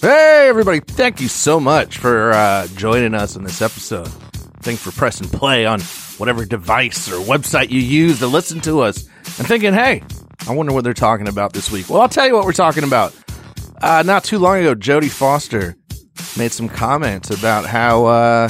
Hey, 0.00 0.48
everybody. 0.48 0.80
Thank 0.80 1.20
you 1.20 1.28
so 1.28 1.60
much 1.60 1.98
for 1.98 2.32
uh, 2.32 2.66
joining 2.68 3.12
us 3.14 3.36
in 3.36 3.44
this 3.44 3.60
episode. 3.60 4.08
Thanks 4.62 4.82
for 4.82 4.92
pressing 4.92 5.28
play 5.28 5.66
on 5.66 5.82
whatever 6.16 6.46
device 6.46 7.12
or 7.12 7.16
website 7.16 7.68
you 7.68 7.80
use 7.80 8.20
to 8.20 8.26
listen 8.26 8.62
to 8.62 8.80
us 8.80 9.06
and 9.38 9.46
thinking, 9.46 9.74
hey, 9.74 10.02
I 10.48 10.54
wonder 10.54 10.72
what 10.72 10.84
they're 10.84 10.94
talking 10.94 11.28
about 11.28 11.52
this 11.52 11.70
week. 11.70 11.90
Well, 11.90 12.00
I'll 12.00 12.08
tell 12.08 12.26
you 12.26 12.34
what 12.34 12.46
we're 12.46 12.52
talking 12.54 12.84
about. 12.84 13.14
Uh, 13.82 14.02
not 14.06 14.24
too 14.24 14.38
long 14.38 14.60
ago, 14.60 14.74
Jodie 14.74 15.10
Foster 15.10 15.76
made 16.38 16.52
some 16.52 16.70
comments 16.70 17.28
about 17.28 17.66
how 17.66 18.06
uh, 18.06 18.48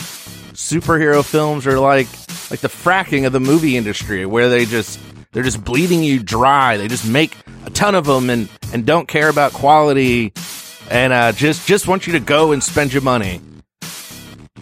superhero 0.53 1.25
films 1.25 1.67
are 1.67 1.81
like 1.81 2.07
like 2.53 2.61
the 2.61 2.69
fracking 2.69 3.27
of 3.27 3.33
the 3.33 3.41
movie 3.41 3.77
industry, 3.77 4.25
where 4.25 4.49
they 4.49 4.67
just 4.67 5.01
they're 5.33 5.43
just 5.43 5.65
bleeding 5.65 6.05
you 6.05 6.23
dry. 6.23 6.77
They 6.77 6.87
just 6.87 7.09
make 7.09 7.37
a 7.67 7.71
ton 7.71 7.97
of 7.97 8.07
them 8.07 8.31
and 8.31 8.49
and 8.73 8.87
don't 8.87 9.09
care 9.09 9.29
about 9.29 9.53
quality 9.53 10.33
and 10.91 11.13
uh, 11.13 11.33
just 11.33 11.67
just 11.67 11.87
want 11.89 12.07
you 12.07 12.13
to 12.15 12.21
go 12.21 12.53
and 12.53 12.63
spend 12.63 12.93
your 12.93 13.03
money. 13.03 13.41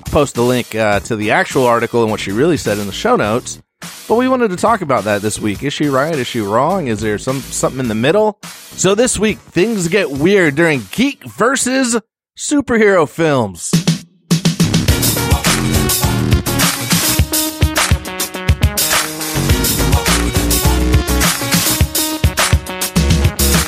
Post 0.07 0.37
the 0.37 0.43
link 0.43 0.75
uh, 0.75 1.01
to 1.01 1.17
the 1.17 1.33
actual 1.33 1.67
article 1.67 2.03
and 2.03 2.11
what 2.11 2.21
she 2.21 2.33
really 2.33 2.57
said 2.57 2.79
in 2.79 2.87
the 2.87 2.93
show 2.93 3.17
notes. 3.17 3.61
But 4.07 4.17
we 4.17 4.29
wanted 4.29 4.51
to 4.51 4.57
talk 4.57 4.81
about 4.81 5.05
that 5.05 5.23
this 5.23 5.39
week. 5.39 5.63
Is 5.63 5.73
she 5.73 5.89
right? 5.89 6.15
Is 6.15 6.27
she 6.27 6.41
wrong? 6.41 6.87
Is 6.87 7.01
there 7.01 7.19
some 7.19 7.41
something 7.41 7.81
in 7.81 7.89
the 7.89 7.95
middle? 7.95 8.39
So 8.43 8.95
this 8.95 9.19
week 9.19 9.39
things 9.39 9.89
get 9.89 10.11
weird 10.11 10.55
during 10.55 10.83
geek 10.93 11.25
versus 11.25 11.99
superhero 12.37 13.09
films. 13.09 13.71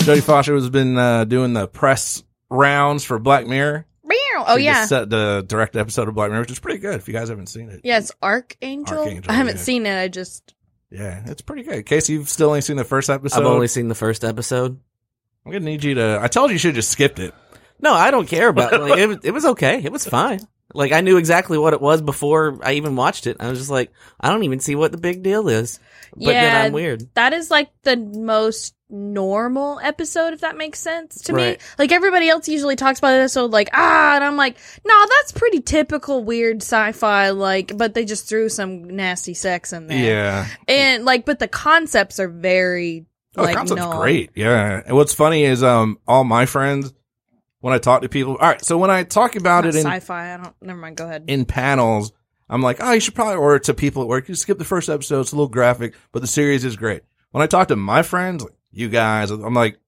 Jodie 0.01 0.23
Foster 0.23 0.55
has 0.55 0.71
been 0.71 0.97
uh, 0.97 1.24
doing 1.24 1.52
the 1.52 1.69
press 1.69 2.24
rounds 2.51 3.05
for 3.05 3.19
Black 3.19 3.47
Mirror. 3.47 3.87
Oh 4.47 4.57
She 4.57 4.65
yeah, 4.65 4.87
set 4.87 5.11
the 5.11 5.45
direct 5.47 5.77
episode 5.77 6.09
of 6.09 6.15
Black 6.15 6.31
Mirror, 6.31 6.41
which 6.43 6.51
is 6.51 6.59
pretty 6.59 6.79
good. 6.79 6.95
If 6.95 7.07
you 7.09 7.13
guys 7.15 7.29
haven't 7.29 7.49
seen 7.49 7.69
it, 7.69 7.83
yeah. 7.85 7.99
It's 7.99 8.11
Arkangel. 8.23 8.87
Arkangel, 8.87 9.29
I 9.29 9.35
haven't 9.35 9.57
yeah. 9.57 9.63
seen 9.63 9.85
it. 9.87 10.01
I 10.01 10.09
just 10.09 10.55
yeah, 10.91 11.23
it's 11.27 11.43
pretty 11.43 11.63
good. 11.63 11.74
In 11.74 11.83
case 11.85 12.09
you've 12.09 12.29
still 12.29 12.49
only 12.49 12.63
seen 12.63 12.77
the 12.77 12.85
first 12.85 13.11
episode, 13.11 13.39
I've 13.41 13.47
only 13.47 13.69
seen 13.69 13.89
the 13.89 13.95
first 13.95 14.24
episode. 14.24 14.80
I'm 15.45 15.52
gonna 15.52 15.65
need 15.66 15.85
you 15.85 15.95
to. 15.97 16.19
I 16.23 16.29
told 16.29 16.51
you 16.51 16.55
you 16.55 16.59
should 16.59 16.69
have 16.71 16.77
just 16.77 16.91
skipped 16.91 17.19
it. 17.19 17.35
No, 17.80 17.93
I 17.93 18.11
don't 18.11 18.27
care 18.27 18.49
about 18.49 18.73
it. 18.74 18.80
Like, 18.80 18.99
it. 18.99 19.07
was- 19.09 19.19
It 19.24 19.30
was 19.33 19.45
okay. 19.45 19.83
It 19.85 19.93
was 19.93 20.07
fine. 20.07 20.41
Like 20.73 20.93
I 20.93 21.02
knew 21.02 21.19
exactly 21.19 21.59
what 21.59 21.74
it 21.74 21.80
was 21.83 22.01
before 22.01 22.59
I 22.65 22.73
even 22.73 22.96
watched 22.96 23.27
it. 23.27 23.37
I 23.41 23.51
was 23.51 23.59
just 23.59 23.71
like, 23.71 23.93
I 24.21 24.30
don't 24.30 24.45
even 24.45 24.61
see 24.61 24.74
what 24.74 24.91
the 24.93 24.99
big 24.99 25.23
deal 25.23 25.49
is. 25.49 25.80
But 26.17 26.27
then 26.27 26.45
Yeah. 26.45 26.63
I'm 26.63 26.73
weird. 26.73 27.09
that 27.15 27.33
is 27.35 27.51
like 27.51 27.71
the 27.83 27.96
most 27.96 28.74
normal 28.91 29.80
episode, 29.83 30.33
if 30.33 30.41
that 30.41 30.57
makes 30.57 30.80
sense 30.80 31.23
to 31.23 31.33
me. 31.33 31.57
Like 31.79 31.93
everybody 31.93 32.29
else 32.29 32.49
usually 32.49 32.77
talks 32.77 32.99
about 32.99 33.15
an 33.15 33.21
episode 33.21 33.51
like 33.51 33.71
ah, 33.73 34.15
and 34.16 34.24
I'm 34.24 34.37
like, 34.37 34.57
no, 34.85 35.07
that's 35.19 35.33
pretty 35.33 35.60
typical 35.60 36.24
weird 36.24 36.63
sci-fi. 36.63 37.30
Like, 37.30 37.77
but 37.77 37.95
they 37.95 38.05
just 38.05 38.29
threw 38.29 38.49
some 38.49 38.85
nasty 38.85 39.35
sex 39.35 39.73
in 39.73 39.87
there. 39.87 40.05
Yeah, 40.05 40.46
and 40.68 41.05
like, 41.05 41.24
but 41.24 41.38
the 41.38 41.49
concepts 41.49 42.21
are 42.21 42.29
very 42.29 43.07
oh, 43.37 43.43
like 43.43 43.52
the 43.52 43.59
concept's 43.59 43.83
no. 43.83 44.01
great. 44.01 44.30
Yeah, 44.35 44.83
and 44.85 44.96
what's 44.96 45.15
funny 45.15 45.45
is 45.45 45.63
um 45.63 45.99
all 46.07 46.24
my 46.24 46.46
friends 46.46 46.93
when 47.61 47.74
I 47.74 47.79
talk 47.79 48.02
to 48.02 48.09
people. 48.09 48.33
All 48.33 48.49
right, 48.49 48.65
so 48.65 48.79
when 48.79 48.91
I 48.91 49.05
talk 49.05 49.37
about 49.37 49.66
it 49.66 49.74
in 49.74 49.83
sci-fi. 49.83 50.35
I 50.35 50.37
don't. 50.38 50.55
Never 50.61 50.79
mind. 50.79 50.96
Go 50.96 51.07
ahead. 51.07 51.24
in 51.29 51.45
panels, 51.45 52.13
I'm 52.49 52.63
like, 52.63 52.79
oh, 52.80 52.93
you 52.93 53.01
should 53.01 53.15
probably 53.15 53.37
order 53.37 53.57
it 53.57 53.65
to 53.65 53.74
people 53.74 54.02
at 54.02 54.09
work. 54.09 54.29
You 54.29 54.35
skip 54.35 54.59
the 54.59 54.65
first 54.65 54.88
episode; 54.88 55.21
it's 55.21 55.33
a 55.33 55.37
little 55.37 55.49
graphic, 55.49 55.95
but 56.13 56.21
the 56.21 56.29
series 56.29 56.65
is 56.65 56.77
great. 56.77 57.02
When 57.30 57.43
I 57.43 57.46
talk 57.46 57.68
to 57.68 57.77
my 57.77 58.02
friends, 58.02 58.43
like 58.43 58.55
you 58.73 58.88
guys, 58.88 59.30
I'm 59.30 59.54
like, 59.54 59.79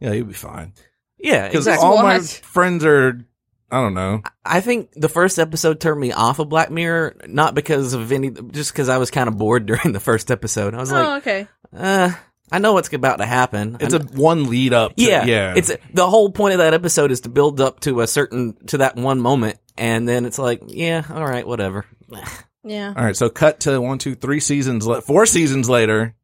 yeah, 0.00 0.12
you'll 0.12 0.26
be 0.26 0.32
fine 0.34 0.72
Yeah, 1.18 1.46
because 1.46 1.66
exactly. 1.66 1.86
all 1.86 2.02
my 2.02 2.18
What? 2.18 2.26
friends 2.44 2.84
are. 2.84 3.24
I 3.70 3.80
don't 3.80 3.94
know. 3.94 4.22
I 4.44 4.60
think 4.60 4.90
the 4.94 5.08
first 5.08 5.38
episode 5.38 5.80
turned 5.80 6.00
me 6.00 6.12
off 6.12 6.38
of 6.38 6.48
Black 6.48 6.70
Mirror, 6.70 7.16
not 7.26 7.54
because 7.54 7.92
of 7.92 8.12
any, 8.12 8.30
just 8.30 8.72
because 8.72 8.88
I 8.88 8.98
was 8.98 9.10
kind 9.10 9.26
of 9.28 9.36
bored 9.36 9.66
during 9.66 9.92
the 9.92 10.00
first 10.00 10.30
episode. 10.30 10.74
I 10.74 10.78
was 10.78 10.92
oh, 10.92 10.94
like, 10.96 11.22
okay. 11.22 11.48
uh, 11.76 12.12
I 12.52 12.58
know 12.58 12.72
what's 12.74 12.92
about 12.92 13.16
to 13.18 13.26
happen. 13.26 13.78
It's 13.80 13.94
a 13.94 13.98
one 14.00 14.44
lead 14.48 14.72
up. 14.74 14.94
To, 14.96 15.02
Yeah, 15.02 15.24
yeah. 15.24 15.54
It's 15.56 15.72
the 15.92 16.08
whole 16.08 16.30
point 16.30 16.52
of 16.52 16.58
that 16.58 16.74
episode 16.74 17.10
is 17.10 17.22
to 17.22 17.30
build 17.30 17.60
up 17.60 17.80
to 17.80 18.00
a 18.00 18.06
certain 18.06 18.54
to 18.66 18.78
that 18.78 18.94
one 18.96 19.20
moment, 19.20 19.58
and 19.76 20.06
then 20.06 20.24
it's 20.26 20.38
like, 20.38 20.62
yeah, 20.66 21.02
all 21.10 21.24
right, 21.26 21.46
whatever. 21.46 21.84
Yeah. 22.66 22.94
All 22.96 23.04
right, 23.04 23.14
so 23.14 23.28
cut 23.28 23.60
to 23.60 23.78
one, 23.78 23.98
two, 23.98 24.14
three 24.14 24.40
seasons, 24.40 24.86
le- 24.86 25.02
four 25.02 25.26
seasons 25.26 25.68
later. 25.68 26.14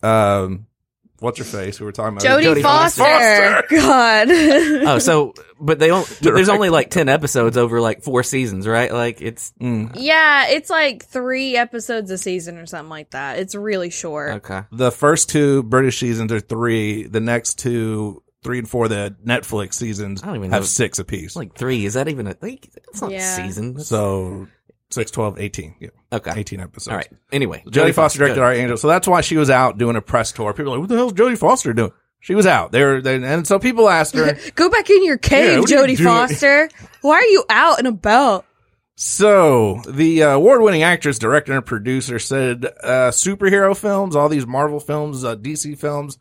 Um, 0.00 0.66
what's 1.22 1.38
her 1.38 1.44
face? 1.44 1.78
Who 1.78 1.84
we're 1.86 1.92
talking 1.92 2.18
about? 2.18 2.24
Jodie, 2.24 2.56
Jodie 2.56 2.62
Foster. 2.62 3.02
Foster. 3.02 3.64
God. 3.76 4.28
Oh, 4.92 4.98
so 4.98 5.32
but 5.60 5.78
they 5.78 5.90
only 5.90 6.06
but 6.22 6.34
there's 6.34 6.48
only 6.48 6.68
like 6.68 6.90
ten 6.90 7.08
episodes 7.08 7.56
over 7.56 7.80
like 7.80 8.02
four 8.02 8.22
seasons, 8.22 8.66
right? 8.66 8.92
Like 8.92 9.22
it's 9.22 9.52
Mm. 9.60 9.92
Yeah, 9.96 10.48
it's 10.48 10.68
like 10.68 11.04
three 11.06 11.56
episodes 11.56 12.10
a 12.10 12.18
season 12.18 12.58
or 12.58 12.66
something 12.66 12.90
like 12.90 13.10
that. 13.12 13.38
It's 13.38 13.54
really 13.54 13.90
short. 13.90 14.32
okay. 14.44 14.62
The 14.72 14.90
first 14.90 15.30
two 15.30 15.62
British 15.62 15.98
seasons 16.00 16.32
are 16.32 16.40
three. 16.40 17.04
The 17.06 17.20
next 17.20 17.58
two, 17.58 18.22
three 18.42 18.58
and 18.58 18.68
four, 18.68 18.88
the 18.88 19.14
Netflix 19.24 19.74
seasons 19.74 20.22
I 20.22 20.26
don't 20.26 20.36
even 20.36 20.50
have 20.50 20.62
know. 20.62 20.66
six 20.66 20.98
apiece. 20.98 21.26
It's 21.26 21.36
like 21.36 21.54
three. 21.56 21.84
Is 21.84 21.94
that 21.94 22.08
even 22.08 22.26
a? 22.26 22.36
Like, 22.42 22.68
it's 22.88 23.00
not 23.00 23.12
Yeah. 23.12 23.18
a 23.32 23.36
season. 23.46 23.74
That's- 23.74 23.88
so 23.88 24.48
6, 24.92 25.10
12, 25.10 25.38
18. 25.40 25.74
Yeah, 25.80 25.88
okay. 26.12 26.32
18 26.36 26.60
episodes. 26.60 26.88
All 26.88 26.96
right. 26.96 27.08
Anyway, 27.32 27.62
Jodie 27.66 27.94
Foster 27.94 28.18
directed 28.20 28.40
good. 28.40 28.70
Arkangel. 28.70 28.78
So 28.78 28.88
that's 28.88 29.08
why 29.08 29.20
she 29.20 29.36
was 29.36 29.50
out 29.50 29.78
doing 29.78 29.96
a 29.96 30.02
press 30.02 30.32
tour. 30.32 30.52
People 30.52 30.72
are 30.72 30.76
like, 30.76 30.80
what 30.80 30.88
the 30.88 30.96
hell's 30.96 31.12
Jodie 31.12 31.38
Foster 31.38 31.72
doing? 31.72 31.92
She 32.20 32.34
was 32.34 32.46
out 32.46 32.70
there. 32.70 32.96
And 32.96 33.46
so 33.46 33.58
people 33.58 33.88
asked 33.88 34.14
her, 34.14 34.38
Go 34.54 34.70
back 34.70 34.88
in 34.90 35.04
your 35.04 35.18
cave, 35.18 35.60
what 35.60 35.72
are 35.72 35.88
you 35.88 35.96
Jodie? 35.96 36.04
Foster. 36.04 36.68
Why 37.00 37.16
are 37.16 37.24
you 37.24 37.44
out 37.50 37.78
and 37.78 37.88
about? 37.88 38.46
So, 38.94 39.80
the 39.88 40.22
uh, 40.22 40.28
award-winning 40.30 40.82
actress, 40.82 41.18
director, 41.18 41.54
and 41.54 41.64
producer 41.64 42.18
said 42.18 42.66
uh, 42.84 43.10
superhero 43.10 43.76
films, 43.76 44.14
all 44.14 44.28
these 44.28 44.46
Marvel 44.46 44.78
films, 44.78 45.24
uh, 45.24 45.34
DC 45.34 45.76
films, 45.78 46.18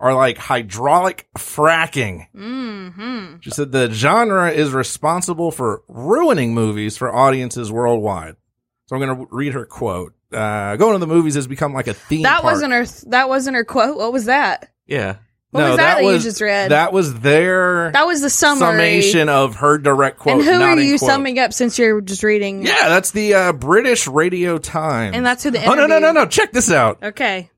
are 0.00 0.14
like 0.14 0.38
hydraulic 0.38 1.28
fracking. 1.38 2.26
Mm-hmm. 2.34 3.36
She 3.40 3.50
said 3.50 3.70
the 3.72 3.90
genre 3.90 4.50
is 4.50 4.72
responsible 4.72 5.50
for 5.50 5.82
ruining 5.88 6.54
movies 6.54 6.96
for 6.96 7.14
audiences 7.14 7.70
worldwide. 7.70 8.36
So 8.86 8.96
I'm 8.96 9.02
going 9.02 9.16
to 9.18 9.26
read 9.30 9.52
her 9.52 9.66
quote. 9.66 10.14
Uh, 10.32 10.76
going 10.76 10.94
to 10.94 10.98
the 10.98 11.06
movies 11.06 11.34
has 11.34 11.46
become 11.46 11.72
like 11.74 11.86
a 11.86 11.94
theme 11.94 12.22
That 12.22 12.42
park. 12.42 12.52
wasn't 12.54 12.72
her. 12.72 12.84
That 13.10 13.28
wasn't 13.28 13.56
her 13.56 13.64
quote. 13.64 13.96
What 13.98 14.12
was 14.12 14.24
that? 14.24 14.70
Yeah. 14.86 15.16
What 15.50 15.64
was 15.68 15.76
that 15.78 15.96
that 16.00 16.04
you 16.04 16.18
just 16.20 16.40
read? 16.40 16.70
That 16.70 16.92
was 16.92 17.18
their 17.20 17.90
That 17.90 18.06
was 18.06 18.20
the 18.22 18.30
summary. 18.30 18.60
summation 19.02 19.28
of 19.28 19.56
her 19.56 19.78
direct 19.78 20.20
quote. 20.20 20.36
and 20.36 20.44
who 20.44 20.62
are 20.62 20.78
you 20.78 20.96
quote. 20.98 21.10
summing 21.10 21.38
up 21.40 21.52
since 21.52 21.76
you're 21.76 22.00
just 22.00 22.22
reading? 22.22 22.64
Yeah, 22.64 22.88
that's 22.88 23.10
the 23.10 23.34
uh, 23.34 23.52
British 23.52 24.06
Radio 24.06 24.58
Times. 24.58 25.16
And 25.16 25.26
that's 25.26 25.42
who 25.42 25.50
the 25.50 25.64
Oh 25.64 25.74
no 25.74 25.86
no 25.88 25.98
no 25.98 26.12
no! 26.12 26.26
Check 26.26 26.52
this 26.52 26.70
out. 26.70 27.02
Okay. 27.02 27.50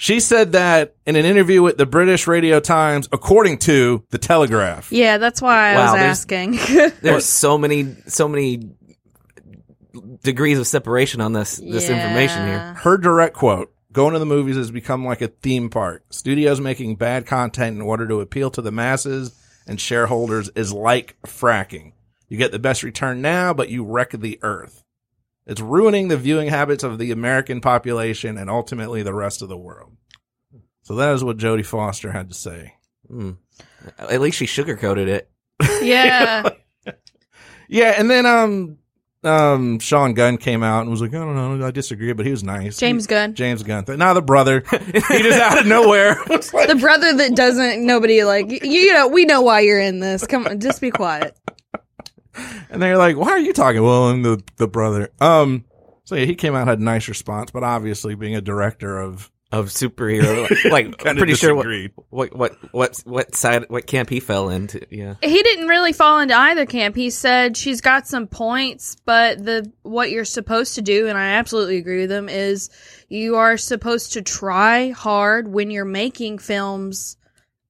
She 0.00 0.20
said 0.20 0.52
that 0.52 0.94
in 1.06 1.16
an 1.16 1.24
interview 1.24 1.60
with 1.60 1.76
the 1.76 1.84
British 1.84 2.28
Radio 2.28 2.60
Times, 2.60 3.08
according 3.10 3.58
to 3.58 4.04
the 4.10 4.18
Telegraph. 4.18 4.92
Yeah, 4.92 5.18
that's 5.18 5.42
why 5.42 5.70
I 5.70 5.74
Wow, 5.74 5.82
was 5.86 5.92
there's- 5.94 6.18
asking. 6.18 6.52
There's 7.02 7.24
so 7.24 7.58
many 7.58 7.96
so 8.06 8.28
many 8.28 8.60
degrees 10.22 10.58
of 10.58 10.66
separation 10.66 11.20
on 11.20 11.32
this 11.32 11.56
this 11.56 11.88
information 11.90 12.46
here. 12.46 12.74
Her 12.74 12.96
direct 12.96 13.34
quote: 13.34 13.72
"Going 13.92 14.12
to 14.12 14.18
the 14.18 14.26
movies 14.26 14.56
has 14.56 14.70
become 14.70 15.04
like 15.04 15.20
a 15.20 15.28
theme 15.28 15.68
park. 15.70 16.04
Studios 16.10 16.60
making 16.60 16.96
bad 16.96 17.26
content 17.26 17.74
in 17.76 17.82
order 17.82 18.06
to 18.06 18.20
appeal 18.20 18.50
to 18.52 18.62
the 18.62 18.70
masses 18.72 19.32
and 19.66 19.80
shareholders 19.80 20.48
is 20.50 20.72
like 20.72 21.16
fracking. 21.26 21.92
You 22.28 22.36
get 22.38 22.52
the 22.52 22.58
best 22.58 22.82
return 22.82 23.20
now, 23.20 23.52
but 23.52 23.68
you 23.68 23.84
wreck 23.84 24.12
the 24.12 24.38
earth. 24.42 24.84
It's 25.48 25.60
ruining 25.60 26.06
the 26.08 26.16
viewing 26.16 26.48
habits 26.48 26.84
of 26.84 26.98
the 26.98 27.10
American 27.10 27.60
population 27.60 28.38
and 28.38 28.48
ultimately 28.48 29.02
the 29.02 29.14
rest 29.14 29.42
of 29.42 29.48
the 29.48 29.58
world." 29.58 29.96
So 30.82 30.94
that 30.94 31.12
is 31.14 31.24
what 31.24 31.36
Jodie 31.38 31.66
Foster 31.66 32.12
had 32.12 32.28
to 32.28 32.34
say. 32.34 32.74
Hmm. 33.08 33.32
At 33.98 34.20
least 34.20 34.38
she 34.38 34.46
sugarcoated 34.46 35.08
it. 35.08 35.30
Yeah. 35.82 36.48
Yeah, 37.70 37.94
and 37.98 38.10
then 38.10 38.24
um 38.24 38.78
um 39.24 39.78
Sean 39.78 40.14
Gunn 40.14 40.38
came 40.38 40.62
out 40.62 40.82
and 40.82 40.90
was 40.90 41.02
like, 41.02 41.10
I 41.12 41.18
don't 41.18 41.34
know, 41.60 41.66
I 41.66 41.70
disagree, 41.70 42.12
but 42.14 42.24
he 42.24 42.30
was 42.30 42.42
nice. 42.42 42.78
James 42.78 43.04
He- 43.04 43.08
Gunn. 43.10 43.34
James 43.34 43.62
Gunn. 43.62 43.84
Now 43.88 44.14
the 44.14 44.22
brother, 44.22 44.60
he 44.70 44.92
just 45.22 45.38
out 45.38 45.58
of 45.60 45.66
nowhere. 45.66 46.14
like- 46.28 46.68
the 46.68 46.78
brother 46.80 47.12
that 47.14 47.34
doesn't 47.36 47.84
nobody 47.84 48.24
like 48.24 48.50
you, 48.50 48.60
you 48.62 48.92
know 48.94 49.08
we 49.08 49.26
know 49.26 49.42
why 49.42 49.60
you're 49.60 49.80
in 49.80 50.00
this 50.00 50.26
come 50.26 50.46
on 50.46 50.60
just 50.60 50.80
be 50.80 50.90
quiet 50.90 51.36
and 52.70 52.82
they're 52.82 52.98
like, 52.98 53.16
Why 53.16 53.30
are 53.30 53.38
you 53.38 53.52
talking? 53.52 53.82
Well, 53.82 54.08
I'm 54.08 54.22
the 54.22 54.42
the 54.56 54.68
brother. 54.68 55.10
Um 55.20 55.64
so 56.04 56.14
yeah, 56.14 56.24
he 56.24 56.34
came 56.34 56.54
out 56.54 56.68
had 56.68 56.78
a 56.78 56.82
nice 56.82 57.08
response, 57.08 57.50
but 57.50 57.62
obviously 57.62 58.14
being 58.14 58.34
a 58.34 58.40
director 58.40 58.98
of 58.98 59.30
Of 59.50 59.66
superhero, 59.66 60.48
like 60.70 60.86
I'm 60.88 60.92
Kinda 60.92 61.20
pretty 61.20 61.34
sure 61.34 61.54
what, 61.54 61.66
what 62.10 62.36
what 62.36 62.72
what 62.72 62.96
what 63.04 63.34
side 63.34 63.64
what 63.68 63.86
camp 63.86 64.10
he 64.10 64.20
fell 64.20 64.50
into. 64.50 64.86
Yeah, 64.90 65.14
he 65.22 65.42
didn't 65.42 65.68
really 65.68 65.92
fall 65.92 66.20
into 66.20 66.36
either 66.36 66.66
camp 66.66 66.96
he 66.96 67.10
said 67.10 67.56
she's 67.56 67.80
got 67.80 68.06
some 68.06 68.26
points 68.26 68.96
but 69.06 69.42
the 69.42 69.70
what 69.82 70.10
you're 70.10 70.26
supposed 70.26 70.74
to 70.74 70.82
do 70.82 71.08
and 71.08 71.16
i 71.16 71.30
absolutely 71.32 71.78
agree 71.78 72.02
with 72.02 72.12
him 72.12 72.28
is 72.28 72.68
you 73.08 73.36
are 73.36 73.56
supposed 73.56 74.12
to 74.14 74.22
try 74.22 74.90
hard 74.90 75.48
when 75.48 75.70
you're 75.70 75.86
making 75.86 76.36
films 76.38 77.16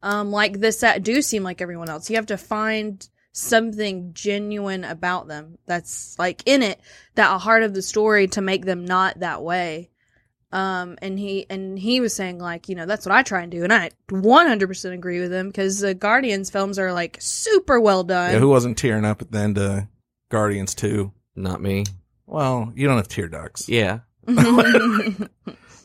um, 0.03 0.31
like 0.31 0.61
this 0.61 0.81
that 0.81 1.03
do 1.03 1.23
seem 1.23 1.43
like 1.43 1.61
everyone 1.61 1.89
else. 1.89 2.09
You 2.11 2.17
have 2.17 2.27
to 2.27 2.37
find 2.39 3.07
something 3.33 4.13
genuine 4.15 4.85
about 4.85 5.29
them 5.29 5.59
that's 5.67 6.19
like 6.19 6.43
in 6.47 6.63
it, 6.63 6.81
that 7.15 7.35
a 7.35 7.39
heart 7.39 7.63
of 7.63 7.75
the 7.75 7.83
story 7.83 8.27
to 8.29 8.41
make 8.41 8.65
them 8.65 8.85
not 8.85 9.21
that 9.21 9.43
way. 9.43 9.91
Um, 10.51 10.97
and 11.03 11.19
he 11.19 11.45
and 11.51 11.79
he 11.79 12.01
was 12.01 12.15
saying 12.15 12.39
like, 12.39 12.69
you 12.71 12.75
know, 12.75 12.87
that's 12.87 13.05
what 13.05 13.15
I 13.15 13.23
try 13.23 13.43
and 13.43 13.53
do, 13.53 13.65
and 13.65 13.73
I 13.73 13.91
100% 14.11 14.93
agree 14.95 15.21
with 15.21 15.31
him 15.31 15.49
because 15.49 15.81
the 15.81 15.93
Guardians 15.93 16.49
films 16.49 16.79
are 16.79 16.93
like 16.93 17.19
super 17.21 17.79
well 17.79 18.03
done. 18.03 18.33
Yeah, 18.33 18.39
who 18.39 18.49
wasn't 18.49 18.79
tearing 18.79 19.05
up 19.05 19.21
at 19.21 19.31
the 19.31 19.39
end 19.39 19.59
of 19.59 19.85
Guardians 20.31 20.75
2? 20.75 21.13
Not 21.37 21.61
me. 21.61 21.85
Well, 22.27 22.73
you 22.75 22.87
don't 22.87 22.97
have 22.97 23.09
tear 23.09 23.29
ducts. 23.29 23.69
Yeah. 23.69 24.01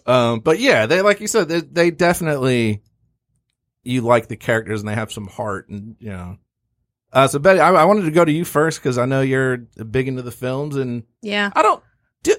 Um, 0.06 0.40
but 0.42 0.60
yeah, 0.60 0.86
they, 0.86 1.02
like 1.02 1.22
you 1.22 1.28
said, 1.28 1.48
they, 1.48 1.62
they 1.62 1.92
definitely, 1.92 2.82
you 3.84 4.02
like 4.02 4.28
the 4.28 4.36
characters 4.36 4.82
and 4.82 4.90
they 4.90 4.96
have 4.96 5.12
some 5.12 5.28
heart 5.28 5.70
and, 5.70 5.96
you 6.00 6.10
know. 6.10 6.38
Uh, 7.14 7.28
so 7.28 7.40
Betty, 7.40 7.60
I, 7.60 7.72
I 7.72 7.86
wanted 7.86 8.06
to 8.06 8.12
go 8.12 8.26
to 8.26 8.32
you 8.32 8.44
first 8.44 8.80
because 8.82 8.98
I 8.98 9.06
know 9.06 9.22
you're 9.22 9.58
big 9.58 10.08
into 10.08 10.24
the 10.24 10.32
films 10.32 10.76
and 10.76 11.04
yeah. 11.22 11.52
I 11.56 11.62
don't, 11.62 11.84
do, 12.24 12.36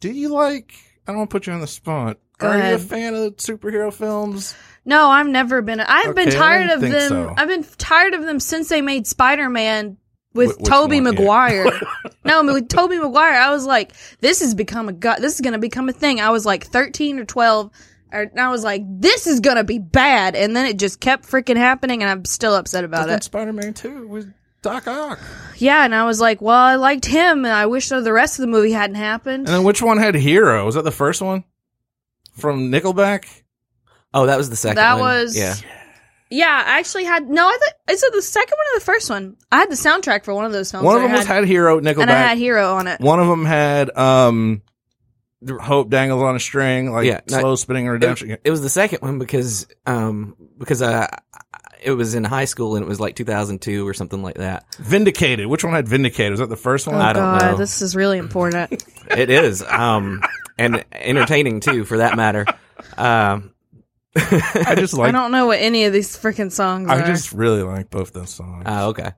do 0.00 0.10
you 0.10 0.30
like, 0.30 0.74
I 1.06 1.12
don't 1.12 1.18
want 1.18 1.30
to 1.30 1.34
put 1.34 1.46
you 1.46 1.52
on 1.52 1.60
the 1.60 1.66
spot. 1.68 2.18
Go 2.38 2.48
Are 2.48 2.68
you 2.68 2.74
a 2.74 2.78
fan 2.78 3.14
of 3.14 3.36
superhero 3.36 3.92
films? 3.92 4.54
No, 4.84 5.08
I've 5.08 5.26
never 5.26 5.60
been. 5.60 5.80
I've 5.80 6.14
been 6.14 6.28
Okay, 6.28 6.36
I 6.36 6.40
tired 6.40 6.70
of 6.70 6.80
them. 6.80 7.08
so. 7.08 7.34
I've 7.36 7.48
been 7.48 7.64
tired 7.78 8.14
of 8.14 8.22
them 8.24 8.40
since 8.40 8.68
they 8.68 8.80
made 8.80 9.06
Spider 9.06 9.48
Man 9.48 9.96
with 10.34 10.56
Wh- 10.60 10.64
Tobey 10.64 11.00
one? 11.00 11.04
Yeah. 11.04 11.10
Maguire. 11.10 11.80
no, 12.24 12.44
with 12.44 12.68
Tobey 12.68 12.98
Maguire, 12.98 13.34
I 13.34 13.50
was 13.50 13.66
like, 13.66 13.92
this 14.20 14.40
has 14.40 14.54
become 14.54 14.88
a. 14.88 14.92
This 14.92 15.34
is 15.34 15.40
gonna 15.40 15.58
become 15.58 15.88
a 15.88 15.92
thing. 15.92 16.20
I 16.20 16.30
was 16.30 16.46
like 16.46 16.64
thirteen 16.64 17.18
or 17.18 17.24
twelve, 17.24 17.66
or 17.66 17.72
and 18.12 18.38
I 18.40 18.48
was 18.50 18.64
like, 18.64 18.82
this 18.86 19.26
is 19.26 19.40
gonna 19.40 19.64
be 19.64 19.78
bad, 19.78 20.34
and 20.36 20.54
then 20.56 20.66
it 20.66 20.78
just 20.78 21.00
kept 21.00 21.24
freaking 21.26 21.56
happening, 21.56 22.02
and 22.02 22.10
I'm 22.10 22.24
still 22.24 22.54
upset 22.54 22.84
about 22.84 23.08
it. 23.10 23.22
Spider-Man 23.24 23.74
2 23.74 24.06
was 24.08 24.26
Doc 24.62 24.86
Ock. 24.88 25.18
Yeah, 25.56 25.84
and 25.84 25.94
I 25.94 26.04
was 26.04 26.20
like, 26.20 26.40
well, 26.40 26.56
I 26.56 26.76
liked 26.76 27.04
him, 27.06 27.44
and 27.44 27.54
I 27.54 27.66
wish 27.66 27.88
that 27.90 28.02
the 28.04 28.12
rest 28.12 28.38
of 28.38 28.42
the 28.42 28.48
movie 28.48 28.72
hadn't 28.72 28.96
happened. 28.96 29.46
And 29.46 29.56
then 29.58 29.64
which 29.64 29.82
one 29.82 29.98
had 29.98 30.14
Hero? 30.14 30.64
Was 30.66 30.74
that 30.74 30.84
the 30.84 30.90
first 30.90 31.20
one? 31.22 31.44
From 32.36 32.70
Nickelback? 32.70 33.24
Oh, 34.14 34.26
that 34.26 34.36
was 34.38 34.48
the 34.50 34.56
second 34.56 34.76
That 34.76 34.94
one. 34.94 35.02
was- 35.02 35.36
Yeah. 35.36 35.54
yeah, 36.30 36.62
I 36.66 36.78
actually 36.78 37.04
had 37.04 37.28
no. 37.28 37.46
I 37.46 37.58
thought 37.60 37.92
is 37.94 38.02
it 38.02 38.12
the 38.12 38.22
second 38.22 38.56
one 38.56 38.76
or 38.76 38.78
the 38.78 38.84
first 38.84 39.10
one? 39.10 39.36
I 39.52 39.58
had 39.58 39.70
the 39.70 39.74
soundtrack 39.76 40.24
for 40.24 40.32
one 40.34 40.44
of 40.44 40.52
those 40.52 40.70
films. 40.70 40.84
One 40.84 40.96
of 40.96 41.02
them 41.02 41.12
I 41.12 41.16
was 41.18 41.26
had 41.26 41.44
Hero, 41.44 41.80
Nickelback. 41.80 42.02
and 42.02 42.10
I 42.10 42.14
had 42.28 42.38
Hero 42.38 42.74
on 42.74 42.86
it. 42.86 43.00
One 43.00 43.18
of 43.20 43.26
them 43.28 43.44
had 43.44 43.96
um, 43.96 44.62
Hope 45.60 45.88
dangles 45.88 46.22
on 46.22 46.34
a 46.34 46.40
string, 46.40 46.92
like 46.92 47.06
Yeah, 47.06 47.20
no, 47.30 47.40
slow 47.40 47.54
spinning 47.56 47.86
redemption. 47.86 48.32
It, 48.32 48.40
it 48.44 48.50
was 48.50 48.60
the 48.62 48.68
second 48.68 49.02
one 49.02 49.18
because 49.18 49.66
um 49.86 50.34
because 50.58 50.82
uh 50.82 51.06
it 51.80 51.92
was 51.92 52.14
in 52.14 52.24
high 52.24 52.46
school 52.46 52.74
and 52.74 52.84
it 52.84 52.88
was 52.88 52.98
like 52.98 53.14
2002 53.14 53.86
or 53.86 53.94
something 53.94 54.20
like 54.20 54.34
that. 54.36 54.64
Vindicated. 54.78 55.46
Which 55.46 55.62
one 55.62 55.74
had 55.74 55.86
Vindicated? 55.86 56.32
Was 56.32 56.40
that 56.40 56.48
the 56.48 56.56
first 56.56 56.88
one? 56.88 56.96
Oh 56.96 57.00
I 57.00 57.12
don't 57.12 57.22
God, 57.38 57.40
know. 57.52 57.56
this 57.56 57.82
is 57.82 57.94
really 57.94 58.18
important. 58.18 58.82
It 59.10 59.30
is 59.30 59.62
um 59.62 60.22
and 60.58 60.84
entertaining 60.92 61.60
too 61.60 61.84
for 61.84 61.98
that 61.98 62.16
matter. 62.16 62.44
Um 62.96 63.52
I 64.16 64.74
just 64.76 64.94
like. 64.98 65.08
I 65.08 65.12
don't 65.12 65.30
know 65.30 65.46
what 65.46 65.60
any 65.60 65.84
of 65.84 65.92
these 65.92 66.16
freaking 66.16 66.50
songs 66.50 66.88
are. 66.90 66.96
I 66.96 67.02
are. 67.02 67.06
just 67.06 67.32
really 67.32 67.62
like 67.62 67.90
both 67.90 68.12
those 68.12 68.30
songs. 68.30 68.64
oh, 68.66 68.88
okay. 68.88 69.12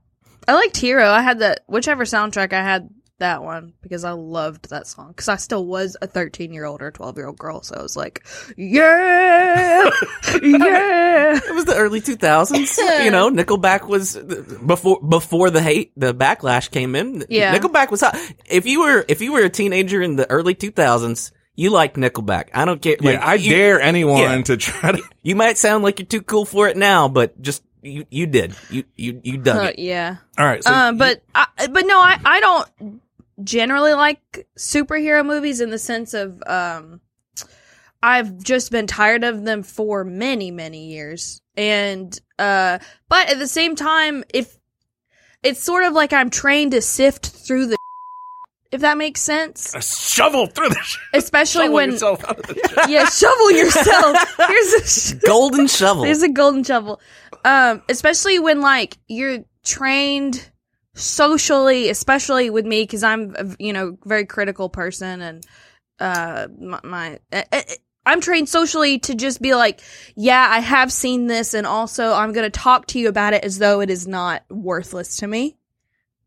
I 0.46 0.55
liked 0.55 0.76
Hero. 0.76 1.08
I 1.08 1.23
had 1.23 1.38
that 1.40 1.61
whichever 1.66 2.05
soundtrack 2.05 2.52
I 2.52 2.62
had 2.62 2.88
that 3.20 3.43
one 3.43 3.72
because 3.81 4.05
I 4.05 4.11
loved 4.12 4.69
that 4.70 4.87
song 4.87 5.08
because 5.08 5.28
I 5.28 5.37
still 5.37 5.64
was 5.64 5.96
a 6.02 6.06
13 6.06 6.52
year 6.52 6.64
old 6.67 6.82
or 6.82 6.90
12 6.90 7.17
year 7.17 7.26
old 7.28 7.38
girl, 7.38 7.62
so 7.62 7.76
I 7.76 7.82
was 7.82 7.96
like, 7.96 8.26
yeah, 8.56 9.84
yeah. 10.43 11.38
It 11.43 11.55
was 11.55 11.64
the 11.64 11.75
early 11.76 12.00
2000s. 12.00 13.05
you 13.05 13.11
know, 13.11 13.31
Nickelback 13.32 13.87
was 13.87 14.17
before 14.17 15.00
before 15.00 15.50
the 15.50 15.62
hate, 15.62 15.93
the 15.96 16.12
backlash 16.14 16.70
came 16.70 16.94
in. 16.94 17.25
Yeah. 17.28 17.56
Nickelback 17.56 17.90
was 17.90 18.00
hot. 18.00 18.17
If 18.46 18.67
you 18.67 18.81
were 18.81 19.05
if 19.08 19.20
you 19.20 19.32
were 19.32 19.40
a 19.44 19.49
teenager 19.50 20.02
in 20.02 20.16
the 20.16 20.28
early 20.31 20.55
2000s, 20.55 21.32
you 21.55 21.70
liked 21.70 21.96
Nickelback. 21.96 22.49
I 22.55 22.64
don't 22.64 22.81
care. 22.81 22.96
yeah, 23.00 23.11
like, 23.12 23.20
I 23.23 23.34
you, 23.34 23.50
dare 23.50 23.81
anyone 23.81 24.19
yeah. 24.19 24.43
to 24.43 24.56
try 24.56 24.93
to. 24.93 25.02
You 25.23 25.37
might 25.37 25.58
sound 25.58 25.84
like 25.84 25.99
you're 25.99 26.06
too 26.06 26.23
cool 26.23 26.46
for 26.46 26.69
it 26.69 26.78
now, 26.78 27.06
but 27.08 27.40
just 27.43 27.62
you 27.82 28.06
you 28.11 28.26
did. 28.26 28.55
You 28.70 28.84
you 28.96 29.20
you 29.23 29.37
dug 29.37 29.56
Uh, 29.58 29.62
it. 29.69 29.78
yeah. 29.78 30.16
All 30.38 30.46
right, 30.46 30.64
so 30.64 30.73
Um, 30.73 30.96
but 30.96 31.23
I, 31.34 31.46
but 31.70 31.84
no, 31.87 31.99
I 32.00 32.19
I 32.25 32.40
don't 32.40 33.02
generally 33.44 33.94
like 33.94 34.46
superhero 34.58 35.25
movies 35.25 35.60
in 35.60 35.70
the 35.70 35.78
sense 35.78 36.14
of 36.14 36.42
um, 36.46 37.00
I've 38.02 38.38
just 38.42 38.70
been 38.70 38.87
tired 38.87 39.25
of 39.25 39.44
them 39.44 39.62
for 39.62 40.04
many 40.04 40.50
many 40.50 40.87
years, 40.87 41.42
and 41.56 42.19
uh, 42.38 42.78
but 43.08 43.28
at 43.31 43.38
the 43.38 43.46
same 43.46 43.76
time, 43.76 44.25
if 44.32 44.56
it's 45.42 45.62
sort 45.62 45.84
of 45.84 45.92
like 45.92 46.12
I'm 46.12 46.31
trained 46.31 46.72
to 46.72 46.81
sift 46.81 47.26
through 47.26 47.66
the, 47.66 47.76
if 48.72 48.81
that 48.81 48.96
makes 48.96 49.20
sense, 49.20 49.75
a 49.75 49.82
shovel 49.82 50.46
through 50.46 50.70
the. 50.70 50.81
sh- 50.82 50.98
especially 51.14 51.64
shovel 51.64 51.75
when 51.75 51.90
yourself 51.92 52.25
out 52.25 52.38
of 52.38 52.46
the 52.46 52.54
sh- 52.54 52.88
yeah, 52.88 53.04
shovel 53.06 53.50
yourself. 53.50 54.16
Here's 54.48 54.72
a 54.72 54.87
sh- 54.87 55.12
Golden 55.26 55.66
shovel. 55.66 56.04
There's 56.04 56.22
a 56.22 56.31
golden 56.31 56.64
shovel. 56.64 57.00
Um, 57.44 57.82
especially 57.88 58.38
when 58.38 58.60
like 58.60 58.98
you're 59.08 59.44
trained 59.62 60.46
socially, 60.94 61.88
especially 61.88 62.50
with 62.50 62.66
me, 62.66 62.82
because 62.82 63.02
I'm 63.02 63.56
you 63.58 63.72
know 63.72 63.98
very 64.04 64.26
critical 64.26 64.69
person, 64.69 65.20
and 65.20 65.46
uh, 65.98 66.48
my, 66.58 66.81
my 66.82 67.19
uh, 67.32 67.42
uh, 67.52 67.62
I'm 68.06 68.20
trained 68.20 68.48
socially 68.48 68.98
to 69.00 69.14
just 69.14 69.42
be 69.42 69.54
like, 69.54 69.81
yeah, 70.16 70.46
I 70.50 70.60
have 70.60 70.92
seen 70.92 71.26
this, 71.26 71.54
and 71.54 71.66
also 71.66 72.12
I'm 72.12 72.32
gonna 72.32 72.50
talk 72.50 72.87
to 72.88 72.98
you 72.98 73.08
about 73.08 73.34
it 73.34 73.44
as 73.44 73.58
though 73.58 73.81
it 73.81 73.90
is 73.90 74.06
not 74.06 74.42
worthless 74.50 75.16
to 75.19 75.26
me. 75.26 75.56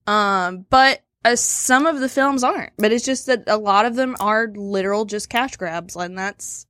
Um, 0.05 0.65
but 0.69 1.01
uh, 1.25 1.35
some 1.35 1.85
of 1.85 1.99
the 1.99 2.09
films 2.09 2.43
aren't. 2.43 2.73
But 2.77 2.91
it's 2.91 3.05
just 3.05 3.27
that 3.27 3.43
a 3.47 3.57
lot 3.57 3.85
of 3.85 3.95
them 3.95 4.15
are 4.19 4.51
literal 4.53 5.05
just 5.05 5.29
cash 5.29 5.55
grabs, 5.55 5.95
and 5.95 6.17
that's 6.17 6.65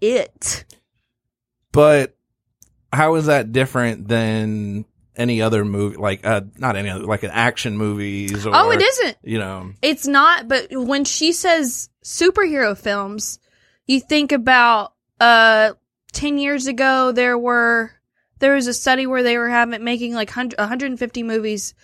it. 0.00 0.64
But 1.72 2.16
how 2.92 3.14
is 3.16 3.26
that 3.26 3.52
different 3.52 4.08
than 4.08 4.86
any 5.18 5.42
other 5.42 5.64
movie? 5.64 5.96
Like, 5.96 6.24
uh, 6.24 6.42
not 6.56 6.76
any 6.76 6.88
other, 6.88 7.04
like 7.04 7.24
an 7.24 7.30
action 7.32 7.76
movies. 7.76 8.46
Or, 8.46 8.52
oh, 8.54 8.70
it 8.70 8.80
isn't. 8.80 9.16
You 9.22 9.38
know, 9.38 9.72
It's 9.82 10.06
not, 10.06 10.48
but 10.48 10.68
when 10.70 11.04
she 11.04 11.32
says 11.32 11.90
superhero 12.04 12.78
films, 12.78 13.38
you 13.86 14.00
think 14.00 14.32
about 14.32 14.94
uh 15.20 15.72
10 16.12 16.38
years 16.38 16.68
ago 16.68 17.10
there 17.10 17.36
were 17.36 17.90
there 18.38 18.54
was 18.54 18.68
a 18.68 18.74
study 18.74 19.04
where 19.04 19.24
they 19.24 19.36
were 19.36 19.48
having 19.48 19.82
making 19.82 20.14
like 20.14 20.28
100, 20.28 20.56
150 20.56 21.22
movies 21.24 21.74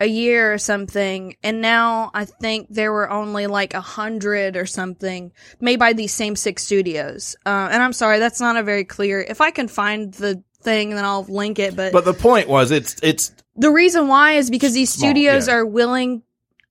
a 0.00 0.06
year 0.06 0.52
or 0.52 0.58
something 0.58 1.36
and 1.42 1.60
now 1.60 2.10
I 2.12 2.24
think 2.24 2.66
there 2.68 2.92
were 2.92 3.08
only 3.10 3.46
like 3.46 3.74
a 3.74 3.80
hundred 3.80 4.56
or 4.56 4.66
something 4.66 5.30
made 5.60 5.78
by 5.78 5.92
these 5.92 6.12
same 6.12 6.34
six 6.36 6.64
studios. 6.64 7.36
Uh, 7.46 7.68
and 7.70 7.82
I'm 7.82 7.92
sorry, 7.92 8.18
that's 8.18 8.40
not 8.40 8.56
a 8.56 8.62
very 8.62 8.84
clear. 8.84 9.20
If 9.20 9.40
I 9.40 9.50
can 9.50 9.68
find 9.68 10.12
the 10.14 10.42
thing, 10.60 10.90
and 10.90 10.98
then 10.98 11.04
I'll 11.04 11.24
link 11.24 11.58
it. 11.58 11.76
But, 11.76 11.92
but 11.92 12.04
the 12.04 12.14
point 12.14 12.48
was, 12.48 12.70
it's 12.70 12.96
it's 13.02 13.32
the 13.56 13.70
reason 13.70 14.08
why 14.08 14.32
is 14.32 14.50
because 14.50 14.74
these 14.74 14.92
Small, 14.92 15.08
studios 15.08 15.48
yeah. 15.48 15.54
are 15.54 15.66
willing 15.66 16.22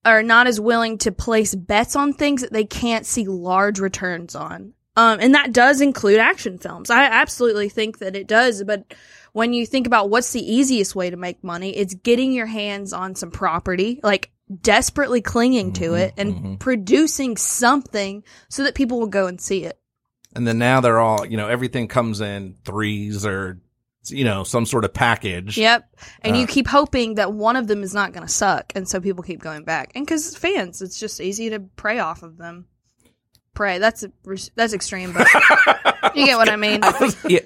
are 0.06 0.24
not 0.24 0.48
as 0.48 0.60
willing 0.60 0.98
to 1.00 1.12
place 1.12 1.54
bets 1.54 1.96
on 1.96 2.14
things 2.14 2.42
that 2.42 2.54
they 2.54 2.66
can't 2.66 3.06
see 3.06 3.26
large 3.26 3.80
returns 3.80 4.36
on. 4.36 4.74
Um, 4.96 5.20
and 5.22 5.36
that 5.36 5.54
does 5.54 5.82
include 5.82 6.20
action 6.20 6.58
films. 6.58 6.90
I 6.90 7.04
absolutely 7.04 7.70
think 7.70 8.00
that 8.00 8.16
it 8.16 8.28
does, 8.28 8.64
but 8.64 8.94
when 9.34 9.54
you 9.54 9.66
think 9.66 9.88
about 9.88 10.10
what's 10.10 10.32
the 10.32 10.54
easiest 10.54 10.96
way 10.96 11.10
to 11.10 11.18
make 11.18 11.44
money, 11.44 11.70
it's 11.76 11.94
getting 11.94 12.34
your 12.34 12.48
hands 12.48 12.92
on 12.92 13.16
some 13.16 13.32
property, 13.32 14.00
like 14.04 14.32
desperately 14.62 15.22
clinging 15.22 15.74
to 15.74 15.94
it 15.94 16.14
and 16.18 16.34
mhm. 16.34 16.60
producing 16.60 17.38
something 17.38 18.24
so 18.50 18.64
that 18.64 18.74
people 18.74 19.00
will 19.00 19.08
go 19.08 19.28
and 19.28 19.40
see 19.40 19.64
it. 19.64 19.80
and 20.36 20.48
then 20.48 20.58
now 20.58 20.82
they're 20.82 21.00
all 21.00 21.26
you 21.26 21.38
know 21.38 21.48
everything 21.48 21.88
comes 21.88 22.22
in 22.22 22.56
threes 22.64 23.26
or 23.26 23.60
you 24.12 24.24
know 24.24 24.44
some 24.44 24.66
sort 24.66 24.86
of 24.86 24.94
package. 24.94 25.58
Yep. 25.58 25.90
And 26.22 26.36
Uh, 26.36 26.40
you 26.40 26.48
keep 26.48 26.68
hoping 26.68 27.16
that 27.16 27.34
one 27.34 27.56
of 27.56 27.68
them 27.68 27.84
is 27.84 27.94
not 27.94 28.14
going 28.14 28.26
to 28.26 28.32
suck. 28.32 28.72
And 28.76 28.88
so 28.88 29.00
people 29.00 29.24
keep 29.24 29.40
going 29.42 29.64
back. 29.64 29.92
And 29.96 30.06
because 30.06 30.36
fans, 30.36 30.82
it's 30.82 31.00
just 31.00 31.22
easy 31.22 31.50
to 31.52 31.60
prey 31.60 32.00
off 32.00 32.24
of 32.24 32.38
them. 32.38 32.66
Prey. 33.54 33.78
That's 33.80 34.04
a, 34.04 34.12
that's 34.56 34.74
extreme, 34.74 35.14
but 35.14 35.28
you 36.16 36.26
get 36.26 36.38
what 36.38 36.50
I 36.50 36.56
mean. 36.56 36.82
yeah, 37.28 37.40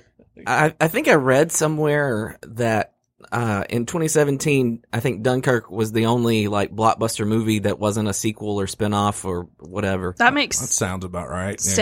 I, 0.45 0.73
I 0.79 0.87
think 0.87 1.07
I 1.07 1.15
read 1.15 1.51
somewhere 1.51 2.37
that 2.43 2.93
uh, 3.31 3.63
in 3.69 3.85
2017, 3.85 4.83
I 4.91 4.99
think 4.99 5.23
Dunkirk 5.23 5.71
was 5.71 5.91
the 5.91 6.05
only 6.05 6.47
like 6.47 6.75
blockbuster 6.75 7.25
movie 7.25 7.59
that 7.59 7.79
wasn't 7.79 8.09
a 8.09 8.13
sequel 8.13 8.59
or 8.59 8.67
spin-off 8.67 9.25
or 9.25 9.47
whatever, 9.59 10.13
That 10.19 10.33
makes 10.33 10.59
That 10.59 10.67
sounds 10.67 11.05
about 11.05 11.29
right. 11.29 11.59
Yeah. 11.63 11.73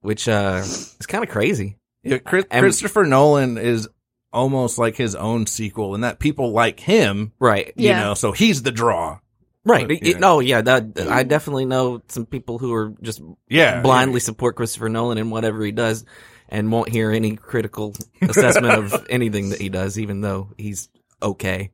which 0.00 0.28
uh, 0.28 0.60
is 0.62 1.06
kind 1.08 1.24
of 1.24 1.30
crazy. 1.30 1.78
Yeah, 2.02 2.18
Chris, 2.18 2.44
And- 2.50 2.62
Christopher 2.62 3.04
Nolan 3.04 3.58
is 3.58 3.88
almost 4.32 4.78
like 4.78 4.96
his 4.96 5.14
own 5.14 5.46
sequel, 5.46 5.94
and 5.94 6.04
that 6.04 6.18
people 6.18 6.52
like 6.52 6.80
him. 6.80 7.32
Right. 7.40 7.72
You 7.76 7.88
Yeah. 7.88 8.00
know, 8.02 8.14
so 8.14 8.32
he's 8.32 8.62
the 8.62 8.70
draw. 8.70 9.18
Right. 9.64 9.86
But, 9.88 10.02
yeah. 10.06 10.18
No, 10.18 10.40
yeah, 10.40 10.62
that, 10.62 10.98
I 11.10 11.22
definitely 11.24 11.66
know 11.66 12.00
some 12.08 12.24
people 12.26 12.58
who 12.58 12.72
are 12.72 12.94
just 13.02 13.20
Yeah, 13.48 13.82
blindly 13.82 14.20
support 14.20 14.56
Christopher 14.56 14.88
Nolan 14.88 15.18
and 15.18 15.30
whatever 15.30 15.62
he 15.64 15.72
does. 15.72 16.04
and 16.52 16.72
won't 16.72 16.88
hear 16.88 17.12
any 17.12 17.36
critical 17.36 17.94
assessment 18.22 18.74
of 18.92 19.06
anything 19.08 19.50
that 19.50 19.60
he 19.60 19.68
does, 19.68 19.96
even 20.00 20.20
though 20.20 20.52
he's 20.58 20.88
okay. 21.22 21.70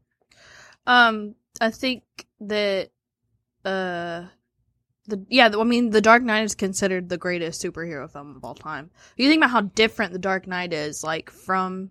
Um, 0.87 1.35
I 1.63 1.71
think 1.71 2.03
that, 2.41 2.91
uh, 3.65 4.25
the 5.07 5.25
yeah, 5.29 5.51
I 5.59 5.65
mean, 5.65 5.91
The 5.91 6.01
Dark 6.01 6.23
Knight 6.23 6.43
is 6.45 6.55
considered 6.55 7.09
the 7.09 7.17
greatest 7.19 7.63
superhero 7.63 8.11
film 8.11 8.37
of 8.37 8.45
all 8.45 8.55
time. 8.55 8.91
You 9.17 9.29
think 9.29 9.41
about 9.41 9.51
how 9.51 9.61
different 9.63 10.13
The 10.13 10.19
Dark 10.19 10.47
Knight 10.47 10.73
is, 10.73 11.03
like 11.05 11.31
from, 11.31 11.91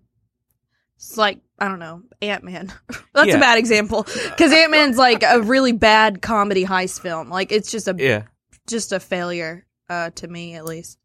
it's 0.97 1.17
like 1.17 1.39
I 1.59 1.67
don't 1.67 1.79
know, 1.79 2.03
Ant 2.21 2.43
Man. 2.43 2.73
That's 3.13 3.27
Yeah. 3.29 3.37
a 3.37 3.39
bad 3.39 3.57
example 3.57 4.03
because 4.29 4.51
Ant 4.51 4.71
Man's 4.71 4.97
like 4.97 5.23
a 5.23 5.41
really 5.41 5.71
bad 5.71 6.21
comedy 6.21 6.65
heist 6.65 6.99
film. 7.01 7.29
Like 7.29 7.51
it's 7.51 7.71
just 7.71 7.87
a 7.87 7.95
Yeah. 7.97 8.23
just 8.67 8.91
a 8.91 8.99
failure, 8.99 9.65
uh, 9.89 10.09
to 10.15 10.27
me 10.27 10.55
at 10.55 10.65
least. 10.65 10.97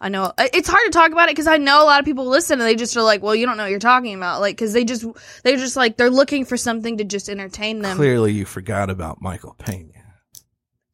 I 0.00 0.08
know 0.08 0.32
it's 0.36 0.68
hard 0.68 0.82
to 0.86 0.90
talk 0.90 1.12
about 1.12 1.28
it 1.28 1.32
because 1.36 1.46
I 1.46 1.58
know 1.58 1.80
a 1.80 1.86
lot 1.86 2.00
of 2.00 2.04
people 2.04 2.26
listen 2.26 2.58
and 2.60 2.66
they 2.68 2.74
just 2.74 2.96
are 2.96 3.02
like, 3.04 3.22
well, 3.22 3.36
you 3.36 3.46
don't 3.46 3.56
know 3.56 3.62
what 3.62 3.70
you're 3.70 3.78
talking 3.78 4.14
about, 4.16 4.40
like 4.40 4.56
because 4.56 4.72
they 4.72 4.84
just 4.84 5.04
they're 5.44 5.56
just 5.56 5.76
like 5.76 5.96
they're 5.96 6.10
looking 6.10 6.44
for 6.44 6.56
something 6.56 6.96
to 6.98 7.04
just 7.04 7.28
entertain 7.28 7.82
them. 7.82 7.96
Clearly, 7.98 8.32
you 8.32 8.44
forgot 8.44 8.90
about 8.90 9.22
Michael 9.22 9.54
Pena. 9.58 9.92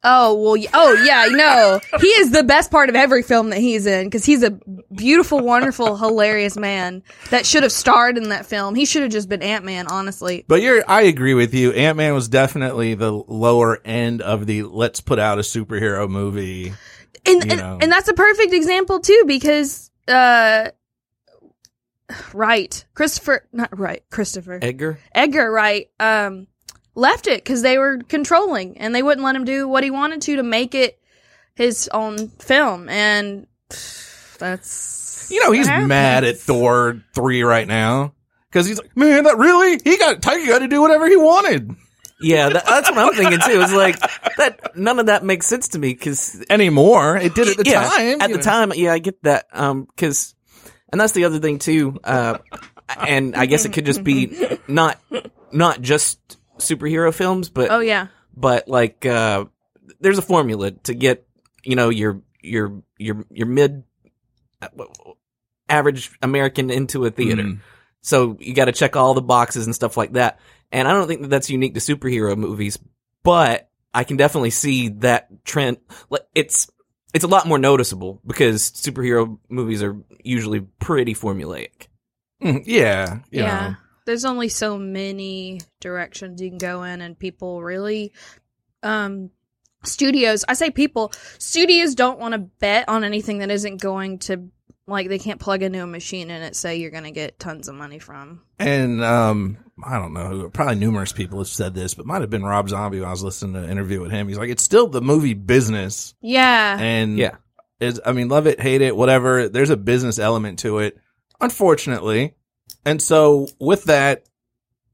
Oh 0.01 0.33
well, 0.33 0.63
oh 0.73 0.93
yeah, 1.03 1.27
no, 1.29 1.81
he 1.99 2.07
is 2.07 2.31
the 2.31 2.43
best 2.43 2.71
part 2.71 2.87
of 2.87 2.95
every 2.95 3.21
film 3.21 3.49
that 3.49 3.59
he's 3.59 3.85
in 3.85 4.05
because 4.05 4.23
he's 4.23 4.43
a 4.43 4.51
beautiful, 4.95 5.41
wonderful, 5.41 5.97
hilarious 5.97 6.55
man 6.55 7.03
that 7.31 7.45
should 7.45 7.63
have 7.63 7.71
starred 7.73 8.17
in 8.17 8.29
that 8.29 8.45
film. 8.45 8.75
He 8.75 8.85
should 8.85 9.01
have 9.01 9.11
just 9.11 9.27
been 9.27 9.41
Ant 9.41 9.65
Man, 9.65 9.87
honestly. 9.87 10.45
But 10.47 10.61
you're, 10.61 10.83
I 10.87 11.01
agree 11.01 11.33
with 11.33 11.53
you. 11.53 11.73
Ant 11.73 11.97
Man 11.97 12.13
was 12.13 12.29
definitely 12.29 12.93
the 12.93 13.11
lower 13.11 13.81
end 13.83 14.21
of 14.21 14.45
the 14.45 14.63
let's 14.63 15.01
put 15.01 15.19
out 15.19 15.37
a 15.37 15.41
superhero 15.41 16.09
movie. 16.09 16.73
And 17.25 17.43
You 17.43 17.51
and, 17.51 17.59
know. 17.59 17.77
and 17.81 17.91
that's 17.91 18.07
a 18.07 18.13
perfect 18.13 18.53
example 18.53 19.01
too 19.01 19.23
because 19.27 19.91
uh, 20.07 20.69
right, 22.33 22.85
Christopher, 22.93 23.45
not 23.51 23.77
right, 23.77 24.01
Christopher 24.09 24.59
Edgar? 24.61 24.99
Edgar 25.13 25.51
Wright 25.51 25.89
um 25.99 26.47
left 26.99 27.27
it 27.27 27.43
because 27.43 27.61
they 27.61 27.77
were 27.77 27.99
controlling 28.07 28.77
and 28.77 28.93
they 28.93 29.01
wouldn't 29.01 29.25
let 29.25 29.35
him 29.35 29.45
do 29.45 29.67
what 29.67 29.83
he 29.83 29.89
wanted 29.89 30.21
to 30.21 30.35
to 30.35 30.43
make 30.43 30.75
it 30.75 30.99
his 31.55 31.89
own 31.93 32.27
film 32.27 32.87
and 32.89 33.47
that's 34.37 35.29
You 35.31 35.43
know, 35.43 35.51
he's 35.51 35.67
mad 35.67 36.23
at 36.23 36.37
Thor 36.37 37.03
3 37.13 37.43
right 37.43 37.67
now. 37.67 38.13
Cause 38.51 38.65
he's 38.65 38.79
like, 38.79 38.97
man, 38.97 39.25
that 39.25 39.37
really? 39.37 39.79
He 39.83 39.97
got, 39.97 40.21
Taika 40.21 40.47
got 40.47 40.59
to 40.59 40.67
do 40.67 40.81
whatever 40.81 41.07
he 41.07 41.15
wanted. 41.15 41.75
Yeah, 42.19 42.49
that, 42.49 42.65
that's 42.65 42.89
what 42.89 42.97
I'm 42.97 43.13
thinking 43.13 43.39
too. 43.39 43.61
It's 43.61 43.73
like 43.73 43.99
that. 44.37 44.75
None 44.75 44.99
of 44.99 45.05
that 45.05 45.23
makes 45.23 45.45
sense 45.45 45.69
to 45.69 45.79
me 45.79 45.93
because 45.93 46.43
Anymore. 46.49 47.15
It 47.15 47.35
did 47.35 47.47
at 47.47 47.57
the 47.57 47.69
yeah, 47.69 47.83
time. 47.83 48.21
At 48.21 48.31
the 48.31 48.37
know. 48.37 48.41
time, 48.41 48.73
yeah, 48.75 48.91
I 48.91 48.99
get 48.99 49.21
that. 49.23 49.45
Um, 49.53 49.85
because, 49.85 50.35
and 50.91 50.99
that's 50.99 51.13
the 51.13 51.25
other 51.25 51.39
thing 51.39 51.59
too. 51.59 51.99
Uh, 52.03 52.39
and 52.97 53.35
I 53.35 53.45
guess 53.45 53.65
it 53.65 53.73
could 53.73 53.85
just 53.85 54.03
be 54.03 54.57
not 54.67 54.99
not 55.51 55.81
just 55.81 56.38
superhero 56.59 57.13
films, 57.13 57.49
but 57.49 57.71
oh 57.71 57.79
yeah 57.79 58.07
but 58.39 58.67
like 58.67 59.05
uh, 59.05 59.45
there's 59.99 60.17
a 60.17 60.23
formula 60.23 60.71
to 60.71 60.93
get 60.93 61.27
you 61.63 61.75
know 61.75 61.89
your 61.89 62.21
your 62.41 62.81
your 62.97 63.25
your 63.29 63.47
mid 63.47 63.83
uh, 64.61 64.67
average 65.67 66.11
American 66.21 66.69
into 66.69 67.05
a 67.05 67.11
theater. 67.11 67.43
Mm. 67.43 67.59
So 68.01 68.37
you 68.39 68.53
got 68.53 68.65
to 68.65 68.71
check 68.71 68.95
all 68.95 69.13
the 69.13 69.21
boxes 69.21 69.65
and 69.65 69.75
stuff 69.75 69.97
like 69.97 70.13
that. 70.13 70.39
And 70.71 70.87
I 70.87 70.93
don't 70.93 71.07
think 71.07 71.21
that 71.21 71.27
that's 71.27 71.49
unique 71.49 71.73
to 71.73 71.79
superhero 71.81 72.37
movies, 72.37 72.79
but 73.23 73.69
I 73.93 74.05
can 74.05 74.17
definitely 74.17 74.51
see 74.51 74.89
that 74.89 75.43
trend. 75.43 75.77
Like, 76.09 76.21
It's 76.33 76.69
it's 77.13 77.25
a 77.25 77.27
lot 77.27 77.47
more 77.47 77.59
noticeable 77.59 78.21
because 78.25 78.71
superhero 78.71 79.37
movies 79.49 79.83
are 79.83 79.97
usually 80.23 80.61
pretty 80.61 81.13
formulaic. 81.13 81.87
Mm, 82.41 82.63
yeah. 82.65 83.19
yeah 83.31 83.69
know. 83.69 83.75
There's 84.09 84.25
only 84.25 84.49
so 84.49 84.77
many 84.77 85.61
directions 85.79 86.41
you 86.41 86.49
can 86.49 86.57
go 86.57 86.81
in 86.83 86.99
and 87.01 87.17
people 87.19 87.61
really 87.61 88.11
um 88.81 89.29
studios 89.83 90.43
i 90.49 90.53
say 90.53 90.71
people 90.71 91.11
studios 91.37 91.93
don't 91.93 92.19
want 92.19 92.33
to 92.33 92.39
bet 92.39 92.89
on 92.89 93.03
anything 93.03 93.37
that 93.37 93.51
isn't 93.51 93.79
going 93.79 94.17
to 94.17 94.49
like 94.87 95.07
they 95.09 95.19
can't 95.19 95.39
plug 95.39 95.61
into 95.61 95.83
a 95.83 95.85
machine 95.85 96.31
and 96.31 96.43
it 96.43 96.55
say 96.55 96.77
you're 96.77 96.89
going 96.89 97.03
to 97.03 97.11
get 97.11 97.37
tons 97.37 97.67
of 97.67 97.75
money 97.75 97.99
from 97.99 98.41
And 98.57 99.03
um, 99.03 99.57
I 99.83 99.99
don't 99.99 100.13
know 100.13 100.27
who, 100.27 100.49
probably 100.49 100.75
numerous 100.75 101.13
people 101.13 101.37
have 101.37 101.47
said 101.47 101.75
this, 101.75 101.93
but 101.93 102.07
might 102.07 102.21
have 102.21 102.31
been 102.31 102.43
Rob 102.43 102.67
Zombie 102.69 102.99
when 102.99 103.07
I 103.07 103.11
was 103.11 103.21
listening 103.23 103.53
to 103.53 103.59
an 103.59 103.69
interview 103.69 104.01
with 104.01 104.09
him. 104.09 104.27
He's 104.27 104.39
like, 104.39 104.49
it's 104.49 104.63
still 104.63 104.87
the 104.87 104.99
movie 105.01 105.35
business. 105.35 106.15
yeah 106.21 106.75
And 106.79 107.19
Yeah. 107.19 107.35
is 107.79 108.01
I 108.03 108.13
mean, 108.13 108.29
love 108.29 108.47
it, 108.47 108.59
hate 108.59 108.81
it, 108.81 108.95
whatever. 108.95 109.47
There's 109.47 109.69
a 109.69 109.77
business 109.77 110.17
element 110.17 110.57
to 110.59 110.79
it, 110.79 110.97
unfortunately. 111.39 112.33
And 112.85 113.01
so 113.01 113.47
with 113.59 113.85
that, 113.85 114.23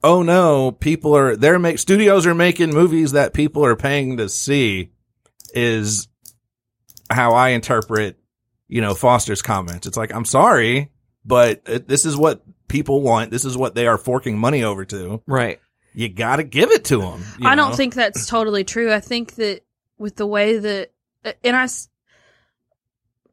oh 0.03 0.22
no, 0.22 0.72
people 0.72 1.15
are 1.15 1.36
they're 1.36 1.60
make 1.60 1.79
studios 1.79 2.25
are 2.25 2.36
making 2.36 2.72
movies 2.72 3.13
that 3.13 3.34
people 3.34 3.65
are 3.65 3.75
paying 3.75 4.17
to 4.17 4.29
see 4.29 4.91
is 5.53 6.08
how 7.10 7.34
I 7.34 7.50
interpret, 7.50 8.17
you 8.67 8.82
know, 8.82 8.94
Foster's 8.94 9.41
comments. 9.41 9.88
It's 9.88 9.98
like, 9.98 10.13
I'm 10.13 10.25
sorry, 10.25 10.91
but 11.24 11.62
it, 11.65 11.88
this 11.88 12.05
is 12.05 12.17
what 12.17 12.41
people 12.67 13.01
want. 13.01 13.32
This 13.32 13.46
is 13.46 13.58
what 13.58 13.75
they 13.75 13.88
are 13.88 13.98
forking 13.98 14.38
money 14.38 14.63
over 14.63 14.86
to. 14.86 15.22
Right. 15.25 15.60
You 15.94 16.10
got 16.10 16.38
to 16.38 16.44
give 16.44 16.72
it 16.72 16.86
to 16.86 17.00
them. 17.00 17.24
I 17.44 17.55
don't 17.55 17.75
think 17.75 17.94
that's 17.94 18.25
totally 18.27 18.63
true. 18.65 18.91
I 18.91 19.00
think 19.00 19.36
that 19.36 19.62
with 19.98 20.17
the 20.17 20.27
way 20.27 20.58
that, 20.58 20.91
uh, 21.24 21.32
and 21.44 21.55
I, 21.55 21.67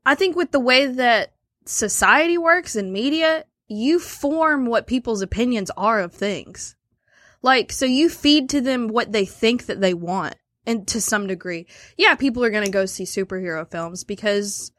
I 0.07 0.15
think 0.15 0.37
with 0.37 0.53
the 0.53 0.61
way 0.61 0.87
that 0.87 1.33
society 1.65 2.39
works 2.39 2.77
and 2.77 2.93
media, 2.93 3.45
you 3.73 3.99
form 3.99 4.67
what 4.67 4.87
people's 4.87 5.23
opinions 5.23 5.71
are 5.77 6.01
of 6.01 6.13
things. 6.13 6.77
Like, 7.43 7.73
so 7.73 7.87
you 7.87 8.09
feed 8.09 8.49
to 8.51 8.61
them 8.61 8.89
what 8.89 9.13
they 9.13 9.25
think 9.25 9.67
that 9.67 9.81
they 9.81 9.95
want, 9.95 10.37
and 10.65 10.87
to 10.89 11.01
some 11.01 11.27
degree, 11.27 11.67
yeah, 11.97 12.15
people 12.15 12.45
are 12.45 12.51
going 12.51 12.65
to 12.65 12.71
go 12.71 12.87
see 12.87 13.05
superhero 13.05 13.69
films 13.69 14.05
because 14.05 14.71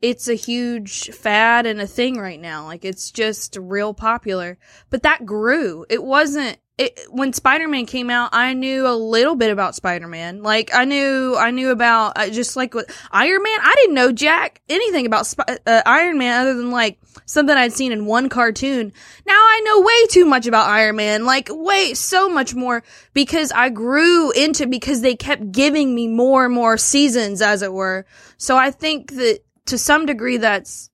it's 0.00 0.28
a 0.28 0.34
huge 0.34 1.10
fad 1.10 1.66
and 1.66 1.80
a 1.80 1.86
thing 1.86 2.16
right 2.18 2.40
now. 2.40 2.64
Like, 2.64 2.84
it's 2.84 3.10
just 3.10 3.56
real 3.60 3.94
popular. 3.94 4.58
But 4.90 5.02
that 5.02 5.26
grew. 5.26 5.84
It 5.90 6.02
wasn't 6.02 6.58
it, 6.78 6.98
when 7.10 7.32
Spider-Man 7.32 7.86
came 7.86 8.08
out, 8.10 8.30
I 8.32 8.54
knew 8.54 8.86
a 8.86 8.96
little 8.96 9.36
bit 9.36 9.50
about 9.50 9.74
Spider-Man. 9.74 10.42
Like 10.42 10.70
I 10.74 10.84
knew, 10.84 11.36
I 11.38 11.50
knew 11.50 11.70
about 11.70 12.16
uh, 12.16 12.30
just 12.30 12.56
like 12.56 12.74
with 12.74 12.90
Iron 13.10 13.42
Man. 13.42 13.58
I 13.62 13.74
didn't 13.76 13.94
know 13.94 14.10
jack 14.10 14.62
anything 14.68 15.06
about 15.06 15.26
Sp- 15.28 15.46
uh, 15.66 15.82
Iron 15.84 16.18
Man 16.18 16.40
other 16.40 16.54
than 16.54 16.70
like 16.70 16.98
something 17.26 17.56
I'd 17.56 17.72
seen 17.74 17.92
in 17.92 18.06
one 18.06 18.28
cartoon. 18.28 18.92
Now 19.26 19.34
I 19.34 19.60
know 19.64 19.82
way 19.82 20.06
too 20.06 20.24
much 20.24 20.46
about 20.46 20.68
Iron 20.68 20.96
Man, 20.96 21.26
like 21.26 21.48
way 21.50 21.94
so 21.94 22.28
much 22.28 22.54
more 22.54 22.82
because 23.12 23.52
I 23.52 23.68
grew 23.68 24.30
into 24.32 24.66
because 24.66 25.02
they 25.02 25.14
kept 25.14 25.52
giving 25.52 25.94
me 25.94 26.08
more 26.08 26.46
and 26.46 26.54
more 26.54 26.78
seasons, 26.78 27.42
as 27.42 27.62
it 27.62 27.72
were. 27.72 28.06
So 28.38 28.56
I 28.56 28.70
think 28.70 29.12
that 29.12 29.40
to 29.66 29.78
some 29.78 30.06
degree 30.06 30.38
that's 30.38 30.90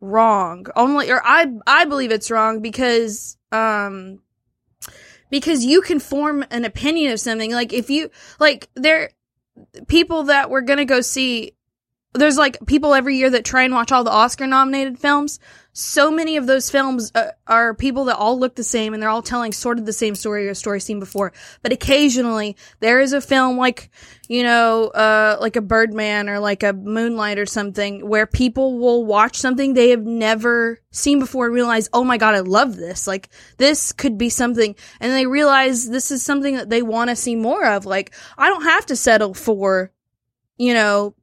wrong. 0.00 0.66
Only, 0.76 1.10
or 1.10 1.20
I, 1.24 1.46
I 1.66 1.84
believe 1.84 2.12
it's 2.12 2.30
wrong 2.30 2.60
because, 2.60 3.36
um, 3.50 4.20
because 5.30 5.64
you 5.64 5.80
can 5.82 6.00
form 6.00 6.44
an 6.50 6.64
opinion 6.64 7.12
of 7.12 7.20
something. 7.20 7.52
Like 7.52 7.72
if 7.72 7.90
you 7.90 8.10
like 8.38 8.68
there 8.74 9.10
people 9.86 10.24
that 10.24 10.50
we're 10.50 10.62
gonna 10.62 10.84
go 10.84 11.00
see 11.00 11.54
there's 12.14 12.38
like 12.38 12.64
people 12.66 12.94
every 12.94 13.16
year 13.16 13.30
that 13.30 13.44
try 13.44 13.64
and 13.64 13.74
watch 13.74 13.92
all 13.92 14.04
the 14.04 14.10
Oscar 14.10 14.46
nominated 14.46 14.98
films. 14.98 15.40
So 15.76 16.08
many 16.08 16.36
of 16.36 16.46
those 16.46 16.70
films 16.70 17.10
uh, 17.16 17.32
are 17.48 17.74
people 17.74 18.04
that 18.04 18.16
all 18.16 18.38
look 18.38 18.54
the 18.54 18.62
same 18.62 18.94
and 18.94 19.02
they're 19.02 19.10
all 19.10 19.22
telling 19.22 19.50
sort 19.50 19.80
of 19.80 19.86
the 19.86 19.92
same 19.92 20.14
story 20.14 20.48
or 20.48 20.54
story 20.54 20.78
seen 20.78 21.00
before. 21.00 21.32
But 21.62 21.72
occasionally 21.72 22.56
there 22.78 23.00
is 23.00 23.12
a 23.12 23.20
film 23.20 23.58
like, 23.58 23.90
you 24.28 24.44
know, 24.44 24.86
uh, 24.86 25.36
like 25.40 25.56
a 25.56 25.60
Birdman 25.60 26.28
or 26.28 26.38
like 26.38 26.62
a 26.62 26.72
Moonlight 26.72 27.40
or 27.40 27.46
something 27.46 28.08
where 28.08 28.24
people 28.24 28.78
will 28.78 29.04
watch 29.04 29.36
something 29.36 29.74
they 29.74 29.90
have 29.90 30.04
never 30.04 30.78
seen 30.92 31.18
before 31.18 31.46
and 31.46 31.54
realize, 31.54 31.88
oh 31.92 32.04
my 32.04 32.18
god, 32.18 32.36
I 32.36 32.40
love 32.40 32.76
this. 32.76 33.08
Like 33.08 33.28
this 33.56 33.90
could 33.90 34.16
be 34.16 34.28
something, 34.28 34.76
and 35.00 35.12
they 35.12 35.26
realize 35.26 35.90
this 35.90 36.12
is 36.12 36.22
something 36.22 36.54
that 36.54 36.70
they 36.70 36.82
want 36.82 37.10
to 37.10 37.16
see 37.16 37.34
more 37.34 37.66
of. 37.66 37.84
Like 37.84 38.14
I 38.38 38.48
don't 38.48 38.62
have 38.62 38.86
to 38.86 38.96
settle 38.96 39.34
for, 39.34 39.90
you 40.56 40.72
know, 40.72 41.16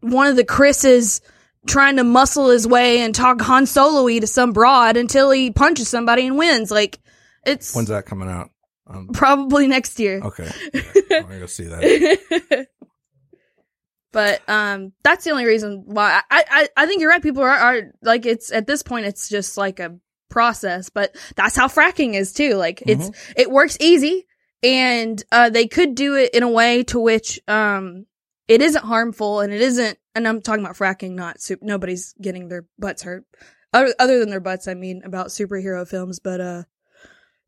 one 0.00 0.26
of 0.26 0.36
the 0.36 0.44
Chris's 0.44 1.22
trying 1.66 1.96
to 1.96 2.04
muscle 2.04 2.50
his 2.50 2.66
way 2.66 3.00
and 3.00 3.14
talk 3.14 3.40
Han 3.42 3.66
Solo-y 3.66 4.18
to 4.18 4.26
some 4.26 4.52
broad 4.52 4.96
until 4.96 5.30
he 5.30 5.50
punches 5.50 5.88
somebody 5.88 6.26
and 6.26 6.38
wins. 6.38 6.70
Like 6.70 6.98
it's 7.46 7.74
When's 7.74 7.88
that 7.88 8.06
coming 8.06 8.28
out? 8.28 8.50
Um, 8.86 9.08
probably 9.12 9.66
next 9.66 9.98
year. 9.98 10.20
okay. 10.22 10.50
I'm 11.10 11.22
gonna 11.22 11.40
go 11.40 11.46
see 11.46 11.64
that. 11.64 12.66
but 14.12 14.48
um 14.48 14.92
that's 15.02 15.24
the 15.24 15.30
only 15.30 15.46
reason 15.46 15.82
why 15.86 16.20
I, 16.30 16.44
I 16.50 16.68
I 16.76 16.86
think 16.86 17.00
you're 17.00 17.10
right. 17.10 17.22
People 17.22 17.42
are, 17.42 17.48
are 17.48 17.80
like 18.02 18.26
it's 18.26 18.52
at 18.52 18.66
this 18.66 18.82
point 18.82 19.06
it's 19.06 19.28
just 19.28 19.56
like 19.56 19.80
a 19.80 19.96
process, 20.30 20.90
but 20.90 21.16
that's 21.36 21.56
how 21.56 21.68
fracking 21.68 22.14
is 22.14 22.32
too. 22.32 22.54
Like 22.54 22.82
it's 22.86 23.10
it 23.36 23.50
works 23.50 23.76
easy 23.80 24.26
and 24.62 25.22
uh 25.32 25.50
they 25.50 25.66
could 25.66 25.94
do 25.94 26.14
it 26.16 26.34
in 26.34 26.42
a 26.42 26.50
way 26.50 26.82
to 26.84 26.98
which 26.98 27.40
um 27.48 28.06
it 28.48 28.60
isn't 28.60 28.84
harmful 28.84 29.40
and 29.40 29.52
it 29.52 29.60
isn't 29.60 29.98
and 30.14 30.26
I'm 30.26 30.40
talking 30.40 30.64
about 30.64 30.76
fracking, 30.76 31.12
not 31.12 31.40
soup. 31.40 31.60
Nobody's 31.62 32.14
getting 32.20 32.48
their 32.48 32.66
butts 32.78 33.02
hurt, 33.02 33.24
other, 33.72 33.94
other 33.98 34.18
than 34.18 34.30
their 34.30 34.40
butts. 34.40 34.68
I 34.68 34.74
mean, 34.74 35.02
about 35.04 35.28
superhero 35.28 35.86
films, 35.86 36.20
but 36.20 36.40
uh, 36.40 36.62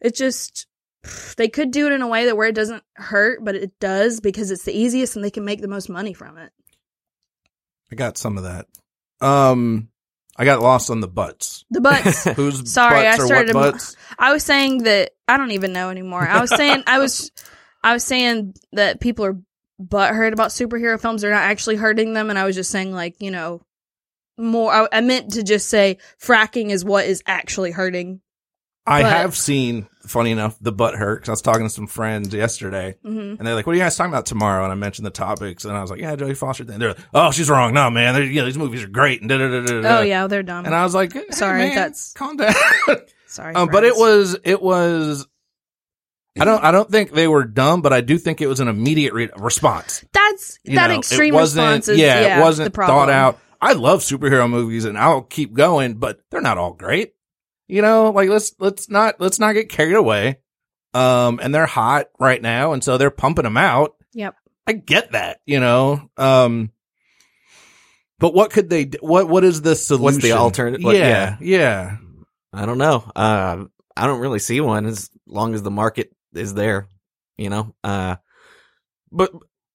it 0.00 0.14
just 0.14 0.66
they 1.36 1.48
could 1.48 1.70
do 1.70 1.86
it 1.86 1.92
in 1.92 2.02
a 2.02 2.08
way 2.08 2.26
that 2.26 2.36
where 2.36 2.48
it 2.48 2.54
doesn't 2.54 2.82
hurt, 2.94 3.44
but 3.44 3.54
it 3.54 3.78
does 3.78 4.20
because 4.20 4.50
it's 4.50 4.64
the 4.64 4.76
easiest 4.76 5.16
and 5.16 5.24
they 5.24 5.30
can 5.30 5.44
make 5.44 5.60
the 5.60 5.68
most 5.68 5.88
money 5.88 6.12
from 6.12 6.38
it. 6.38 6.52
I 7.90 7.94
got 7.94 8.18
some 8.18 8.36
of 8.36 8.44
that. 8.44 8.66
Um, 9.20 9.88
I 10.36 10.44
got 10.44 10.60
lost 10.60 10.90
on 10.90 11.00
the 11.00 11.08
butts. 11.08 11.64
The 11.70 11.80
butts. 11.80 12.24
Whose 12.36 12.70
Sorry, 12.70 13.04
butts 13.04 13.20
I 13.20 13.26
started. 13.26 13.52
butts? 13.52 13.96
I 14.18 14.32
was 14.32 14.42
saying 14.42 14.84
that 14.84 15.12
I 15.28 15.36
don't 15.36 15.52
even 15.52 15.72
know 15.72 15.90
anymore. 15.90 16.26
I 16.26 16.40
was 16.40 16.50
saying 16.50 16.82
I 16.86 16.98
was, 16.98 17.30
I 17.82 17.92
was 17.92 18.04
saying 18.04 18.54
that 18.72 19.00
people 19.00 19.24
are 19.24 19.38
butthurt 19.82 20.32
about 20.32 20.50
superhero 20.50 21.00
films. 21.00 21.22
They're 21.22 21.30
not 21.30 21.42
actually 21.44 21.76
hurting 21.76 22.12
them, 22.14 22.30
and 22.30 22.38
I 22.38 22.44
was 22.44 22.54
just 22.56 22.70
saying 22.70 22.92
like 22.92 23.20
you 23.20 23.30
know 23.30 23.62
more. 24.38 24.72
I, 24.72 24.88
I 24.92 25.00
meant 25.00 25.32
to 25.32 25.42
just 25.42 25.68
say 25.68 25.98
fracking 26.20 26.70
is 26.70 26.84
what 26.84 27.06
is 27.06 27.22
actually 27.26 27.70
hurting. 27.72 28.20
I 28.88 29.02
but- 29.02 29.10
have 29.12 29.36
seen, 29.36 29.88
funny 30.06 30.30
enough, 30.30 30.56
the 30.60 30.70
butt 30.70 30.94
hurt 30.94 31.16
because 31.16 31.28
I 31.28 31.32
was 31.32 31.42
talking 31.42 31.64
to 31.64 31.68
some 31.68 31.88
friends 31.88 32.32
yesterday, 32.32 32.94
hmm 33.02 33.18
and 33.18 33.38
they're 33.40 33.56
like, 33.56 33.66
"What 33.66 33.72
are 33.72 33.76
you 33.76 33.82
guys 33.82 33.96
talking 33.96 34.12
about 34.12 34.26
tomorrow?" 34.26 34.62
And 34.62 34.70
I 34.70 34.76
mentioned 34.76 35.04
the 35.06 35.10
topics, 35.10 35.64
and 35.64 35.76
I 35.76 35.80
was 35.82 35.90
like, 35.90 36.00
"Yeah, 36.00 36.14
Jodie 36.14 36.36
Foster." 36.36 36.64
Thing. 36.64 36.78
They're 36.78 36.90
like, 36.90 36.98
"Oh, 37.12 37.32
she's 37.32 37.50
wrong. 37.50 37.74
No, 37.74 37.90
man. 37.90 38.14
They're, 38.14 38.22
you 38.22 38.40
know, 38.40 38.44
these 38.46 38.56
movies 38.58 38.84
are 38.84 38.88
great." 38.88 39.20
And 39.22 39.28
da 39.28 39.38
da 39.38 39.48
da 39.48 39.60
da. 39.66 39.80
da. 39.80 39.98
Oh 39.98 40.02
yeah, 40.02 40.26
they're 40.28 40.44
dumb. 40.44 40.66
And 40.66 40.74
I 40.74 40.84
was 40.84 40.94
like, 40.94 41.12
hey, 41.14 41.24
Sorry, 41.30 41.58
man, 41.66 41.74
that's- 41.74 42.12
calm 42.12 42.36
down." 42.36 42.54
Sorry, 43.26 43.54
um, 43.56 43.68
but 43.70 43.82
it 43.82 43.96
was, 43.96 44.36
it 44.44 44.62
was. 44.62 45.26
I 46.38 46.44
don't, 46.44 46.62
I 46.64 46.70
don't 46.70 46.90
think 46.90 47.12
they 47.12 47.26
were 47.28 47.44
dumb, 47.44 47.82
but 47.82 47.92
I 47.92 48.00
do 48.00 48.18
think 48.18 48.40
it 48.40 48.46
was 48.46 48.60
an 48.60 48.68
immediate 48.68 49.12
re- 49.14 49.30
response. 49.36 50.04
that's 50.12 50.58
You 50.64 50.76
that 50.76 50.88
know, 50.88 50.98
extreme 50.98 51.32
it 51.34 51.36
wasn't, 51.36 51.66
response 51.66 51.88
is 51.88 51.98
yeah, 51.98 52.20
yeah, 52.20 52.38
it 52.38 52.42
wasn't 52.42 52.66
the 52.66 52.70
problem. 52.70 52.96
thought 52.98 53.10
out. 53.10 53.38
I 53.60 53.72
love 53.72 54.00
superhero 54.00 54.48
movies 54.50 54.84
and 54.84 54.98
I'll 54.98 55.22
keep 55.22 55.54
going, 55.54 55.94
but 55.94 56.20
they're 56.30 56.40
not 56.42 56.58
all 56.58 56.72
great. 56.74 57.14
You 57.68 57.82
know, 57.82 58.10
like 58.10 58.28
let's 58.28 58.54
let's 58.60 58.88
not 58.90 59.20
let's 59.20 59.38
not 59.40 59.54
get 59.54 59.68
carried 59.70 59.96
away. 59.96 60.38
Um, 60.94 61.40
and 61.42 61.54
they're 61.54 61.66
hot 61.66 62.06
right 62.18 62.40
now, 62.40 62.72
and 62.72 62.82
so 62.84 62.96
they're 62.96 63.10
pumping 63.10 63.42
them 63.44 63.56
out. 63.56 63.96
Yep. 64.14 64.34
I 64.66 64.72
get 64.72 65.12
that, 65.12 65.40
you 65.46 65.60
know. 65.60 66.08
Um, 66.16 66.70
but 68.18 68.34
what 68.34 68.50
could 68.50 68.70
they? 68.70 68.86
do? 68.86 68.98
What 69.00 69.28
what 69.28 69.44
is 69.44 69.62
the 69.62 69.74
solution? 69.76 70.04
What's 70.04 70.18
the 70.18 70.32
alternative? 70.32 70.84
What- 70.84 70.96
Yeah, 70.96 71.36
yeah. 71.40 71.96
I 72.52 72.64
don't 72.66 72.78
know. 72.78 73.10
Uh, 73.14 73.64
I 73.96 74.06
don't 74.06 74.20
really 74.20 74.38
see 74.38 74.60
one 74.60 74.86
as 74.86 75.10
long 75.26 75.54
as 75.54 75.62
the 75.62 75.70
market 75.70 76.10
is 76.36 76.54
there, 76.54 76.88
you 77.38 77.50
know. 77.50 77.74
Uh, 77.82 78.16
but 79.10 79.32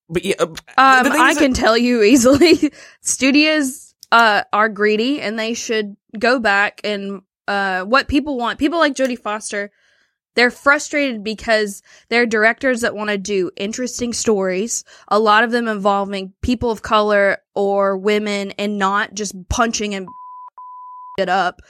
but 0.09 0.25
yeah, 0.25 0.35
uh, 0.39 0.45
Um, 0.77 1.11
I 1.11 1.33
can 1.35 1.53
tell 1.53 1.77
you 1.77 2.01
easily, 2.03 2.71
studios 3.01 3.93
uh 4.11 4.43
are 4.51 4.67
greedy 4.67 5.21
and 5.21 5.39
they 5.39 5.53
should 5.53 5.95
go 6.19 6.37
back 6.39 6.81
and 6.83 7.21
uh 7.47 7.83
what 7.83 8.07
people 8.07 8.37
want. 8.37 8.59
People 8.59 8.79
like 8.79 8.93
Jodie 8.93 9.17
Foster, 9.17 9.71
they're 10.35 10.51
frustrated 10.51 11.23
because 11.23 11.81
they're 12.09 12.25
directors 12.25 12.81
that 12.81 12.95
want 12.95 13.09
to 13.09 13.17
do 13.17 13.51
interesting 13.55 14.13
stories, 14.13 14.83
a 15.07 15.19
lot 15.19 15.43
of 15.43 15.51
them 15.51 15.67
involving 15.67 16.33
people 16.41 16.71
of 16.71 16.81
color 16.81 17.37
or 17.55 17.97
women 17.97 18.51
and 18.51 18.77
not 18.77 19.13
just 19.13 19.33
punching 19.49 19.95
and 19.95 20.07
it 21.17 21.29
up. 21.29 21.61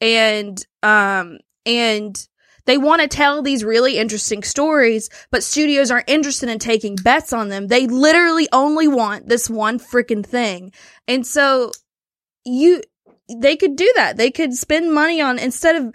And 0.00 0.64
um 0.82 1.38
and 1.66 2.28
they 2.68 2.76
want 2.76 3.00
to 3.00 3.08
tell 3.08 3.40
these 3.40 3.64
really 3.64 3.96
interesting 3.96 4.42
stories, 4.42 5.08
but 5.30 5.42
studios 5.42 5.90
aren't 5.90 6.10
interested 6.10 6.50
in 6.50 6.58
taking 6.58 6.96
bets 6.96 7.32
on 7.32 7.48
them. 7.48 7.68
They 7.68 7.86
literally 7.86 8.46
only 8.52 8.86
want 8.86 9.26
this 9.26 9.48
one 9.48 9.78
freaking 9.78 10.24
thing. 10.24 10.72
And 11.08 11.26
so 11.26 11.72
you, 12.44 12.82
they 13.34 13.56
could 13.56 13.74
do 13.74 13.90
that. 13.96 14.18
They 14.18 14.30
could 14.30 14.52
spend 14.52 14.92
money 14.92 15.18
on 15.22 15.38
instead 15.38 15.76
of, 15.76 15.94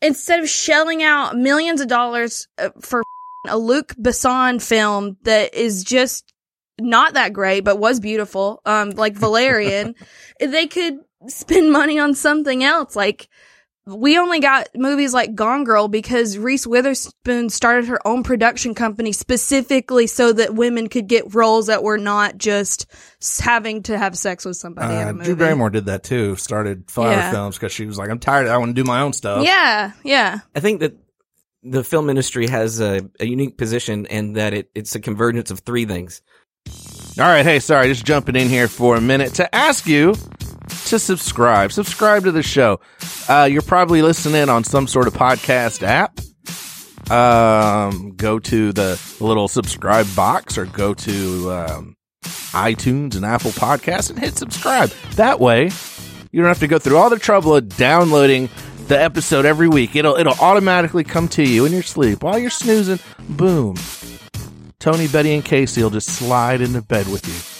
instead 0.00 0.38
of 0.38 0.48
shelling 0.48 1.02
out 1.02 1.36
millions 1.36 1.80
of 1.80 1.88
dollars 1.88 2.46
uh, 2.58 2.68
for 2.80 3.02
a 3.48 3.58
Luc 3.58 3.92
Besson 3.96 4.62
film 4.62 5.16
that 5.24 5.52
is 5.52 5.82
just 5.82 6.32
not 6.80 7.14
that 7.14 7.32
great, 7.32 7.64
but 7.64 7.80
was 7.80 7.98
beautiful, 7.98 8.62
um, 8.64 8.90
like 8.90 9.14
Valerian, 9.14 9.96
they 10.38 10.68
could 10.68 11.00
spend 11.26 11.72
money 11.72 11.98
on 11.98 12.14
something 12.14 12.62
else. 12.62 12.94
Like, 12.94 13.28
we 13.86 14.16
only 14.18 14.40
got 14.40 14.68
movies 14.74 15.12
like 15.12 15.34
Gone 15.34 15.64
Girl 15.64 15.88
because 15.88 16.38
Reese 16.38 16.66
Witherspoon 16.66 17.50
started 17.50 17.86
her 17.88 18.06
own 18.06 18.22
production 18.22 18.74
company 18.74 19.12
specifically 19.12 20.06
so 20.06 20.32
that 20.32 20.54
women 20.54 20.88
could 20.88 21.06
get 21.06 21.34
roles 21.34 21.66
that 21.66 21.82
were 21.82 21.98
not 21.98 22.38
just 22.38 22.86
having 23.40 23.82
to 23.84 23.98
have 23.98 24.16
sex 24.16 24.44
with 24.44 24.56
somebody 24.56 24.94
in 24.94 25.00
Uh, 25.06 25.10
a 25.10 25.12
movie. 25.12 25.24
Drew 25.26 25.36
Barrymore 25.36 25.70
did 25.70 25.86
that 25.86 26.02
too. 26.02 26.36
Started 26.36 26.90
flower 26.90 27.10
Yeah. 27.12 27.30
films 27.30 27.56
because 27.56 27.72
she 27.72 27.84
was 27.84 27.98
like, 27.98 28.08
"I'm 28.10 28.18
tired. 28.18 28.48
I 28.48 28.56
want 28.56 28.74
to 28.74 28.82
do 28.82 28.84
my 28.86 29.02
own 29.02 29.12
stuff." 29.12 29.44
Yeah, 29.44 29.92
yeah. 30.02 30.38
I 30.56 30.60
think 30.60 30.80
that 30.80 30.94
the 31.62 31.84
film 31.84 32.08
industry 32.10 32.46
has 32.46 32.80
a, 32.80 33.08
a 33.20 33.26
unique 33.26 33.56
position 33.58 34.06
and 34.06 34.36
that 34.36 34.54
it, 34.54 34.70
it's 34.74 34.94
a 34.94 35.00
convergence 35.00 35.50
of 35.50 35.60
three 35.60 35.84
things. 35.84 36.22
All 37.18 37.24
right, 37.24 37.44
hey, 37.44 37.58
sorry, 37.60 37.88
just 37.88 38.04
jumping 38.06 38.34
in 38.36 38.48
here 38.48 38.66
for 38.68 38.96
a 38.96 39.00
minute 39.00 39.34
to 39.34 39.54
ask 39.54 39.86
you 39.86 40.14
to 40.86 40.98
subscribe. 40.98 41.72
Subscribe 41.72 42.24
to 42.24 42.32
the 42.32 42.42
show. 42.42 42.80
Uh, 43.28 43.48
you're 43.50 43.62
probably 43.62 44.02
listening 44.02 44.48
on 44.48 44.64
some 44.64 44.86
sort 44.86 45.06
of 45.06 45.14
podcast 45.14 45.82
app. 45.82 46.20
Um, 47.10 48.14
go 48.16 48.38
to 48.38 48.72
the 48.72 49.00
little 49.20 49.48
subscribe 49.48 50.06
box 50.16 50.56
or 50.56 50.64
go 50.66 50.94
to 50.94 51.52
um, 51.52 51.96
iTunes 52.22 53.14
and 53.14 53.24
Apple 53.24 53.50
Podcasts 53.50 54.10
and 54.10 54.18
hit 54.18 54.36
subscribe. 54.36 54.90
That 55.16 55.38
way, 55.38 55.70
you 56.32 56.40
don't 56.40 56.48
have 56.48 56.60
to 56.60 56.66
go 56.66 56.78
through 56.78 56.96
all 56.96 57.10
the 57.10 57.18
trouble 57.18 57.54
of 57.56 57.68
downloading 57.76 58.48
the 58.88 59.00
episode 59.00 59.44
every 59.44 59.68
week. 59.68 59.96
It'll 59.96 60.16
it'll 60.16 60.38
automatically 60.40 61.04
come 61.04 61.28
to 61.28 61.42
you 61.42 61.64
in 61.64 61.72
your 61.72 61.82
sleep 61.82 62.22
while 62.22 62.38
you're 62.38 62.50
snoozing. 62.50 62.98
Boom. 63.28 63.76
Tony, 64.78 65.08
Betty, 65.08 65.34
and 65.34 65.44
Casey 65.44 65.82
will 65.82 65.90
just 65.90 66.10
slide 66.10 66.60
into 66.60 66.82
bed 66.82 67.08
with 67.08 67.26
you. 67.26 67.53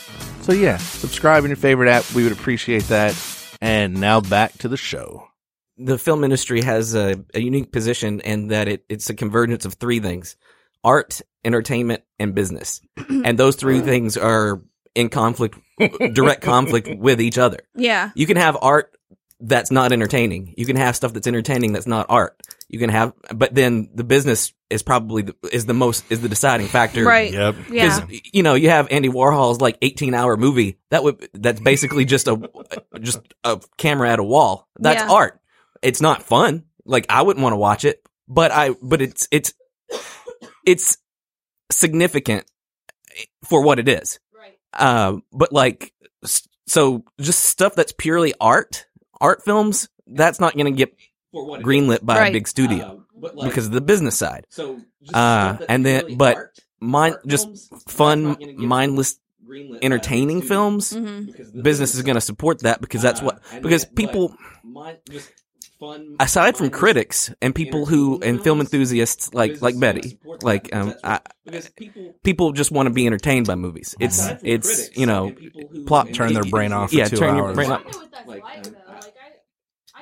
So 0.45 0.53
yeah, 0.53 0.77
subscribe 0.77 1.43
in 1.45 1.49
your 1.49 1.57
favorite 1.57 1.89
app. 1.89 2.05
We 2.13 2.23
would 2.23 2.33
appreciate 2.33 2.83
that. 2.89 3.17
And 3.63 3.99
now 3.99 4.21
back 4.21 4.53
to 4.59 4.69
the 4.69 4.77
show. 4.77 5.27
The 5.79 5.97
film 5.97 6.23
industry 6.23 6.61
has 6.61 6.95
a, 6.95 7.25
a 7.33 7.41
unique 7.41 7.73
position 7.73 8.21
in 8.21 8.49
that 8.49 8.69
it, 8.69 8.85
it's 8.91 9.09
a 9.09 9.15
convergence 9.15 9.65
of 9.65 9.73
three 9.73 10.01
things 10.01 10.37
art, 10.85 11.23
entertainment, 11.47 12.03
and 12.19 12.35
business. 12.35 12.83
and 13.09 13.39
those 13.39 13.57
three 13.57 13.81
things 13.81 14.19
are 14.19 14.63
in 14.95 15.09
conflict, 15.09 15.59
direct 16.13 16.43
conflict 16.43 16.91
with 16.99 17.23
each 17.23 17.39
other. 17.39 17.61
Yeah. 17.75 18.11
You 18.15 18.27
can 18.27 18.37
have 18.37 18.59
art 18.61 18.95
that's 19.41 19.71
not 19.71 19.93
entertaining. 19.93 20.53
You 20.59 20.67
can 20.67 20.77
have 20.77 20.95
stuff 20.95 21.15
that's 21.15 21.27
entertaining 21.27 21.73
that's 21.73 21.87
not 21.87 22.05
art. 22.11 22.39
You 22.69 22.79
can 22.79 22.91
have, 22.91 23.15
but 23.35 23.55
then 23.55 23.89
the 23.95 24.05
business 24.05 24.53
is 24.75 24.83
probably 24.83 25.23
the, 25.23 25.37
is 25.53 25.67
the 25.67 25.73
most 25.73 26.05
is 26.11 26.21
the 26.21 26.29
deciding 26.29 26.67
factor, 26.67 27.05
Right. 27.05 27.33
Yep. 27.33 27.55
Yeah. 27.71 28.01
Because 28.01 28.21
you 28.33 28.43
know 28.43 28.55
you 28.55 28.71
have 28.71 28.89
Andy 28.91 29.09
Warhol's 29.09 29.61
like 29.61 29.79
18 29.81 30.15
hour 30.15 30.37
movie 30.37 30.79
that 30.91 31.05
would 31.05 31.29
that's 31.33 31.61
basically 31.61 32.05
just 32.05 32.27
a 32.27 32.51
just 33.01 33.21
a 33.45 33.61
camera 33.79 34.11
at 34.11 34.19
a 34.19 34.25
wall. 34.25 34.69
That's 34.79 35.03
Yeah. 35.03 35.11
art. 35.13 35.41
It's 35.81 36.01
not 36.01 36.25
fun. 36.25 36.65
Like 36.85 37.07
I 37.09 37.23
wouldn't 37.23 37.43
want 37.43 37.53
to 37.53 37.59
watch 37.59 37.85
it, 37.85 38.03
but 38.29 38.51
I 38.51 38.71
but 38.83 39.01
it's 39.01 39.29
it's 39.31 39.55
it's 40.67 40.97
significant 41.71 42.45
for 43.45 43.63
what 43.63 43.79
it 43.79 43.89
is. 43.89 44.19
Right. 44.37 44.59
Um, 44.73 45.23
but 45.33 45.53
like, 45.53 45.93
so 46.67 47.05
just 47.21 47.41
stuff 47.45 47.75
that's 47.75 47.93
purely 47.97 48.35
art, 48.41 48.87
art 49.21 49.45
films, 49.45 49.89
that's 50.07 50.41
not 50.41 50.55
going 50.55 50.67
to 50.67 50.73
get 50.73 50.97
greenlit 51.33 52.05
by 52.05 52.29
a 52.29 52.33
big 52.33 52.49
studio 52.49 53.04
because 53.43 53.67
of 53.67 53.73
the 53.73 53.81
business 53.81 54.17
side. 54.17 54.47
So, 54.51 54.81
just 55.03 55.15
Uh, 55.15 55.59
and 55.69 55.85
then- 55.85 56.01
purely 56.01 56.17
but 56.17 56.37
art, 56.37 56.59
Mine, 56.81 57.13
art 57.13 57.27
just 57.27 57.47
films, 57.47 57.69
fun, 57.89 58.23
not 58.25 58.41
gonna 58.41 58.53
get 58.53 58.59
mindless, 58.61 59.19
greenlit 59.49 59.71
by 59.71 59.77
a 59.77 59.85
entertaining 59.85 60.41
big 60.41 60.45
studio 60.47 60.57
films. 60.63 60.91
hmm 60.93 61.61
Business 61.63 61.95
is 61.95 62.03
going 62.03 62.17
to 62.17 62.21
support 62.21 62.61
that 62.61 62.81
because 62.81 63.01
that's 63.03 63.21
Uh, 63.21 63.25
what, 63.25 63.43
because 63.63 63.85
then- 63.85 63.95
people, 63.95 64.35
mine- 64.63 64.97
just 65.11 65.31
fun, 65.81 66.17
aside 66.21 66.57
from 66.59 66.69
critics 66.71 67.33
and 67.41 67.55
people 67.55 67.87
who, 67.87 68.21
and 68.23 68.43
film 68.43 68.61
enthusiasts 68.61 69.33
like, 69.33 69.63
like 69.63 69.79
Betty, 69.81 70.19
like, 70.43 70.75
um, 70.75 70.89
that's 70.89 71.01
I, 71.05 71.21
because 71.47 71.69
people 71.71 72.15
people 72.23 72.53
just 72.53 72.71
want 72.71 72.87
to 72.87 72.93
be 72.93 73.07
entertained 73.07 73.47
by 73.47 73.55
movies. 73.55 73.95
It's, 73.99 74.21
it's, 74.43 74.67
critics 74.69 74.99
you 74.99 75.07
know, 75.07 75.33
and 75.35 75.87
plot- 75.87 76.13
Turn 76.13 76.33
their 76.35 76.45
brain 76.45 76.73
off 76.73 76.91
for 76.91 76.97
yeah, 76.97 77.05
two 77.09 77.17
turn 77.17 77.37
your 77.37 77.47
hours. 77.47 77.55
brain 77.57 77.71
I 77.71 77.75
off. 77.77 77.83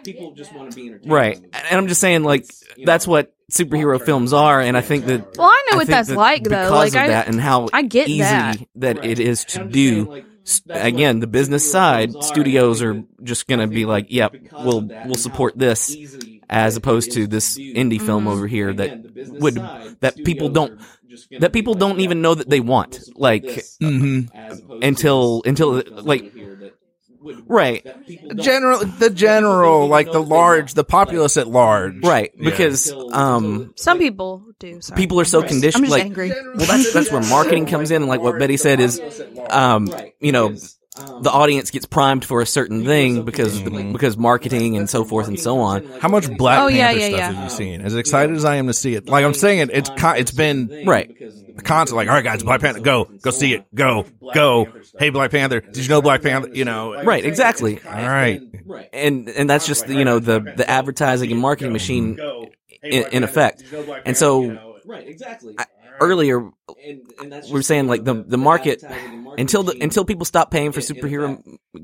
People 0.04 0.32
just 0.34 0.54
want 0.54 0.70
to 0.70 0.76
be 0.76 0.88
entertained. 0.88 1.12
right. 1.12 1.36
And 1.70 1.78
I'm 1.78 1.88
just 1.88 2.00
saying, 2.00 2.24
like, 2.24 2.46
You 2.76 2.86
that's 2.86 3.06
what 3.06 3.34
superhero 3.50 4.00
films 4.00 4.32
are, 4.32 4.60
and 4.60 4.76
I 4.76 4.80
think 4.80 5.06
that 5.06 5.36
Well, 5.36 5.48
I 5.48 5.64
know 5.70 5.76
what 5.76 5.86
think 5.86 5.90
that's 5.96 6.08
that 6.08 6.16
like, 6.16 6.44
though. 6.44 6.50
Because 6.64 6.70
Like, 6.70 6.94
of 6.94 6.96
I, 6.96 7.08
that 7.08 7.28
and 7.28 7.40
how 7.40 7.68
I 7.72 7.82
get 7.82 8.08
easy 8.08 8.18
that. 8.76 8.98
Right. 8.98 9.04
it 9.10 9.18
is 9.20 9.44
to 9.46 9.64
do. 9.64 9.88
saying, 9.94 10.06
like, 10.08 10.24
S- 10.44 10.62
Again, 10.68 11.20
the 11.20 11.28
business 11.28 11.70
side, 11.70 12.16
are, 12.16 12.22
studios 12.22 12.82
are 12.82 13.04
just 13.22 13.46
going 13.46 13.60
to 13.60 13.68
be 13.68 13.84
like, 13.86 14.06
"Yep, 14.08 14.32
because 14.32 14.64
we'll 14.66 14.80
we'll 15.06 15.14
support 15.14 15.56
this," 15.56 15.96
as 16.50 16.76
opposed 16.76 17.12
to 17.12 17.28
this 17.28 17.56
indie 17.56 18.00
film 18.00 18.24
Mhm. 18.24 18.30
over 18.32 18.48
here 18.48 18.72
that 18.72 19.14
business 19.14 19.40
would 19.40 19.54
that 20.00 20.16
people 20.24 20.48
don't 20.48 20.72
are 20.72 20.78
just 21.08 21.30
gonna 21.30 21.40
that 21.42 21.52
people 21.52 21.74
like, 21.74 21.80
don't 21.80 21.98
yeah, 22.00 22.04
even 22.06 22.22
know 22.22 22.34
that 22.34 22.50
they 22.50 22.58
want. 22.58 22.98
we'll 23.06 23.14
Like, 23.14 23.44
this 23.44 23.78
until- 24.82 25.42
until, 25.44 25.82
like, 26.02 26.22
over 26.24 26.30
here 26.38 26.51
would 27.22 27.42
Right. 27.48 27.84
that 27.84 28.06
people 28.06 28.28
don't- 28.30 28.40
general 28.42 28.78
the 28.98 29.10
general 29.10 29.86
like 29.88 30.10
the 30.10 30.22
large 30.22 30.74
the 30.74 30.84
populace 30.84 31.36
at 31.36 31.48
large 31.48 32.04
Right. 32.04 32.30
Yeah. 32.36 32.44
Because 32.50 32.88
Until- 32.88 33.14
um 33.14 33.72
Some 33.76 33.98
people 33.98 34.42
do. 34.58 34.80
Sorry. 34.80 34.96
people 34.96 35.20
are 35.20 35.24
so 35.24 35.40
Right. 35.40 35.48
conditioned 35.48 35.84
I'm 35.84 35.90
just 35.90 35.92
like 35.98 36.04
angry. 36.04 36.28
well 36.30 36.66
that's 36.66 36.92
that's 36.92 37.10
where 37.10 37.22
marketing 37.22 37.66
comes 37.66 37.90
in 37.90 38.06
like 38.06 38.20
what 38.20 38.38
Betty 38.38 38.56
said 38.56 38.80
is 38.80 39.00
um 39.50 39.92
you 40.20 40.32
know 40.32 40.48
because, 40.50 40.78
the 40.94 41.30
audience 41.30 41.70
gets 41.70 41.86
primed 41.86 42.24
for 42.24 42.40
a 42.42 42.46
certain 42.46 42.84
thing 42.84 43.16
so 43.16 43.22
because 43.22 43.52
conditioned, 43.58 43.86
like- 43.86 43.92
because 43.92 44.16
marketing 44.18 44.76
and 44.76 44.90
so 44.90 45.04
forth 45.04 45.26
and 45.28 45.40
so 45.40 45.58
on. 45.60 45.84
how 46.00 46.08
much 46.08 46.28
Black 46.36 46.58
Oh, 46.60 46.68
Panther 46.68 46.98
yeah, 46.98 47.08
stuff 47.08 47.18
yeah. 47.18 47.32
have 47.32 47.44
you 47.44 47.50
seen? 47.50 47.80
As 47.80 47.96
excited 47.96 48.36
as 48.36 48.44
I 48.44 48.56
am 48.56 48.66
to 48.66 48.74
see 48.74 48.94
it, 48.94 49.08
like 49.08 49.24
I'm 49.24 49.32
saying 49.34 49.60
it, 49.60 49.70
it's 49.72 49.90
con- 49.96 50.16
it's 50.18 50.32
been 50.32 50.84
Right. 50.86 51.16
constant. 51.64 51.96
Like, 51.96 52.08
all 52.08 52.14
right, 52.14 52.24
guys, 52.24 52.42
Black 52.42 52.60
Panther, 52.60 52.80
go, 52.80 53.04
go 53.22 53.30
see 53.30 53.54
it, 53.54 53.64
go, 53.74 54.04
go. 54.34 54.68
Hey, 54.98 55.08
Black 55.08 55.30
Panther, 55.30 55.60
did 55.60 55.78
you 55.78 55.88
know 55.88 56.02
Black 56.02 56.20
Panther? 56.22 56.50
You 56.52 56.64
know, 56.66 57.02
Right, 57.02 57.24
exactly. 57.24 57.80
all 57.86 57.92
right. 57.92 58.42
Right. 58.66 58.88
And 58.92 59.28
and 59.30 59.48
that's 59.50 59.66
just 59.66 59.88
you 59.88 60.04
know 60.04 60.18
the 60.18 60.40
the 60.40 60.68
advertising 60.68 61.32
and 61.32 61.40
marketing 61.40 61.72
machine 61.72 62.18
in, 62.82 63.04
in 63.12 63.24
effect. 63.24 63.64
And 64.04 64.16
so 64.16 64.68
Right. 64.84 65.06
Exactly. 65.06 65.54
I- 65.56 65.66
earlier 66.00 66.38
and, 66.38 67.00
and 67.20 67.32
that's 67.32 67.50
we're 67.50 67.62
saying 67.62 67.86
like 67.86 68.04
the 68.04 68.24
the 68.26 68.38
market 68.38 68.82
advertising 68.82 69.26
and 69.26 69.40
until 69.40 69.62
the 69.62 69.76
until 69.80 70.04
people 70.04 70.24
stop 70.24 70.50
paying 70.50 70.72
for 70.72 70.80
superhero 70.80 71.42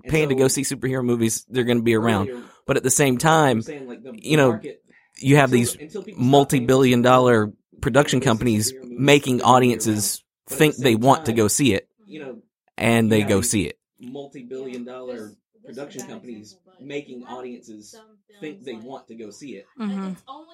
paying 0.08 0.28
to 0.28 0.34
go 0.34 0.48
see 0.48 0.62
superhero 0.62 1.04
movies, 1.04 1.44
they're 1.48 1.64
going 1.64 1.78
to 1.78 1.84
be 1.84 1.94
around. 1.94 2.28
Earlier, 2.28 2.44
But 2.66 2.76
at 2.76 2.82
the 2.82 2.90
same 2.90 3.16
time, 3.18 3.62
saying, 3.62 3.88
like, 3.88 4.02
the 4.02 4.12
you 4.14 4.36
know, 4.36 4.50
market- 4.52 4.82
you 5.20 5.36
have 5.36 5.52
until- 5.52 5.78
these 5.78 5.94
until 5.96 6.04
multi-billion 6.16 7.02
dollar 7.02 7.52
production 7.80 8.20
companies 8.20 8.72
making 8.84 9.42
audiences 9.42 10.22
think 10.48 10.76
the 10.76 10.82
they 10.82 10.94
want 10.94 11.26
to 11.26 11.32
go 11.32 11.48
see 11.48 11.74
it 11.74 11.88
You 12.06 12.20
know, 12.20 12.38
and 12.76 13.10
they 13.10 13.22
go 13.22 13.40
see 13.40 13.64
it. 13.64 13.78
multi-billion 14.00 14.84
dollar 14.84 15.32
production 15.64 16.06
companies 16.06 16.56
making 16.80 17.24
audiences 17.26 17.94
think 18.40 18.64
they 18.64 18.74
want 18.74 19.08
to 19.08 19.14
go 19.14 19.30
see 19.30 19.56
it, 19.56 19.66
mm-hmm. 19.78 20.12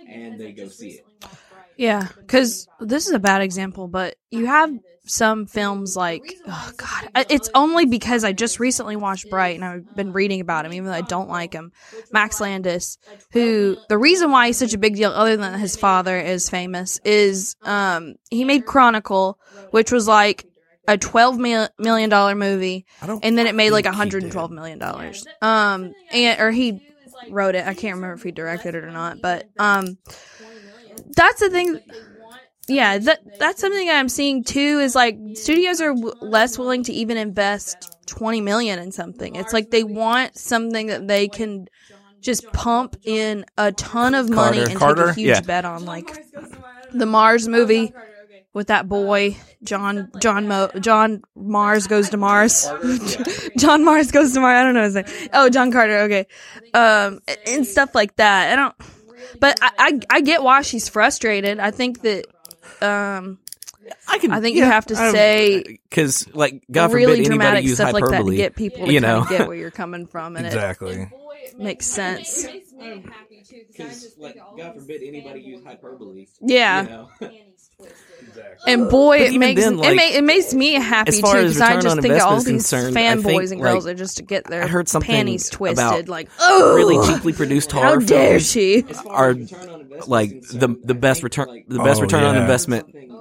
and 0.09 0.40
they 0.40 0.53
go 0.53 0.69
see 0.69 0.90
it. 0.90 1.07
Yeah, 1.77 2.09
because 2.17 2.69
this 2.81 3.07
is 3.07 3.12
a 3.12 3.19
bad 3.19 3.43
example, 3.43 3.88
but 3.88 4.17
you 4.31 4.47
have 4.47 4.73
some 5.07 5.47
films 5.47 5.97
like, 5.97 6.23
oh 6.47 6.71
god, 6.77 7.27
it's 7.31 7.51
only 7.55 7.85
because 7.85 8.25
I 8.25 8.33
just 8.33 8.59
recently 8.59 8.97
watched 8.97 9.29
Bright 9.29 9.57
and 9.57 9.64
I've 9.64 9.95
been 9.95 10.12
reading 10.12 10.40
about 10.40 10.64
him, 10.64 10.73
even 10.73 10.87
though 10.87 10.97
I 10.97 11.03
don't 11.03 11.29
like 11.29 11.53
him. 11.53 11.73
Max 12.12 12.40
Landis, 12.40 12.99
who 13.33 13.77
the 13.88 13.99
reason 13.99 14.31
why 14.31 14.47
he's 14.47 14.57
such 14.57 14.73
a 14.73 14.79
big 14.79 14.97
deal, 14.97 15.11
other 15.11 15.37
than 15.37 15.59
his 15.59 15.77
father 15.77 16.19
is 16.19 16.49
famous, 16.49 17.01
is 17.05 17.57
um 17.62 18.14
he 18.31 18.45
made 18.45 18.67
Chronicle, 18.67 19.38
which 19.71 19.93
was 19.93 20.09
like 20.09 20.47
a 20.87 20.99
twelve 20.99 21.38
million 21.38 22.11
dollar 22.11 22.35
movie, 22.35 22.87
and 23.01 23.38
then 23.38 23.47
it 23.47 23.55
made 23.55 23.70
like 23.70 23.87
a 23.87 23.92
hundred 23.92 24.23
and 24.23 24.33
twelve 24.33 24.51
million 24.51 24.79
dollars. 24.79 25.27
Um, 25.42 25.92
and 26.12 26.40
or 26.40 26.51
he 26.51 26.87
wrote 27.31 27.55
it. 27.55 27.66
I 27.66 27.75
can't 27.75 27.94
remember 27.97 28.14
if 28.14 28.23
he 28.23 28.33
directed 28.33 28.75
it 28.75 28.85
or 28.85 28.90
not, 28.90 29.20
but 29.23 29.49
um, 29.59 29.99
that's 31.16 31.40
the 31.40 31.51
thing. 31.51 31.79
Yeah, 32.66 32.97
that 32.99 33.20
that's 33.38 33.61
something 33.61 33.90
I'm 33.90 34.09
seeing 34.09 34.42
too. 34.42 34.79
Is 34.81 34.94
like 34.94 35.18
studios 35.35 35.81
are 35.83 35.94
w- 35.94 36.14
less 36.23 36.59
willing 36.59 36.83
to 36.85 36.92
even 36.92 37.16
invest 37.18 37.94
twenty 38.07 38.40
million 38.40 38.79
in 38.79 38.90
something. 38.90 39.37
It's 39.37 39.53
like 39.53 39.70
they 39.70 39.85
want 39.85 40.38
something 40.38 40.87
that 40.87 41.07
they 41.07 41.29
can 41.29 41.66
just 42.23 42.51
pump 42.53 42.97
in 43.05 43.44
a 43.59 43.70
ton 43.73 44.14
of 44.14 44.31
money 44.31 44.57
Carter. 44.59 44.70
and 44.70 44.79
Carter? 44.79 45.03
take 45.09 45.11
a 45.11 45.20
huge 45.20 45.29
Yeah. 45.29 45.40
bet 45.42 45.64
on, 45.66 45.85
like 45.85 46.25
the 46.94 47.05
Mars 47.05 47.49
movie 47.49 47.92
with 48.55 48.69
that 48.69 48.88
boy 48.88 49.37
John 49.62 50.11
John 50.21 50.49
Mo, 50.49 50.71
John 50.81 51.23
Mars 51.35 51.87
goes 51.87 52.11
to 52.11 52.17
Mars. 52.17 52.71
John 53.59 53.85
Mars 53.85 54.11
goes 54.11 54.33
to 54.33 54.40
Mars. 54.40 54.57
I 54.57 54.62
don't 54.62 54.75
know 54.75 54.85
his 54.85 54.95
name. 54.95 55.29
Oh, 55.33 55.51
John 55.51 55.73
Carter. 55.73 55.99
Okay, 56.01 56.27
um, 56.73 57.21
and 57.47 57.67
stuff 57.67 57.95
like 57.95 58.17
that. 58.17 58.53
I 58.53 58.57
don't. 58.57 58.75
But 59.40 59.59
I, 59.61 59.71
I 59.79 60.01
I 60.11 60.21
get 60.21 60.43
why 60.43 60.62
she's 60.62 60.88
frustrated. 60.88 61.59
I 61.59 61.71
think 61.71 62.03
that 62.03 62.27
um 62.81 63.38
I 64.09 64.19
can. 64.19 64.31
I 64.31 64.40
think 64.40 64.57
you 64.57 64.64
have 64.64 64.87
to 64.87 64.97
say 64.97 65.62
because 65.88 66.33
like 66.35 66.64
God 66.71 66.90
forbid 66.90 67.07
really 67.07 67.12
anybody 67.21 67.29
dramatic 67.29 67.64
use 67.64 67.77
stuff 67.77 67.93
like 67.93 68.07
that 68.09 68.25
to 68.25 68.37
get 68.37 68.55
people 68.55 68.87
to 68.87 68.93
you 68.93 69.01
kinda 69.01 69.21
know. 69.21 69.27
get 69.29 69.49
where 69.49 69.57
you're 69.57 69.71
coming 69.71 70.07
from, 70.07 70.37
and 70.37 70.47
exactly. 70.47 71.11
it 71.45 71.59
makes 71.59 71.87
sense. 71.87 72.47
Because, 73.77 74.14
like, 74.19 74.37
God 74.57 74.75
forbid 74.75 75.03
anybody 75.03 75.40
use 75.40 75.64
hyperbole. 75.64 76.27
Yeah, 76.40 76.83
You 76.83 76.88
know? 76.88 77.09
And 78.67 78.89
boy, 78.89 79.19
But 79.19 79.33
it 79.33 79.39
makes 79.39 79.63
then, 79.63 79.75
it, 79.75 79.79
like, 79.79 79.97
make, 79.97 80.15
it 80.15 80.25
makes 80.25 80.55
me 80.55 80.75
happy 80.75 81.09
as 81.11 81.17
too 81.17 81.23
far 81.23 81.37
as 81.37 81.55
because 81.55 81.61
I 81.61 81.81
just 81.81 82.01
think 82.01 82.23
all 82.23 82.37
these 82.37 82.47
concerned, 82.47 82.97
I 82.97 83.01
fanboys 83.01 83.53
and 83.53 83.61
girls 83.61 83.85
like, 83.85 83.95
are 83.95 83.99
just 83.99 84.17
to 84.19 84.23
get 84.23 84.45
their 84.45 84.65
I 84.65 84.67
heard 84.67 84.89
something 84.89 85.07
panties 85.07 85.51
twisted. 85.51 85.79
about 85.79 86.09
like, 86.09 86.29
oh, 86.41 86.75
really 86.75 87.07
cheaply 87.07 87.33
produced 87.33 87.73
horror 87.73 87.85
how 87.85 87.97
dare 87.97 88.41
films 88.41 88.51
she? 88.51 88.85
Are 89.07 89.31
as 89.31 89.37
return 89.53 89.69
on 89.69 89.81
investment 89.83 90.09
like 90.09 90.31
the 90.43 90.77
the 90.83 90.95
best 90.95 91.23
return 91.23 91.65
the 91.69 91.79
best 91.81 92.01
Oh, 92.01 92.03
return 92.03 92.25
on 92.25 92.37
oh, 92.37 92.41
investment 92.41 92.87
something 92.87 93.11
about 93.11 93.13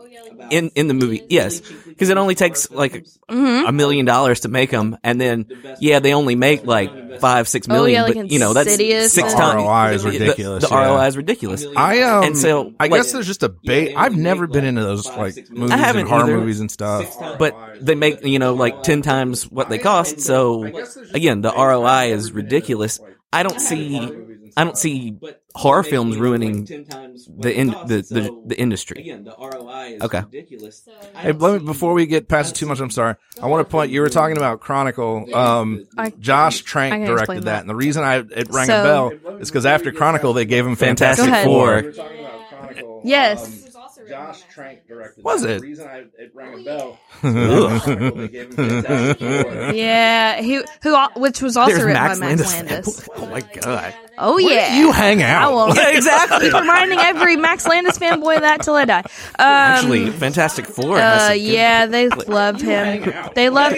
in 0.52 0.70
in 0.76 0.88
the 0.88 0.94
movie. 0.94 1.24
Yes, 1.30 1.62
because 1.62 2.10
it 2.10 2.18
only 2.18 2.36
takes 2.36 2.70
like 2.72 3.06
hmm 3.30 3.64
a 3.66 3.72
million 3.72 4.06
dollars 4.06 4.42
to 4.42 4.48
make 4.50 4.72
them, 4.72 4.98
and 5.04 5.20
then 5.20 5.46
yeah, 5.80 6.00
they 6.00 6.14
only 6.14 6.36
make 6.36 6.66
like 6.66 7.20
five 7.20 7.48
six 7.48 7.68
Oh, 7.70 7.74
million. 7.74 7.96
yeah, 8.02 8.04
like 8.04 8.16
but 8.16 8.32
you 8.32 8.40
know 8.40 8.54
that's 8.54 8.72
Insidious 8.72 9.14
six 9.14 9.34
The 9.34 9.40
and- 9.40 9.52
times. 9.60 9.64
ROI 9.64 9.94
is 9.94 10.04
the- 10.04 10.10
ridiculous. 10.10 10.64
The, 10.68 10.70
yeah. 10.76 10.86
ROI 10.88 11.06
is 11.08 11.18
ridiculous. 11.18 11.66
I 11.76 12.02
um, 12.02 12.24
And 12.24 12.38
so, 12.38 12.74
I 12.80 12.88
like- 12.88 12.92
guess 13.02 13.12
there's 13.12 13.28
just 13.28 13.44
a 13.44 13.50
bait. 13.50 13.94
I've 13.96 14.16
never 14.18 14.48
been 14.48 14.66
into 14.66 14.82
those 14.84 15.06
like 15.08 15.50
movies 15.52 15.72
I 15.72 15.78
haven't 15.78 16.02
and 16.02 16.10
horror 16.10 16.24
either. 16.24 16.38
movies 16.40 16.60
and 16.60 16.72
stuff. 16.72 17.16
but 17.40 17.56
they 17.82 17.96
make 17.96 18.26
you 18.26 18.40
know 18.40 18.54
like 18.54 18.84
10 18.84 19.02
times 19.02 19.44
what 19.52 19.70
they 19.70 19.78
cost 19.78 20.22
so 20.22 20.64
again 21.14 21.42
the 21.42 21.52
roi 21.52 22.12
is 22.12 22.32
ridiculous 22.32 23.00
i 23.32 23.44
don't 23.44 23.60
see 23.60 24.00
i 24.58 24.64
don't 24.64 24.78
see 24.78 25.12
But 25.12 25.42
horror 25.56 25.84
films 25.84 26.18
ruining 26.18 26.60
like 26.60 26.68
10 26.68 26.86
times 26.86 27.28
what 27.30 27.44
the 27.44 27.54
in, 27.60 27.72
costs, 27.72 27.88
the, 28.10 28.16
the 28.22 28.26
so, 28.26 28.44
the 28.48 28.60
industry 28.60 29.02
Again, 29.02 29.24
the 29.24 29.36
ROI 29.38 29.96
is 29.96 30.02
Okay. 30.02 30.20
ridiculous. 30.22 30.88
I 31.16 31.20
Hey, 31.20 31.32
let 31.32 31.62
me 31.62 31.66
before 31.66 31.94
we 31.94 32.06
get 32.06 32.28
past 32.28 32.56
it 32.56 32.60
too 32.60 32.66
much. 32.66 32.80
I'm 32.80 32.90
sorry. 32.90 33.16
I 33.42 33.46
want 33.48 33.66
to 33.68 33.72
point. 33.72 33.92
You 33.92 34.02
were 34.02 34.10
talking 34.10 34.38
about 34.38 34.60
Chronicle. 34.62 35.34
Um, 35.36 35.86
I- 35.98 36.10
Josh 36.20 36.62
Trank 36.62 37.06
directed 37.06 37.36
that. 37.44 37.46
that. 37.46 37.60
and 37.62 37.70
the 37.70 37.76
reason 37.76 38.04
I 38.04 38.18
it 38.18 38.48
rang 38.50 38.68
So- 38.68 38.82
a 38.82 38.84
bell 38.84 39.38
is 39.40 39.50
because 39.50 39.66
after 39.66 39.92
Chronicle 39.92 40.34
they 40.34 40.46
gave 40.46 40.66
him 40.66 40.76
Fantastic 40.76 41.26
Fantastic 41.26 41.46
Four. 41.46 43.02
Yes. 43.04 43.73
Josh 44.08 44.42
Trank 44.54 44.88
directed. 44.88 45.24
Was 45.24 45.44
it? 45.44 45.60
The 45.62 45.68
reason 45.68 45.88
I, 45.88 46.04
it 46.18 46.32
rang 46.34 46.62
a 46.62 46.64
bell. 46.64 47.00
Yeah, 49.74 50.42
he 50.42 50.62
who 50.82 50.98
which 51.20 51.42
was 51.42 51.58
also 51.58 51.72
there's 51.74 51.86
written 51.86 52.02
max 52.02 52.20
by 52.20 52.36
Max 52.36 52.54
landis, 52.54 52.54
Landis. 52.54 53.10
oh 53.18 53.26
my 53.28 53.42
god 53.62 53.94
Oh 54.18 54.38
yeah, 54.38 54.78
you 54.78 54.92
hang 54.92 55.24
out. 55.24 55.54
won't. 55.54 55.78
Exactly. 55.80 56.52
Reminding 56.52 57.00
every 57.00 57.36
Max 57.36 57.68
Landis 57.68 57.98
fanboy 57.98 58.36
of 58.36 58.42
that 58.42 58.62
till 58.62 58.76
I 58.76 58.86
die. 58.86 59.00
Um, 59.00 59.06
actually 59.40 60.10
fantastic 60.12 60.68
four 60.68 61.00
has 61.00 61.22
uh, 61.24 61.30
good- 61.34 61.42
yeah, 61.42 61.86
they 61.88 62.10
love 62.10 62.62
him. 62.62 63.12
They 63.34 63.50
love. 63.50 63.74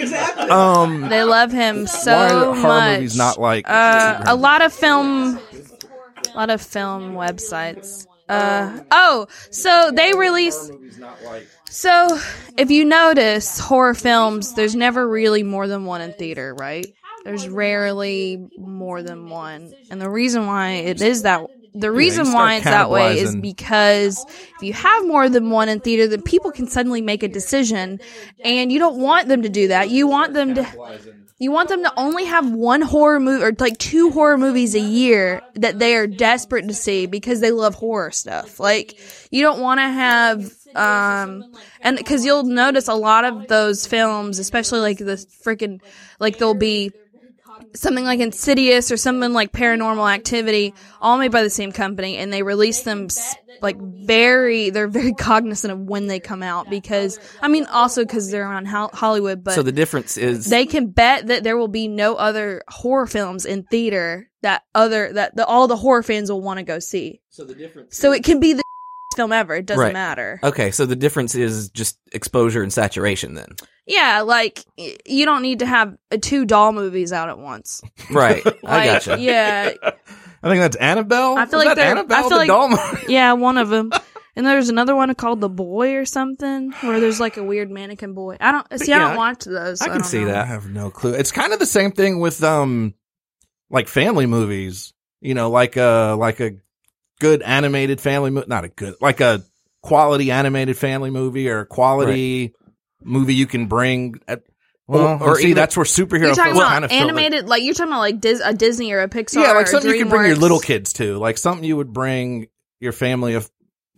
Um, 0.50 1.08
They 1.08 1.24
love 1.24 1.52
him 1.52 1.86
so 1.86 2.52
are 2.52 2.54
much. 2.54 2.94
movies 2.98 3.16
not 3.16 3.40
like? 3.40 3.64
uh, 3.68 4.24
a 4.26 4.36
lot 4.36 4.60
of 4.60 4.74
film, 4.74 5.38
a 5.38 6.36
lot 6.36 6.50
of 6.50 6.60
film 6.60 7.14
websites. 7.14 8.06
Uh, 8.28 8.80
oh, 8.90 9.26
so 9.50 9.90
they 9.94 10.12
release. 10.14 10.70
So, 11.70 12.20
if 12.56 12.70
you 12.70 12.84
notice 12.84 13.58
horror 13.58 13.94
films, 13.94 14.54
there's 14.54 14.74
never 14.74 15.06
really 15.08 15.42
more 15.42 15.68
than 15.68 15.84
one 15.84 16.00
in 16.00 16.12
theater, 16.14 16.54
right? 16.54 16.86
There's 17.24 17.48
rarely 17.48 18.48
more 18.56 19.02
than 19.02 19.28
one, 19.28 19.72
and 19.90 20.00
the 20.00 20.08
reason 20.10 20.46
why 20.46 20.70
it 20.70 21.02
is 21.02 21.22
that 21.22 21.44
the 21.74 21.90
reason 21.90 22.24
start 22.24 22.34
why 22.34 22.54
it's 22.54 22.64
that 22.64 22.88
way 22.90 23.18
is 23.18 23.36
because 23.36 24.24
if 24.56 24.62
you 24.62 24.72
have 24.72 25.06
more 25.06 25.28
than 25.28 25.50
one 25.50 25.68
in 25.68 25.80
theater, 25.80 26.06
then 26.06 26.22
people 26.22 26.50
can 26.50 26.66
suddenly 26.66 27.02
make 27.02 27.22
a 27.22 27.28
decision, 27.28 28.00
and 28.44 28.72
you 28.72 28.78
don't 28.78 28.98
want 28.98 29.28
them 29.28 29.42
to 29.42 29.48
do 29.48 29.68
that. 29.68 29.90
You 29.90 30.06
want 30.06 30.32
them 30.32 30.54
to. 30.54 30.62
You 31.38 31.50
want 31.52 31.68
them 31.68 31.82
to 31.82 31.92
only 31.98 32.24
have 32.24 32.50
one 32.50 32.80
horror 32.80 33.20
movie 33.20 33.44
or 33.44 33.52
like 33.58 33.76
two 33.76 34.10
horror 34.10 34.38
movies 34.38 34.74
a 34.74 34.80
year 34.80 35.42
that 35.54 35.78
they 35.78 35.94
are 35.94 36.06
desperate 36.06 36.66
to 36.68 36.74
see 36.74 37.04
because 37.06 37.40
they 37.40 37.50
love 37.50 37.74
horror 37.74 38.10
stuff. 38.10 38.58
Like 38.58 38.98
you 39.30 39.42
don't 39.42 39.60
want 39.60 39.78
to 39.78 39.82
have 39.84 40.52
um 40.74 41.44
and 41.82 42.04
cuz 42.04 42.24
you'll 42.24 42.44
notice 42.44 42.88
a 42.88 42.94
lot 42.94 43.24
of 43.24 43.48
those 43.48 43.86
films, 43.86 44.38
especially 44.38 44.80
like 44.80 44.98
the 44.98 45.16
freaking 45.44 45.80
like 46.18 46.38
there'll 46.38 46.54
be 46.54 46.92
something 47.74 48.04
like 48.04 48.20
Insidious 48.20 48.90
or 48.90 48.96
something 48.96 49.32
like 49.32 49.52
Paranormal 49.52 50.12
Activity, 50.12 50.74
all 51.00 51.18
made 51.18 51.32
by 51.32 51.42
the 51.42 51.50
same 51.50 51.72
company, 51.72 52.16
and 52.16 52.32
they 52.32 52.42
release 52.42 52.82
them 52.82 53.08
like 53.62 53.76
very. 53.80 54.70
They're 54.70 54.88
very 54.88 55.12
cognizant 55.12 55.72
of 55.72 55.80
when 55.80 56.06
they 56.06 56.20
come 56.20 56.42
out 56.42 56.68
because 56.70 57.18
I 57.40 57.48
mean 57.48 57.66
also 57.66 58.04
because 58.04 58.30
they're 58.30 58.48
around 58.48 58.66
Hollywood, 58.66 59.44
but 59.44 59.54
so 59.54 59.62
the 59.62 59.72
difference 59.72 60.16
is 60.16 60.46
they 60.46 60.66
can 60.66 60.88
bet 60.88 61.28
that 61.28 61.44
there 61.44 61.56
will 61.56 61.68
be 61.68 61.88
no 61.88 62.16
other 62.16 62.62
horror 62.68 63.06
films 63.06 63.44
in 63.46 63.64
theater 63.64 64.30
that 64.42 64.62
other 64.74 65.12
that 65.12 65.36
the, 65.36 65.44
all 65.46 65.66
the 65.68 65.76
horror 65.76 66.02
fans 66.02 66.30
will 66.30 66.42
want 66.42 66.58
to 66.58 66.64
go 66.64 66.78
see. 66.78 67.20
So 67.30 67.44
the 67.44 67.54
difference. 67.54 67.96
So 67.96 68.12
is- 68.12 68.18
it 68.18 68.24
can 68.24 68.40
be 68.40 68.52
the 68.52 68.62
film 69.16 69.32
ever. 69.32 69.54
It 69.56 69.66
doesn't 69.66 69.82
Right. 69.82 69.92
matter. 69.92 70.38
Okay, 70.44 70.70
so 70.70 70.86
the 70.86 70.94
difference 70.96 71.34
is 71.34 71.70
just 71.70 71.98
exposure 72.12 72.62
and 72.62 72.72
saturation 72.72 73.34
then. 73.34 73.48
Yeah, 73.86 74.20
like 74.22 74.64
y- 74.78 74.96
you 75.06 75.24
don't 75.24 75.42
need 75.42 75.60
to 75.60 75.66
have 75.66 75.96
uh, 76.12 76.18
two 76.20 76.44
doll 76.44 76.72
movies 76.72 77.12
out 77.12 77.28
at 77.28 77.38
once. 77.38 77.82
Right. 78.10 78.42
I 78.46 78.50
Like, 78.62 78.84
gotcha. 79.04 79.16
Yeah, 79.18 79.72
I 80.42 80.48
think 80.48 80.60
that's 80.60 80.76
Annabelle. 80.76 81.36
I 81.38 81.46
feel 81.46 81.58
Was 81.58 81.66
like 81.66 81.76
that 81.76 81.82
they're- 81.82 81.90
Annabelle 81.96 82.16
I 82.18 82.20
feel 82.20 82.28
the 82.30 82.36
like- 82.36 82.48
doll 82.48 82.68
movie? 82.68 83.06
yeah, 83.12 83.32
one 83.32 83.58
of 83.58 83.68
them. 83.68 83.90
And 84.38 84.44
there's 84.46 84.68
another 84.68 84.94
one 84.94 85.14
called 85.14 85.40
The 85.40 85.48
Boy 85.48 85.94
or 85.94 86.04
something, 86.04 86.70
where 86.82 87.00
there's 87.00 87.18
like 87.18 87.38
a 87.38 87.42
weird 87.42 87.70
mannequin 87.70 88.12
boy. 88.12 88.36
I 88.38 88.52
don't 88.52 88.66
see. 88.80 88.92
I 88.92 88.98
yeah, 88.98 89.08
don't 89.08 89.16
watch 89.16 89.44
those. 89.44 89.80
I 89.80 89.86
so 89.86 89.90
can 89.92 90.00
don't 90.02 90.06
see 90.06 90.20
know. 90.20 90.26
that. 90.26 90.42
I 90.42 90.44
have 90.44 90.68
no 90.68 90.90
clue. 90.90 91.14
It's 91.14 91.32
kind 91.32 91.54
of 91.54 91.58
the 91.58 91.64
same 91.64 91.90
thing 91.90 92.20
with 92.20 92.44
um, 92.44 92.92
like 93.70 93.88
family 93.88 94.26
movies. 94.26 94.92
You 95.22 95.32
know, 95.32 95.48
like 95.48 95.76
a 95.78 96.16
like 96.18 96.40
a 96.40 96.52
good 97.20 97.42
animated 97.42 98.00
family 98.00 98.30
movie, 98.30 98.46
not 98.48 98.64
a 98.64 98.68
good, 98.68 98.94
like 99.00 99.20
a 99.20 99.42
quality 99.82 100.30
animated 100.30 100.76
family 100.76 101.10
movie 101.10 101.48
or 101.48 101.60
a 101.60 101.66
quality 101.66 102.54
movie 103.02 103.34
you 103.34 103.46
can 103.46 103.66
bring. 103.66 104.16
At, 104.26 104.42
well, 104.88 105.20
Or 105.22 105.30
or 105.30 105.36
see, 105.36 105.52
that's 105.52 105.76
where 105.76 105.84
superhero 105.84 106.26
You're 106.26 106.34
talking 106.34 106.44
films 106.54 106.58
about 106.58 106.68
kind 106.70 106.84
of 106.84 106.90
feel 106.90 107.00
like- 107.00 107.08
animated, 107.08 107.48
like, 107.48 107.62
you're 107.64 107.74
talking 107.74 107.92
about 107.92 108.00
like 108.00 108.20
Dis- 108.20 108.40
a 108.44 108.54
Disney 108.54 108.92
or 108.92 109.00
a 109.00 109.08
Pixar. 109.08 109.42
yeah, 109.42 109.52
like 109.52 109.66
or 109.66 109.70
something 109.70 109.90
you 109.90 109.98
can 109.98 110.08
bring 110.08 110.26
your 110.26 110.36
little 110.36 110.60
kids 110.60 110.92
to, 110.94 111.18
like 111.18 111.38
something 111.38 111.64
you 111.64 111.76
would 111.76 111.92
bring 111.92 112.46
your 112.80 112.92
family 112.92 113.34
of 113.34 113.50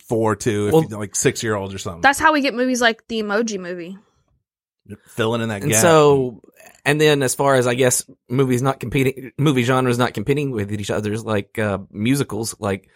four 0.08 0.34
to, 0.36 0.68
if 0.68 0.72
Well- 0.72 0.84
you, 0.88 0.96
like 0.96 1.14
six 1.14 1.42
year 1.42 1.54
olds 1.54 1.74
or 1.74 1.78
something. 1.78 2.00
That's 2.00 2.18
how 2.18 2.32
we 2.32 2.40
get 2.40 2.54
movies 2.54 2.80
like 2.80 3.06
the 3.08 3.22
Emoji 3.22 3.58
Movie. 3.60 3.98
filling 5.08 5.42
in 5.42 5.50
that 5.50 5.62
And 5.62 5.72
gap. 5.72 5.82
so, 5.82 6.40
and 6.86 6.98
then 6.98 7.22
as 7.22 7.34
far 7.34 7.56
as 7.56 7.66
I 7.66 7.74
guess 7.74 8.08
movies 8.30 8.62
not 8.62 8.80
competing, 8.80 9.32
movie 9.36 9.62
genres 9.64 9.98
not 9.98 10.14
competing 10.14 10.50
with 10.50 10.72
each 10.72 10.90
other's 10.90 11.22
like 11.24 11.58
uh, 11.58 11.78
musicals, 11.90 12.54
like 12.58 12.88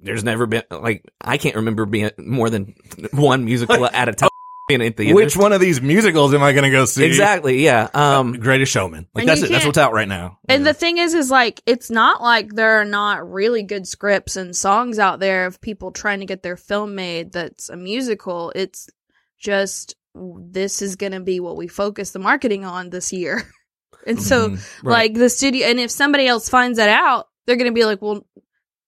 there's 0.00 0.24
never 0.24 0.46
been 0.46 0.62
like 0.70 1.04
I 1.20 1.38
can't 1.38 1.56
remember 1.56 1.86
being 1.86 2.10
more 2.18 2.50
than 2.50 2.74
one 3.12 3.44
musical 3.44 3.86
at 3.86 4.08
a 4.08 4.12
time 4.12 4.30
in 4.68 4.80
a 4.82 4.90
theater. 4.90 5.14
which 5.14 5.36
one 5.36 5.52
of 5.52 5.60
these 5.60 5.80
musicals 5.80 6.34
am 6.34 6.42
I 6.42 6.52
going 6.52 6.64
to 6.64 6.70
go 6.70 6.84
see? 6.86 7.04
Exactly. 7.04 7.64
Yeah. 7.64 7.88
Um. 7.94 8.32
Greatest 8.32 8.72
Showman. 8.72 9.06
Like 9.14 9.26
that's 9.26 9.42
it. 9.42 9.50
That's 9.50 9.64
what's 9.64 9.78
out 9.78 9.92
right 9.92 10.08
now. 10.08 10.38
And 10.48 10.66
the 10.66 10.74
thing 10.74 10.98
is, 10.98 11.14
is 11.14 11.30
like, 11.30 11.62
it's 11.66 11.88
not 11.88 12.20
like 12.20 12.52
there 12.52 12.80
are 12.80 12.84
not 12.84 13.30
really 13.30 13.62
good 13.62 13.86
scripts 13.86 14.34
and 14.36 14.56
songs 14.56 14.98
out 14.98 15.20
there 15.20 15.46
of 15.46 15.60
people 15.60 15.92
trying 15.92 16.18
to 16.18 16.26
get 16.26 16.42
their 16.42 16.56
film 16.56 16.96
made 16.96 17.30
that's 17.32 17.68
a 17.68 17.76
musical. 17.76 18.52
It's 18.56 18.88
just, 19.38 19.94
this 20.16 20.82
is 20.82 20.96
going 20.96 21.12
to 21.12 21.20
be 21.20 21.38
what 21.38 21.56
we 21.56 21.68
focus 21.68 22.10
the 22.10 22.18
marketing 22.18 22.64
on 22.64 22.90
this 22.90 23.12
year. 23.12 23.44
and 24.06 24.20
so, 24.20 24.50
Mhm. 24.50 24.82
like, 24.82 25.14
the 25.14 25.28
studio, 25.30 25.68
and 25.68 25.78
if 25.78 25.92
somebody 25.92 26.26
else 26.26 26.48
finds 26.48 26.78
that 26.78 26.88
out, 26.88 27.28
they're 27.46 27.54
going 27.56 27.70
to 27.70 27.74
be 27.74 27.84
like, 27.84 28.02
well, 28.02 28.26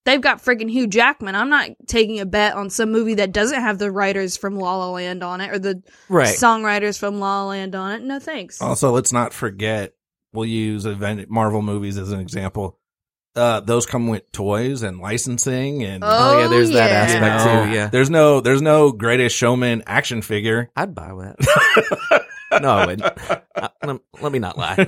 they've 0.08 0.20
got 0.20 0.42
freaking 0.42 0.70
Hugh 0.70 0.86
Jackman. 0.86 1.34
I'm 1.34 1.50
not 1.50 1.68
taking 1.86 2.18
a 2.20 2.26
bet 2.26 2.54
on 2.54 2.70
some 2.70 2.90
movie 2.90 3.14
that 3.14 3.30
doesn't 3.32 3.60
have 3.60 3.78
the 3.78 3.90
writers 3.92 4.36
from 4.38 4.56
La 4.58 4.76
La 4.76 4.90
Land 4.90 5.22
on 5.22 5.40
it 5.42 5.50
or 5.52 5.58
the 5.58 5.82
Right. 6.08 6.34
songwriters 6.34 6.98
from 6.98 7.20
La 7.20 7.42
La 7.44 7.48
Land 7.50 7.74
on 7.74 7.92
it. 7.92 8.02
No 8.02 8.18
thanks. 8.18 8.60
Also, 8.62 8.90
let's 8.90 9.12
not 9.12 9.32
forget. 9.34 9.92
We'll 10.32 10.46
use 10.46 10.86
event 10.86 11.28
Marvel 11.28 11.62
movies 11.62 11.98
as 11.98 12.10
an 12.12 12.20
example. 12.20 12.78
Uh, 13.36 13.60
those 13.60 13.86
come 13.86 14.08
with 14.08 14.30
toys 14.32 14.82
and 14.82 14.98
licensing, 14.98 15.84
and 15.84 16.02
Oh, 16.04 16.40
yeah, 16.40 16.48
there's 16.48 16.70
that 16.70 16.90
yeah. 16.90 17.06
you 17.08 17.24
aspect 17.24 17.44
know, 17.44 17.64
too, 17.66 17.70
yeah. 17.72 17.86
there's 17.88 18.10
no 18.10 18.40
there's 18.40 18.62
no 18.62 18.90
Greatest 18.90 19.36
Showman 19.36 19.84
action 19.86 20.22
figure. 20.22 20.70
I'd 20.74 20.94
buy 20.94 21.08
that. 21.08 22.24
no, 22.62 22.70
I 22.70 22.86
wouldn't. 22.86 23.12
Uh, 23.54 23.68
let, 23.84 24.00
let 24.20 24.32
me 24.32 24.38
not 24.38 24.58
lie. 24.58 24.74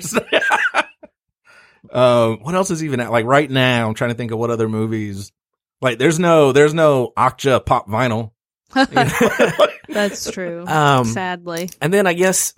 um, 1.92 2.40
what 2.42 2.54
else 2.54 2.70
is 2.70 2.84
even 2.84 3.00
out? 3.00 3.12
Like 3.12 3.24
right 3.24 3.50
now, 3.50 3.88
I'm 3.88 3.94
trying 3.94 4.10
to 4.10 4.16
think 4.16 4.30
of 4.30 4.38
what 4.38 4.50
other 4.50 4.68
movies. 4.68 5.32
Like 5.80 5.98
there's 5.98 6.18
no 6.18 6.52
there's 6.52 6.74
no 6.74 7.12
Okja 7.16 7.64
pop 7.64 7.88
vinyl. 7.88 8.32
That's 9.88 10.30
true. 10.32 10.66
Um, 10.66 11.04
Sadly. 11.04 11.70
And 11.80 11.92
then 11.92 12.06
I 12.06 12.12
guess, 12.12 12.54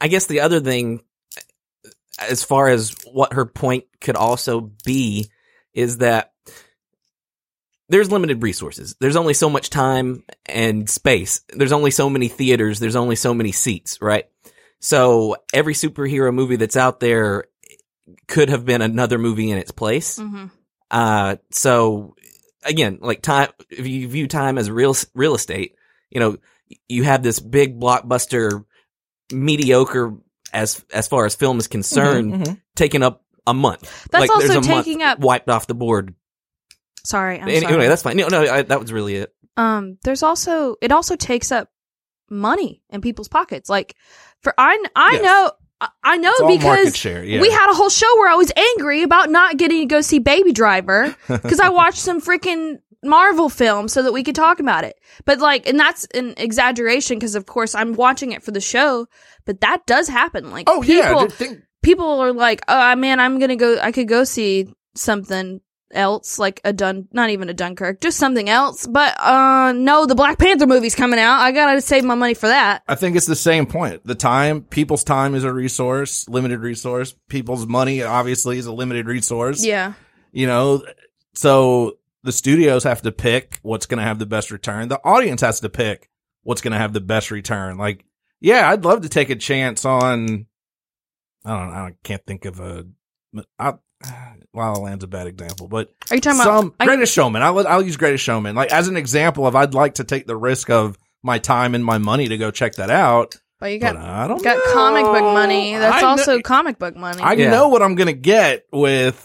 I 0.00 0.08
guess 0.08 0.26
the 0.26 0.40
other 0.40 0.60
thing, 0.60 1.00
as 2.18 2.44
far 2.44 2.68
as 2.68 2.94
what 3.10 3.32
her 3.32 3.46
point 3.46 3.84
could 4.00 4.16
also 4.16 4.72
be, 4.84 5.30
is 5.72 5.98
that 5.98 6.32
there's 7.88 8.12
limited 8.12 8.42
resources. 8.42 8.94
There's 9.00 9.16
only 9.16 9.34
so 9.34 9.50
much 9.50 9.70
time 9.70 10.22
and 10.46 10.88
space. 10.88 11.42
There's 11.48 11.72
only 11.72 11.90
so 11.90 12.10
many 12.10 12.28
theaters. 12.28 12.78
There's 12.78 12.96
only 12.96 13.16
so 13.16 13.34
many 13.34 13.52
seats, 13.52 13.98
right? 14.00 14.26
So 14.80 15.36
every 15.52 15.74
superhero 15.74 16.32
movie 16.32 16.56
that's 16.56 16.76
out 16.76 17.00
there 17.00 17.44
could 18.28 18.48
have 18.50 18.64
been 18.64 18.82
another 18.82 19.18
movie 19.18 19.50
in 19.50 19.58
its 19.58 19.70
place. 19.70 20.18
hmm 20.18 20.46
Uh, 20.90 21.36
so 21.50 22.14
again, 22.64 22.98
like 23.00 23.22
time, 23.22 23.50
if 23.70 23.86
you 23.86 24.08
view 24.08 24.26
time 24.26 24.58
as 24.58 24.70
real, 24.70 24.94
real 25.14 25.34
estate, 25.34 25.74
you 26.10 26.20
know, 26.20 26.36
you 26.88 27.04
have 27.04 27.22
this 27.22 27.38
big 27.40 27.78
blockbuster, 27.80 28.64
mediocre 29.32 30.14
as, 30.52 30.84
as 30.92 31.06
far 31.08 31.26
as 31.26 31.34
film 31.34 31.58
is 31.58 31.68
concerned, 31.68 32.34
Mhm. 32.34 32.60
taking 32.74 33.02
up 33.02 33.24
a 33.46 33.54
month. 33.54 33.82
That's 34.10 34.20
like, 34.22 34.30
also 34.30 34.48
there's 34.48 34.66
a 34.66 34.68
month 34.68 34.84
taking 34.84 35.02
up- 35.02 35.20
wiped 35.20 35.48
off 35.48 35.66
the 35.66 35.74
board. 35.74 36.14
Sorry, 37.04 37.40
I'm 37.40 37.48
anyway, 37.48 37.72
sorry. 37.72 37.88
that's 37.88 38.02
fine. 38.02 38.16
No, 38.16 38.28
no, 38.28 38.42
I, 38.42 38.62
that 38.62 38.80
was 38.80 38.92
really 38.92 39.16
it. 39.16 39.34
um, 39.56 39.98
there's 40.04 40.22
also 40.22 40.76
it 40.82 40.92
also 40.92 41.16
takes 41.16 41.50
up 41.52 41.68
money 42.28 42.82
in 42.90 43.00
people's 43.00 43.28
pockets. 43.28 43.68
Like 43.70 43.94
for 44.42 44.52
I 44.58 44.76
I 44.94 45.12
Yes. 45.14 45.22
know 45.22 45.52
I- 45.80 46.16
know 46.16 46.30
It's 46.30 46.40
all 46.40 46.48
market 46.48 46.58
because. 46.92 47.04
Yeah. 47.24 47.40
we 47.40 47.50
had 47.50 47.70
a 47.70 47.74
whole 47.74 47.88
show 47.88 48.12
where 48.18 48.30
I 48.30 48.34
was 48.34 48.52
angry 48.76 49.02
about 49.02 49.30
not 49.30 49.56
getting 49.56 49.80
to 49.80 49.86
go 49.86 50.00
see 50.00 50.18
Baby 50.18 50.52
Driver 50.52 51.14
because 51.28 51.60
I 51.60 51.70
watched 51.70 51.98
some 51.98 52.20
freaking 52.20 52.78
Marvel 53.02 53.48
film 53.48 53.88
so 53.88 54.02
that 54.02 54.12
we 54.12 54.22
could 54.22 54.34
talk 54.34 54.60
about 54.60 54.84
it. 54.84 54.98
But 55.24 55.38
like, 55.38 55.66
and 55.66 55.78
that's 55.80 56.04
an 56.14 56.34
exaggeration 56.36 57.18
because 57.18 57.34
of 57.34 57.46
course 57.46 57.74
I'm 57.74 57.94
watching 57.94 58.32
it 58.32 58.42
for 58.42 58.50
the 58.50 58.60
show. 58.60 59.06
But 59.46 59.62
that 59.62 59.86
does 59.86 60.08
happen. 60.08 60.50
Like, 60.50 60.68
oh 60.68 60.82
yeah, 60.82 61.08
people, 61.08 61.20
dude, 61.22 61.32
think, 61.32 61.60
people 61.82 62.20
are 62.20 62.32
like, 62.32 62.60
oh 62.68 62.94
man, 62.96 63.20
I'm 63.20 63.38
gonna 63.38 63.56
go. 63.56 63.78
I 63.80 63.92
could 63.92 64.08
go 64.08 64.24
see 64.24 64.74
something 64.94 65.60
else, 65.92 66.38
like 66.38 66.60
a 66.64 66.72
Dun, 66.72 67.08
not 67.12 67.30
even 67.30 67.48
a 67.48 67.54
Dunkirk, 67.54 68.00
just 68.00 68.18
something 68.18 68.48
else. 68.48 68.86
But 68.86 69.18
uh, 69.20 69.72
no, 69.72 70.06
the 70.06 70.14
Black 70.14 70.38
Panther 70.38 70.66
movie's 70.66 70.94
coming 70.94 71.18
out. 71.18 71.40
I 71.40 71.52
gotta 71.52 71.80
save 71.80 72.04
my 72.04 72.14
money 72.14 72.34
for 72.34 72.48
that. 72.48 72.82
I 72.88 72.94
think 72.94 73.16
it's 73.16 73.26
the 73.26 73.36
same 73.36 73.66
point. 73.66 74.06
The 74.06 74.14
time, 74.14 74.62
people's 74.62 75.04
time 75.04 75.34
is 75.34 75.44
a 75.44 75.52
resource, 75.52 76.28
limited 76.28 76.60
resource. 76.60 77.14
People's 77.28 77.66
money 77.66 78.02
obviously 78.02 78.58
is 78.58 78.66
a 78.66 78.72
limited 78.72 79.06
resource. 79.06 79.64
Yeah, 79.64 79.94
You 80.32 80.46
know, 80.46 80.82
so 81.34 81.98
the 82.22 82.32
studios 82.32 82.84
have 82.84 83.02
to 83.02 83.12
pick 83.12 83.58
what's 83.62 83.86
to 83.86 83.96
have 83.96 84.18
the 84.18 84.26
best 84.26 84.50
return. 84.50 84.88
The 84.88 85.00
audience 85.04 85.40
has 85.40 85.60
to 85.60 85.68
pick 85.68 86.10
what's 86.42 86.60
to 86.60 86.70
have 86.70 86.92
the 86.92 87.00
best 87.00 87.30
return. 87.30 87.78
Like, 87.78 88.04
yeah, 88.40 88.68
I'd 88.70 88.84
love 88.84 89.02
to 89.02 89.08
take 89.08 89.30
a 89.30 89.36
chance 89.36 89.84
on, 89.84 90.46
I 91.44 91.58
don't 91.58 91.68
know, 91.68 91.74
I 91.74 91.94
can't 92.02 92.24
think 92.26 92.44
of 92.44 92.60
a, 92.60 92.86
I, 93.58 93.74
La 94.54 94.72
La 94.72 94.78
Land's 94.80 95.04
a 95.04 95.06
bad 95.06 95.26
example, 95.26 95.68
but 95.68 95.92
are 96.10 96.16
you 96.16 96.20
talking 96.20 96.40
some 96.40 96.66
about? 96.68 96.74
I- 96.80 96.86
Greatest 96.86 97.12
Showman. 97.14 97.42
I'll, 97.42 97.66
I'll 97.68 97.82
use 97.82 97.96
Greatest 97.96 98.24
Showman. 98.24 98.54
Like 98.56 98.72
as 98.72 98.88
an 98.88 98.96
example 98.96 99.46
of 99.46 99.54
I'd 99.54 99.74
like 99.74 99.94
to 99.94 100.04
take 100.04 100.26
the 100.26 100.36
risk 100.36 100.70
of 100.70 100.98
my 101.22 101.38
time 101.38 101.74
and 101.74 101.84
my 101.84 101.98
money 101.98 102.26
to 102.28 102.36
go 102.36 102.50
check 102.50 102.74
that 102.76 102.90
out. 102.90 103.36
But 103.60 103.72
you 103.72 103.78
But 103.80 103.92
got 103.92 103.96
I 104.04 104.26
don't 104.26 104.42
got 104.42 104.56
know. 104.56 104.72
comic 104.72 105.04
book 105.04 105.34
money. 105.34 105.74
That's 105.76 105.96
I 105.96 106.00
kn- 106.00 106.08
also 106.10 106.40
comic 106.40 106.78
book 106.78 106.96
money. 106.96 107.20
I 107.22 107.34
Yeah. 107.34 107.50
know 107.50 107.68
what 107.68 107.82
I'm 107.82 107.94
gonna 107.94 108.12
get 108.14 108.64
with 108.72 109.24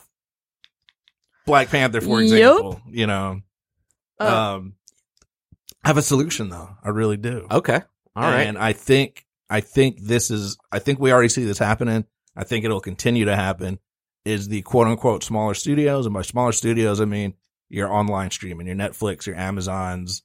Black 1.46 1.70
Panther, 1.70 2.02
for 2.02 2.22
Yup. 2.22 2.32
example. 2.58 2.82
You 2.90 3.08
know, 3.08 3.42
Uh, 4.20 4.56
um, 4.58 4.74
I 5.84 5.88
have 5.90 5.98
a 5.98 6.02
solution 6.02 6.50
though. 6.50 6.70
I 6.84 6.90
really 6.90 7.18
do. 7.18 7.48
Okay. 7.50 7.82
All 8.16 8.24
right. 8.24 8.42
And 8.48 8.58
I 8.58 8.74
think, 8.74 9.26
I 9.50 9.60
think 9.62 10.00
this 10.02 10.32
is, 10.32 10.58
I 10.72 10.80
think 10.80 11.00
we 11.00 11.12
already 11.12 11.30
see 11.30 11.46
this 11.46 11.60
happening. 11.60 12.06
I 12.36 12.44
think 12.44 12.66
it'll 12.66 12.82
continue 12.82 13.26
to 13.26 13.36
happen 13.36 13.80
is 14.26 14.48
the 14.48 14.62
quote 14.64 14.88
unquote 14.88 15.24
smaller 15.24 15.54
studios. 15.54 16.06
And 16.06 16.14
by 16.14 16.24
smaller 16.24 16.52
studios, 16.52 17.00
I 17.00 17.06
mean 17.06 17.36
your 17.70 17.92
online 17.92 18.32
streaming, 18.32 18.68
your 18.68 18.76
Netflix, 18.76 19.26
your 19.26 19.36
Amazons. 19.36 20.24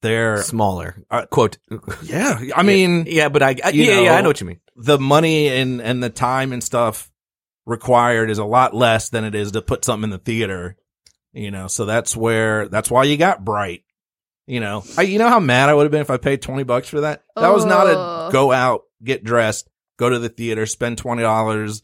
They're, 0.00 0.42
Smaller. 0.42 1.02
Uh, 1.10 1.26
Quote. 1.26 1.58
yeah, 2.04 2.40
I 2.54 2.62
mean, 2.62 3.06
yeah, 3.08 3.28
but 3.28 3.42
I, 3.42 3.56
I 3.64 3.70
you 3.70 3.82
yeah, 3.82 4.00
yeah, 4.00 4.12
I 4.12 4.16
know, 4.16 4.22
know 4.22 4.28
what 4.28 4.40
you 4.40 4.46
mean. 4.46 4.60
the 4.76 4.98
money 4.98 5.48
and, 5.48 5.82
and 5.82 6.00
the 6.00 6.08
time 6.08 6.52
and 6.52 6.62
stuff 6.62 7.10
required 7.66 8.30
is 8.30 8.38
a 8.38 8.44
lot 8.44 8.74
less 8.74 9.08
than 9.08 9.24
it 9.24 9.34
is 9.34 9.50
to 9.52 9.62
put 9.62 9.84
something 9.84 10.04
in 10.04 10.10
the 10.10 10.18
theater. 10.18 10.76
You 11.32 11.50
know, 11.50 11.66
so 11.66 11.84
that's 11.84 12.16
where, 12.16 12.68
that's 12.68 12.90
why 12.92 13.04
you 13.04 13.16
got 13.16 13.44
Bright. 13.44 13.82
You 14.46 14.60
know, 14.60 14.84
I, 14.96 15.02
you 15.02 15.18
know 15.18 15.28
how 15.28 15.40
mad 15.40 15.68
I 15.68 15.74
would 15.74 15.82
have 15.82 15.92
been 15.92 16.00
if 16.00 16.10
I 16.10 16.16
paid 16.16 16.42
20 16.42 16.62
bucks 16.62 16.88
for 16.88 17.00
that? 17.00 17.22
That 17.36 17.52
was 17.52 17.64
not 17.64 17.86
a 17.86 18.32
go 18.32 18.50
out, 18.50 18.82
get 19.02 19.22
dressed, 19.24 19.68
go 19.98 20.08
to 20.08 20.18
the 20.18 20.30
theater, 20.30 20.64
spend 20.64 21.02
$20, 21.02 21.82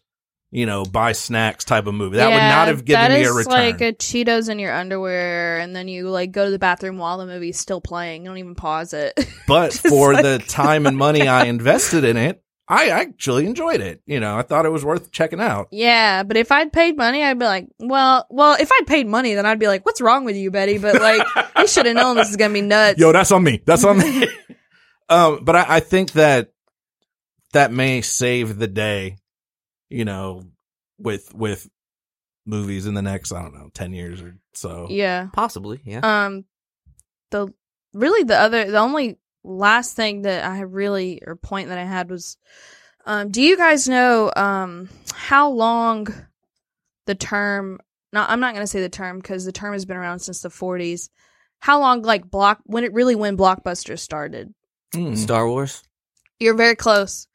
you 0.54 0.66
know, 0.66 0.84
buy 0.84 1.10
snacks 1.10 1.64
type 1.64 1.88
of 1.88 1.94
movie. 1.94 2.16
That 2.16 2.28
would 2.28 2.36
not 2.36 2.68
have 2.68 2.84
given 2.84 3.12
me 3.12 3.24
a 3.24 3.30
is 3.30 3.34
return. 3.34 3.52
like 3.52 3.80
a 3.80 3.92
Cheetos 3.92 4.48
in 4.48 4.60
your 4.60 4.72
underwear, 4.72 5.58
and 5.58 5.74
then 5.74 5.88
you 5.88 6.08
like 6.08 6.30
go 6.30 6.44
to 6.44 6.50
the 6.52 6.60
bathroom 6.60 6.96
while 6.96 7.18
the 7.18 7.26
movie's 7.26 7.58
still 7.58 7.80
playing. 7.80 8.22
You 8.22 8.30
don't 8.30 8.38
even 8.38 8.54
pause 8.54 8.92
it. 8.92 9.18
but 9.48 9.72
for 9.72 10.14
like- 10.14 10.22
the 10.22 10.38
time 10.38 10.86
and 10.86 10.96
money 10.96 11.26
I 11.26 11.46
invested 11.46 12.04
in 12.04 12.16
it, 12.16 12.40
I 12.68 12.90
actually 12.90 13.46
enjoyed 13.46 13.80
it. 13.80 14.00
You 14.06 14.20
know, 14.20 14.38
I 14.38 14.42
thought 14.42 14.64
it 14.64 14.70
was 14.70 14.84
worth 14.84 15.10
checking 15.10 15.40
out. 15.40 15.66
Yeah, 15.72 16.22
but 16.22 16.36
if 16.36 16.52
I'd 16.52 16.72
paid 16.72 16.96
money, 16.96 17.24
I'd 17.24 17.38
be 17.38 17.46
like, 17.46 17.66
well, 17.80 18.24
well, 18.30 18.56
if 18.58 18.70
I'd 18.72 18.86
paid 18.86 19.08
money, 19.08 19.34
then 19.34 19.46
I'd 19.46 19.58
be 19.58 19.66
like, 19.66 19.84
what's 19.84 20.00
wrong 20.00 20.24
with 20.24 20.36
you, 20.36 20.52
Betty? 20.52 20.78
But 20.78 21.00
like, 21.00 21.26
you 21.58 21.66
should 21.66 21.86
have 21.86 21.96
known 21.96 22.14
this 22.14 22.30
is 22.30 22.36
gonna 22.36 22.54
be 22.54 22.60
nuts. 22.60 23.00
Yo, 23.00 23.10
that's 23.10 23.32
on 23.32 23.42
me. 23.42 23.60
That's 23.66 23.82
on 23.82 23.98
me. 23.98 24.28
um, 25.08 25.40
but 25.42 25.56
I, 25.56 25.66
I 25.68 25.80
think 25.80 26.12
that 26.12 26.52
that 27.54 27.72
may 27.72 28.02
save 28.02 28.56
the 28.56 28.68
day, 28.68 29.16
you 29.88 30.04
know, 30.04 30.44
with 30.98 31.34
with 31.34 31.68
movies 32.46 32.86
in 32.86 32.94
the 32.94 33.02
next, 33.02 33.32
I 33.32 33.42
don't 33.42 33.54
know, 33.54 33.70
ten 33.74 33.92
years 33.92 34.20
or 34.20 34.36
so. 34.52 34.86
yeah. 34.90 35.28
Possibly, 35.32 35.80
yeah. 35.84 36.00
Um, 36.02 36.44
the 37.30 37.52
really 37.92 38.24
the 38.24 38.38
other 38.38 38.70
the 38.70 38.78
only 38.78 39.18
last 39.42 39.94
thing 39.96 40.22
that 40.22 40.44
I 40.44 40.56
had 40.56 40.72
really 40.72 41.20
or 41.26 41.36
point 41.36 41.68
that 41.68 41.78
I 41.78 41.84
had 41.84 42.10
was, 42.10 42.36
um, 43.06 43.30
do 43.30 43.42
you 43.42 43.56
guys 43.56 43.88
know 43.88 44.32
um 44.36 44.88
how 45.14 45.50
long 45.50 46.08
the 47.06 47.14
term? 47.14 47.80
Not 48.12 48.30
I'm 48.30 48.40
not 48.40 48.54
gonna 48.54 48.66
say 48.66 48.80
the 48.80 48.88
term 48.88 49.18
because 49.18 49.44
the 49.44 49.52
term 49.52 49.72
has 49.72 49.84
been 49.84 49.96
around 49.96 50.20
since 50.20 50.40
the 50.40 50.48
40s. 50.48 51.08
How 51.60 51.80
long 51.80 52.02
like 52.02 52.30
block 52.30 52.60
when 52.64 52.84
it 52.84 52.92
really 52.92 53.14
when 53.14 53.36
blockbusters 53.36 54.00
started? 54.00 54.54
Mm. 54.94 55.16
Star 55.16 55.48
Wars. 55.48 55.82
You're 56.38 56.54
very 56.54 56.76
close. 56.76 57.26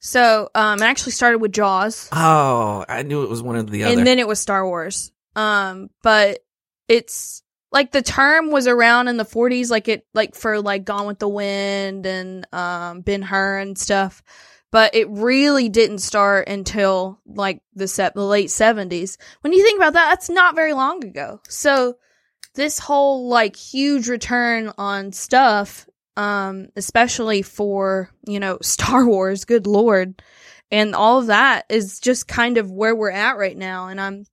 So 0.00 0.48
um, 0.54 0.80
it 0.80 0.84
actually 0.86 1.12
started 1.12 1.38
with 1.38 1.52
Jaws. 1.52 2.08
Oh, 2.12 2.84
I 2.88 3.02
knew 3.02 3.22
it 3.24 3.28
was 3.30 3.42
one 3.42 3.56
of 3.56 3.70
the 3.70 3.84
other. 3.84 3.96
and 3.98 4.06
then 4.06 4.18
it 4.18 4.28
was 4.28 4.38
Star 4.40 4.64
Wars. 4.66 5.12
Um, 5.34 5.90
but 6.02 6.40
it's 6.86 7.42
like 7.72 7.92
the 7.92 8.02
term 8.02 8.50
was 8.50 8.66
around 8.66 9.08
in 9.08 9.16
the 9.16 9.24
40s, 9.24 9.70
like 9.70 9.88
it 9.88 10.06
like 10.14 10.34
for 10.34 10.60
like 10.60 10.84
Gone 10.84 11.06
with 11.06 11.18
the 11.18 11.28
Wind 11.28 12.06
and 12.06 12.46
um 12.52 13.00
Ben 13.02 13.22
Hur 13.22 13.58
and 13.58 13.76
stuff. 13.78 14.22
But 14.70 14.94
it 14.94 15.08
really 15.08 15.68
didn't 15.70 15.98
start 15.98 16.48
until 16.48 17.20
like 17.26 17.62
the 17.74 17.88
set 17.88 18.14
the 18.14 18.24
late 18.24 18.48
70s. 18.50 19.16
When 19.40 19.52
you 19.52 19.62
think 19.62 19.78
about 19.78 19.94
that, 19.94 20.10
that's 20.10 20.28
not 20.30 20.54
very 20.54 20.74
long 20.74 21.02
ago. 21.04 21.40
So 21.48 21.96
this 22.54 22.78
whole 22.78 23.28
like 23.28 23.56
huge 23.56 24.08
return 24.08 24.72
on 24.78 25.12
stuff 25.12 25.88
um 26.18 26.68
especially 26.76 27.42
for 27.42 28.10
you 28.26 28.40
know 28.40 28.58
Star 28.62 29.06
Wars 29.06 29.44
good 29.44 29.66
lord 29.66 30.20
and 30.70 30.94
all 30.94 31.20
of 31.20 31.28
that 31.28 31.64
is 31.70 32.00
just 32.00 32.28
kind 32.28 32.58
of 32.58 32.70
where 32.70 32.94
we're 32.94 33.10
at 33.10 33.38
right 33.38 33.56
now 33.56 33.88
and 33.88 34.00
I'm 34.00 34.24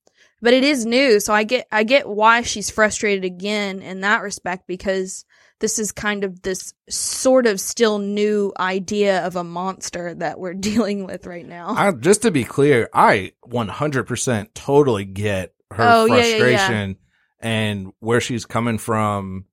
but 0.41 0.53
it 0.53 0.63
is 0.63 0.85
new 0.85 1.19
so 1.19 1.33
I 1.33 1.43
get 1.43 1.67
I 1.71 1.83
get 1.83 2.09
why 2.09 2.41
she's 2.41 2.69
frustrated 2.69 3.23
again 3.23 3.81
in 3.81 4.01
that 4.01 4.21
respect 4.21 4.67
because 4.67 5.25
this 5.59 5.79
is 5.79 5.91
kind 5.91 6.23
of 6.23 6.41
this 6.41 6.73
sort 6.89 7.47
of 7.47 7.61
still 7.61 7.97
new 7.97 8.51
idea 8.59 9.25
of 9.25 9.35
a 9.35 9.43
monster 9.43 10.13
that 10.15 10.39
we're 10.39 10.53
dealing 10.69 11.05
with 11.05 11.25
right 11.25 11.47
now. 11.47 11.69
I, 11.69 11.91
just 11.91 12.23
to 12.23 12.31
be 12.31 12.43
clear, 12.43 12.89
I 12.93 13.31
100% 13.47 14.53
totally 14.53 15.05
get 15.05 15.53
her 15.71 15.83
Oh, 15.83 16.05
yeah, 16.05 16.15
yeah, 16.15 16.21
yeah. 16.23 16.37
frustration 16.37 16.97
and 17.39 17.93
where 17.99 18.19
she's 18.19 18.45
coming 18.45 18.77
from 18.77 19.45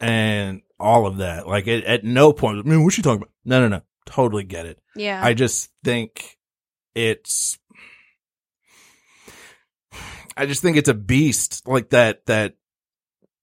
and 0.00 0.62
all 0.80 1.06
of 1.06 1.18
that. 1.18 1.46
Like 1.46 1.66
it, 1.66 1.84
at 1.84 2.04
no 2.04 2.32
point, 2.32 2.58
I 2.64 2.68
mean, 2.68 2.82
what's 2.84 2.96
she 2.96 3.02
talking 3.02 3.18
about? 3.22 3.30
No, 3.44 3.60
no, 3.60 3.68
no. 3.68 3.82
Totally 4.06 4.44
get 4.44 4.66
it. 4.66 4.78
yeah. 4.96 5.20
I 5.22 5.34
just 5.34 5.70
think 5.84 6.38
it's, 6.94 7.58
I 10.36 10.46
just 10.46 10.62
think 10.62 10.76
it's 10.76 10.88
a 10.88 10.94
beast 10.94 11.66
like 11.66 11.90
that, 11.90 12.24
that 12.26 12.54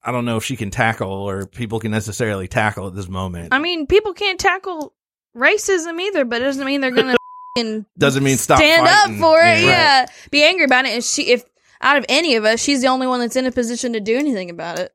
I 0.04 0.12
don't 0.12 0.26
know 0.26 0.38
if 0.38 0.43
she 0.43 0.56
can 0.56 0.71
tackle 0.71 1.12
or 1.12 1.45
people 1.45 1.80
can 1.80 1.91
necessarily 1.91 2.48
tackle 2.48 2.88
at 2.88 2.95
this 2.95 3.10
moment. 3.10 3.50
I 3.54 3.60
mean, 3.60 3.86
people 3.86 4.13
can't 4.13 4.39
tackle 4.39 4.93
racism 5.36 6.00
either, 6.02 6.26
but 6.26 6.41
it 6.41 6.45
doesn't 6.45 6.65
mean 6.65 6.80
they're 6.82 6.91
gonna 6.91 7.12
f***ing 7.58 7.86
Doesn't 7.98 8.24
mean 8.24 8.38
stop 8.38 8.58
stand 8.58 8.88
fighting. 8.88 9.15
up 9.15 9.19
for 9.21 9.39
it. 9.41 9.62
Yeah. 9.62 9.65
Yeah. 9.67 10.06
be 10.32 10.43
angry 10.43 10.65
about 10.65 10.86
it. 10.86 10.93
And 10.93 11.04
she, 11.04 11.32
if 11.32 11.43
out 11.82 11.98
of 11.98 12.06
any 12.08 12.36
of 12.36 12.45
us, 12.45 12.62
she's 12.62 12.82
the 12.82 12.88
only 12.88 13.08
one 13.08 13.19
that's 13.19 13.36
in 13.36 13.45
a 13.45 13.52
position 13.52 13.93
to 13.93 14.00
do 14.00 14.15
anything 14.17 14.50
about 14.50 14.80
it. 14.80 14.93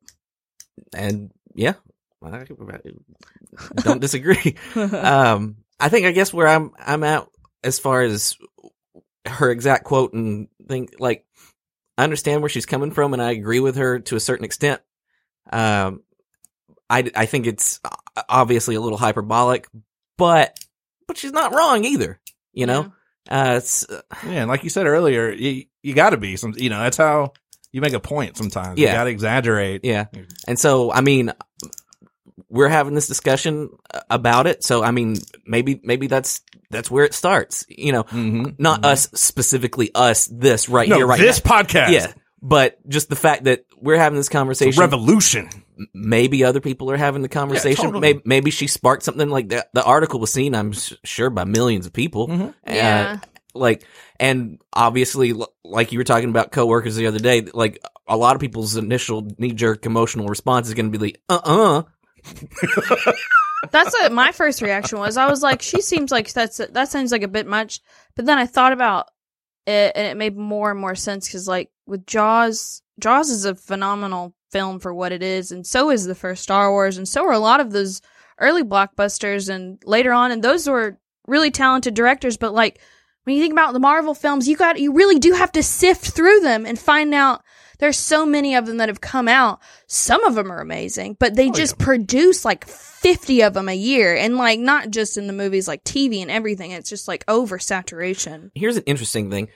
and 0.94 1.31
yeah, 1.55 1.74
I 2.22 2.44
don't 3.83 4.00
disagree. 4.00 4.56
um, 4.74 5.56
I 5.78 5.88
think 5.88 6.06
I 6.06 6.12
guess 6.12 6.33
where 6.33 6.48
I'm 6.48 6.72
I'm 6.78 7.02
at 7.04 7.26
as 7.64 7.78
far 7.78 8.02
as 8.02 8.37
her 9.26 9.50
exact 9.50 9.85
quote 9.85 10.12
and 10.12 10.48
think 10.68 10.94
like 10.98 11.24
I 11.98 12.04
understand 12.04 12.42
where 12.42 12.48
she's 12.48 12.66
coming 12.66 12.90
from 12.90 13.12
and 13.12 13.22
I 13.22 13.30
agree 13.33 13.61
with 13.61 13.76
her 13.76 14.00
to 14.00 14.16
a 14.16 14.20
certain 14.20 14.44
extent. 14.44 14.80
Um, 15.52 16.02
I 16.88 17.11
I 17.14 17.26
think 17.26 17.46
it's 17.46 17.80
obviously 18.28 18.74
a 18.74 18.80
little 18.80 18.98
hyperbolic, 18.98 19.68
but 20.18 20.59
but 21.06 21.16
she's 21.16 21.33
not 21.33 21.54
wrong 21.54 21.85
either. 21.85 22.20
You 22.52 22.66
know, 22.66 22.92
uh, 23.30 23.54
it's 23.59 23.87
Yeah, 24.24 24.42
and 24.42 24.48
like 24.48 24.64
you 24.64 24.70
said 24.70 24.87
earlier, 24.87 25.30
you 25.30 25.64
you 25.83 25.94
got 25.94 26.11
to 26.11 26.16
be 26.16 26.37
some. 26.37 26.54
You 26.56 26.68
know, 26.70 26.80
that's 26.80 26.96
how 26.96 27.33
you 27.72 27.80
make 27.80 27.92
a 27.92 28.00
point. 28.00 28.37
Sometimes 28.37 28.78
Yeah. 28.78 28.88
you 28.88 28.94
got 28.94 29.04
to 29.04 29.11
exaggerate. 29.11 29.85
Yeah. 29.85 30.06
And 30.48 30.59
so, 30.59 30.92
I 30.92 31.00
mean, 31.02 31.33
we're 32.50 32.68
having 32.68 32.94
this 32.94 33.06
discussion 33.06 33.70
about 34.10 34.46
it. 34.46 34.62
So, 34.64 34.82
I 34.82 34.90
mean, 34.90 35.16
maybe, 35.46 35.80
maybe 35.84 36.06
that's, 36.08 36.42
that's 36.70 36.90
where 36.90 37.04
it 37.04 37.14
starts, 37.14 37.64
you 37.68 37.92
know, 37.92 38.04
Mhm. 38.04 38.56
not 38.58 38.84
us 38.84 39.08
specifically, 39.14 39.90
us, 39.94 40.26
this 40.26 40.68
right 40.68 40.88
No, 40.88 40.96
here, 40.96 41.06
right 41.06 41.18
this 41.20 41.42
now. 41.44 41.50
podcast, 41.62 41.90
Yeah. 41.92 42.12
But 42.42 42.78
just 42.88 43.08
the 43.10 43.16
fact 43.16 43.44
that 43.44 43.64
we're 43.76 43.98
having 43.98 44.16
this 44.16 44.26
it's 44.26 44.34
a 44.34 44.38
conversation, 44.38 44.80
revolution. 44.80 45.50
maybe 45.92 46.42
other 46.42 46.60
people 46.60 46.90
are 46.90 46.96
having 46.96 47.20
the 47.22 47.28
conversation. 47.28 47.84
totally. 47.84 48.00
maybe, 48.00 48.22
maybe 48.24 48.50
she 48.50 48.66
sparked 48.66 49.02
something 49.02 49.28
like 49.28 49.50
that. 49.50 49.68
The 49.74 49.84
article 49.84 50.20
was 50.20 50.32
seen, 50.32 50.54
I'm 50.54 50.70
s- 50.72 50.94
sure, 51.04 51.28
by 51.30 51.44
millions 51.44 51.84
of 51.86 51.92
people. 51.92 52.28
Mhm. 52.28 52.48
Uh, 52.48 52.52
Yeah. 52.66 53.18
like, 53.54 53.84
and 54.18 54.58
obviously, 54.72 55.34
like 55.64 55.92
you 55.92 55.98
were 55.98 56.04
talking 56.04 56.30
about 56.30 56.50
coworkers 56.50 56.96
the 56.96 57.06
other 57.08 57.18
day, 57.18 57.42
like 57.52 57.78
a 58.08 58.16
lot 58.16 58.34
of 58.36 58.40
people's 58.40 58.76
initial 58.76 59.28
knee 59.38 59.52
jerk 59.52 59.84
emotional 59.84 60.26
response 60.28 60.66
is 60.68 60.74
going 60.74 60.90
to 60.90 60.98
be 60.98 61.04
like, 61.06 61.20
uh 61.28 61.40
uh 61.44 61.82
That's 63.70 63.92
what 63.92 64.12
my 64.12 64.33
first 64.33 64.62
reaction 64.62 64.98
was. 64.98 65.16
I 65.16 65.28
was 65.28 65.42
like, 65.42 65.62
she 65.62 65.80
seems 65.80 66.11
like 66.11 66.33
that's 66.33 66.56
that 66.56 66.88
sounds 66.88 67.12
like 67.12 67.22
a 67.22 67.28
bit 67.28 67.46
much. 67.46 67.80
But 68.16 68.24
then 68.26 68.38
I 68.38 68.46
thought 68.46 68.72
about 68.72 69.09
it, 69.66 69.92
and 69.94 70.06
it 70.06 70.16
made 70.16 70.37
more 70.37 70.70
and 70.70 70.80
more 70.80 70.94
sense 70.94 71.28
because, 71.28 71.46
like, 71.46 71.70
with 71.87 72.06
Jaws, 72.06 72.83
Jaws 72.98 73.30
is 73.30 73.44
a 73.44 73.54
phenomenal 73.54 74.35
film 74.50 74.80
for 74.80 74.92
what 74.94 75.12
it 75.12 75.22
is, 75.22 75.52
and 75.52 75.66
so 75.66 75.90
is 75.90 76.06
the 76.06 76.14
first 76.14 76.42
Star 76.42 76.70
Wars, 76.70 76.96
and 76.96 77.06
so 77.06 77.24
are 77.26 77.33
a 77.33 77.38
lot 77.38 77.61
of 77.61 77.70
those 77.70 78.00
early 78.38 78.62
blockbusters, 78.62 79.48
and 79.48 79.80
later 79.85 80.12
on, 80.12 80.33
and 80.33 80.42
those 80.42 80.66
were 80.68 80.98
really 81.26 81.50
talented 81.50 81.94
directors. 81.94 82.37
But 82.37 82.54
like, 82.54 82.80
when 83.24 83.37
you 83.37 83.42
think 83.42 83.52
about 83.52 83.74
the 83.74 83.78
Marvel 83.78 84.14
films, 84.14 84.48
you 84.48 84.56
got 84.56 84.80
you 84.80 84.92
really 84.92 85.18
do 85.18 85.33
have 85.33 85.52
to 85.52 85.62
sift 85.62 86.11
through 86.11 86.40
them 86.40 86.64
and 86.64 86.78
find 86.78 87.14
out. 87.14 87.44
There's 87.81 87.99
so 87.99 88.25
many 88.25 88.55
of 88.55 88.66
them 88.66 88.77
that 88.77 88.88
have 88.88 89.01
come 89.01 89.27
out. 89.27 89.61
Some 89.87 90.23
of 90.25 90.35
them 90.35 90.53
are 90.53 90.61
amazing, 90.61 91.16
but 91.19 91.35
they 91.35 91.51
just 91.51 91.79
produce 91.79 92.45
like 92.45 92.66
50 92.66 93.43
of 93.43 93.55
them 93.55 93.69
a 93.69 93.75
year. 93.75 94.14
And 94.14 94.37
like, 94.37 94.61
not 94.61 94.90
just 94.90 95.16
in 95.16 95.27
the 95.27 95.33
movies, 95.33 95.66
like 95.66 95.83
TV 95.83 96.21
and 96.23 96.31
everything. 96.31 96.71
It's 96.71 96.88
just 96.90 97.09
like 97.09 97.25
oversaturation. 97.27 98.51
Here's 98.55 98.77
an 98.77 98.85
interesting 98.87 99.31
thing. 99.31 99.49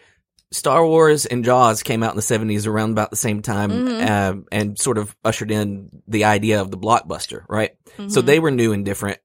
Star 0.53 0.87
Wars 0.87 1.27
and 1.27 1.45
Jaws 1.45 1.83
came 1.83 2.03
out 2.03 2.11
in 2.13 2.17
the 2.17 2.23
70s 2.23 2.67
around 2.67 2.93
about 2.93 3.11
the 3.11 3.17
same 3.17 3.43
time 3.43 3.71
Mhm. 3.71 4.09
um, 4.11 4.45
and 4.53 4.79
sort 4.79 4.99
of 4.99 5.15
ushered 5.25 5.51
in 5.51 5.89
the 6.07 6.25
idea 6.25 6.61
of 6.61 6.71
the 6.71 6.79
blockbuster, 6.79 7.43
right? 7.49 7.73
So 8.09 8.23
Mhm. 8.23 8.27
they 8.27 8.39
were 8.39 8.51
new 8.53 8.73
and 8.73 8.85
different. 8.85 9.19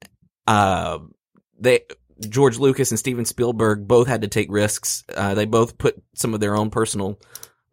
Uh, 0.47 0.99
they 1.59 1.81
George 2.27 2.57
Lucas 2.57 2.91
and 2.91 2.99
Steven 2.99 3.23
Spielberg 3.23 3.87
both 3.87 4.07
had 4.07 4.23
to 4.23 4.27
take 4.27 4.51
risks. 4.51 5.05
Uh, 5.15 5.35
they 5.35 5.45
both 5.45 5.77
put 5.77 5.95
some 6.15 6.33
of 6.33 6.41
their 6.41 6.53
own 6.57 6.69
personal, 6.69 7.17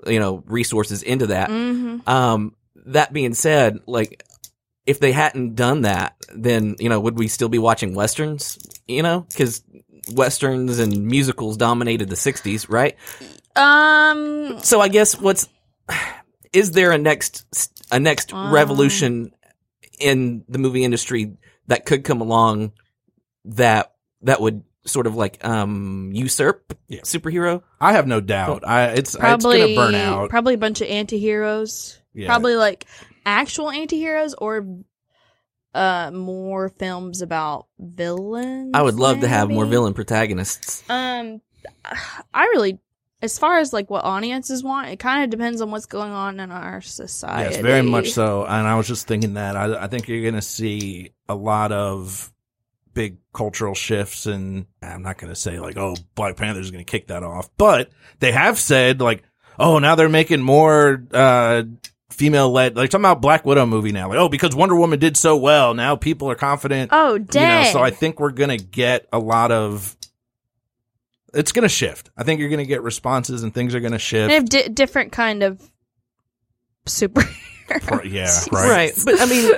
you 0.06 0.18
know, 0.20 0.42
resources 0.46 1.02
into 1.02 1.28
that. 1.28 1.48
Mhm. 1.50 2.06
Um, 2.08 2.54
that 2.86 3.12
being 3.12 3.34
said, 3.34 3.80
like, 3.86 4.22
if 4.86 5.00
they 5.00 5.12
hadn't 5.12 5.54
done 5.56 5.82
that, 5.82 6.14
then, 6.34 6.76
you 6.78 6.88
know, 6.88 7.00
would 7.00 7.18
we 7.18 7.28
still 7.28 7.48
be 7.48 7.58
watching 7.58 7.94
Westerns? 7.94 8.58
You 8.86 9.02
know, 9.02 9.26
cause 9.36 9.62
Westerns 10.12 10.78
and 10.78 11.06
musicals 11.06 11.56
dominated 11.56 12.08
the 12.08 12.14
60s, 12.16 12.68
right? 12.68 12.96
Um, 13.56 14.58
So 14.62 14.80
I 14.80 14.88
guess 14.88 15.20
what's, 15.20 15.48
is 16.52 16.70
there 16.72 16.92
a 16.92 16.98
next, 16.98 17.44
a 17.90 17.98
next 17.98 18.32
Um. 18.32 18.52
revolution 18.52 19.32
in 19.98 20.44
the 20.48 20.58
movie 20.58 20.84
industry 20.84 21.32
that 21.66 21.86
could 21.86 22.04
come 22.04 22.20
along 22.20 22.72
that, 23.46 23.92
that 24.22 24.40
would 24.40 24.62
sort 24.86 25.06
of 25.06 25.14
like, 25.16 25.44
um, 25.44 26.10
usurp 26.14 26.76
Yeah. 26.88 27.00
superhero? 27.00 27.62
I 27.80 27.92
have 27.92 28.06
no 28.06 28.20
doubt. 28.20 28.66
I 28.66 28.86
it's 28.88 29.16
probably, 29.16 29.60
it's 29.60 29.76
gonna 29.76 29.92
burn 29.92 29.94
out. 29.94 30.30
probably 30.30 30.54
a 30.54 30.58
bunch 30.58 30.80
of 30.80 30.88
anti-heroes. 30.88 31.98
Yeah. 32.14 32.28
Probably 32.28 32.56
like 32.56 32.86
actual 33.24 33.70
anti-heroes 33.70 34.34
or, 34.34 34.66
uh, 35.74 36.10
more 36.10 36.70
films 36.70 37.20
about 37.20 37.66
villains. 37.78 38.70
I 38.74 38.80
would 38.82 38.94
love 38.94 39.20
to 39.20 39.28
have 39.28 39.50
more 39.50 39.66
villain 39.66 39.92
protagonists. 39.92 40.82
Um, 40.88 41.42
I 42.32 42.44
really, 42.44 42.78
as 43.20 43.38
far 43.38 43.58
as 43.58 43.72
like 43.72 43.90
what 43.90 44.04
audiences 44.04 44.62
want, 44.62 44.88
it 44.88 44.98
kind 44.98 45.24
of 45.24 45.30
depends 45.30 45.60
on 45.60 45.70
what's 45.70 45.86
going 45.86 46.12
on 46.12 46.40
in 46.40 46.50
our 46.50 46.80
society. 46.80 47.54
Yes, 47.56 47.62
very 47.62 47.82
much 47.82 48.10
so. 48.10 48.44
And 48.44 48.66
I 48.66 48.76
was 48.76 48.86
just 48.86 49.06
thinking 49.06 49.34
that 49.34 49.56
I, 49.56 49.84
I 49.84 49.86
think 49.88 50.08
you're 50.08 50.22
going 50.22 50.34
to 50.34 50.42
see 50.42 51.10
a 51.28 51.34
lot 51.34 51.72
of 51.72 52.32
big 52.96 53.18
cultural 53.34 53.74
shifts 53.74 54.24
and 54.26 54.64
I'm 54.82 55.02
not 55.02 55.18
going 55.18 55.30
to 55.32 55.38
say 55.38 55.60
like, 55.60 55.76
oh, 55.76 55.94
Black 56.14 56.34
Panther's 56.36 56.70
going 56.70 56.82
to 56.84 56.90
kick 56.90 57.08
that 57.08 57.22
off, 57.22 57.48
but 57.58 57.90
they 58.20 58.32
have 58.32 58.58
said 58.58 59.00
like, 59.02 59.22
oh, 59.58 59.78
now 59.78 59.94
they're 59.94 60.08
making 60.08 60.40
more, 60.40 61.04
uh, 61.12 61.62
female 62.10 62.50
led, 62.50 62.74
like 62.76 62.88
talking 62.88 63.02
about 63.04 63.20
Black 63.20 63.44
Widow 63.44 63.66
movie 63.66 63.92
now. 63.92 64.08
Like, 64.08 64.16
oh, 64.18 64.30
because 64.30 64.56
Wonder 64.56 64.74
Woman 64.74 64.98
did 64.98 65.18
so 65.18 65.36
well. 65.36 65.74
Now 65.74 65.94
people 65.96 66.30
are 66.30 66.34
confident. 66.34 66.88
Oh, 66.92 67.12
You 67.12 67.18
know, 67.18 67.24
dang. 67.26 67.72
so 67.74 67.82
I 67.82 67.90
think 67.90 68.18
we're 68.18 68.30
going 68.30 68.56
to 68.56 68.64
get 68.64 69.06
a 69.12 69.18
lot 69.18 69.52
of, 69.52 69.94
it's 71.34 71.52
going 71.52 71.64
to 71.64 71.68
shift. 71.68 72.08
I 72.16 72.24
think 72.24 72.40
you're 72.40 72.48
going 72.48 72.60
to 72.60 72.66
get 72.66 72.82
responses 72.82 73.42
and 73.42 73.52
things 73.52 73.74
are 73.74 73.80
going 73.80 73.92
to 73.92 73.98
shift. 73.98 74.28
They 74.30 74.34
have 74.36 74.48
di- 74.48 74.68
different 74.68 75.12
kind 75.12 75.42
of 75.42 75.60
super. 76.86 77.22
Pro- 77.82 78.02
yeah, 78.04 78.30
right. 78.52 78.70
right. 78.70 78.92
But 79.04 79.20
I 79.20 79.26
mean, 79.26 79.52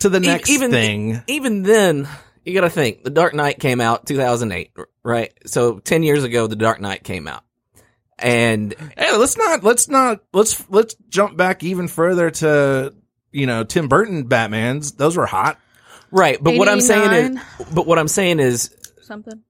To 0.00 0.08
the 0.10 0.18
E- 0.18 0.26
next 0.26 0.50
even 0.50 0.70
thing. 0.70 1.22
even 1.28 1.62
then, 1.62 2.06
you 2.50 2.54
got 2.60 2.66
to 2.66 2.70
think 2.70 3.04
The 3.04 3.10
Dark 3.10 3.34
Knight 3.34 3.58
came 3.58 3.80
out 3.80 4.06
2008, 4.06 4.72
right? 5.02 5.32
So 5.46 5.78
10 5.78 6.02
years 6.02 6.24
ago, 6.24 6.46
The 6.46 6.56
Dark 6.56 6.80
Knight 6.80 7.04
came 7.04 7.26
out, 7.28 7.42
and 8.18 8.74
Hey, 8.96 9.16
let's 9.16 9.36
not 9.36 9.62
let's 9.64 9.88
not 9.88 10.20
let's 10.32 10.62
let's 10.68 10.94
jump 11.08 11.36
back 11.36 11.62
even 11.62 11.88
further 11.88 12.30
to 12.30 12.94
you 13.32 13.46
know 13.46 13.64
Tim 13.64 13.88
Burton 13.88 14.24
Batman's. 14.24 14.92
Those 14.92 15.16
were 15.16 15.26
hot. 15.26 15.58
right. 16.10 16.38
But 16.42 16.56
what 16.56 16.68
I'm 16.68 16.80
saying 16.80 17.36
is, 17.36 17.42
but 17.72 17.86
what 17.86 17.98
I'm 17.98 18.08
saying 18.08 18.40
is, 18.40 18.74
Something. 19.02 19.42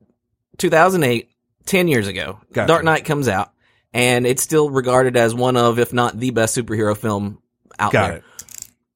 2008, 0.58 1.28
10 1.66 1.88
years 1.88 2.06
ago, 2.06 2.38
Gotcha. 2.52 2.68
Dark 2.68 2.84
Knight 2.84 3.04
comes 3.04 3.28
out, 3.28 3.52
and 3.92 4.26
it's 4.26 4.42
still 4.42 4.70
regarded 4.70 5.16
as 5.16 5.34
one 5.34 5.56
of, 5.56 5.78
if 5.78 5.92
not 5.92 6.18
the 6.18 6.30
best 6.30 6.56
superhero 6.56 6.96
film 6.96 7.38
out 7.78 7.92
Got 7.92 8.08
there. 8.08 8.16
it. 8.18 8.24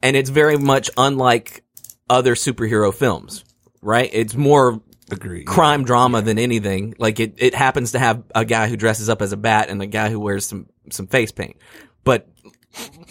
And 0.03 0.17
it's 0.17 0.29
very 0.31 0.59
much 0.59 0.91
unlike 0.99 1.65
other 2.11 2.35
superhero 2.35 2.93
films, 2.93 3.45
right? 3.85 4.11
It's 4.13 4.35
more 4.35 4.81
Agreed. 5.11 5.47
crime 5.47 5.85
drama 5.85 6.23
than 6.23 6.39
anything. 6.39 6.95
Like 6.99 7.21
it, 7.21 7.35
it 7.37 7.55
happens 7.55 7.93
to 7.93 7.99
have 7.99 8.25
a 8.35 8.45
guy 8.45 8.69
who 8.69 8.77
dresses 8.77 9.09
up 9.09 9.23
as 9.23 9.33
a 9.33 9.37
bat 9.37 9.69
and 9.69 9.81
a 9.83 9.87
guy 9.87 10.11
who 10.11 10.19
wears 10.19 10.47
some, 10.47 10.67
some 10.91 11.07
face 11.07 11.31
paint. 11.31 11.57
But 12.03 12.29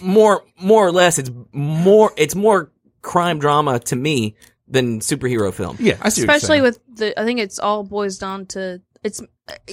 more, 0.02 0.44
more 0.60 0.86
or 0.86 0.92
less, 0.92 1.20
it's 1.20 1.32
more, 1.52 2.12
it's 2.18 2.36
more 2.36 2.72
crime 3.02 3.40
drama 3.40 3.80
to 3.80 3.96
me 3.96 4.36
than 4.68 5.00
superhero 5.00 5.54
film. 5.54 5.78
Yeah, 5.80 5.98
I 6.02 6.10
see. 6.10 6.22
what 6.22 6.28
you're 6.28 6.36
Especially 6.36 6.62
with 6.62 6.80
the, 6.96 7.20
I 7.20 7.24
think 7.24 7.40
it's 7.40 7.60
all 7.60 7.84
boils 7.84 8.18
down 8.18 8.48
to 8.48 8.82
it's. 9.04 9.22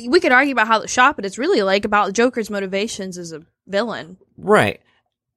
We 0.08 0.18
could 0.18 0.32
argue 0.32 0.52
about 0.52 0.66
how 0.66 0.80
it's 0.80 0.92
shot, 0.92 1.14
but 1.14 1.24
it's 1.24 1.38
really 1.38 1.62
like 1.62 1.84
about 1.84 2.12
Joker's 2.12 2.50
motivations 2.50 3.16
as 3.16 3.32
a 3.32 3.42
villain. 3.68 4.16
Right. 4.36 4.80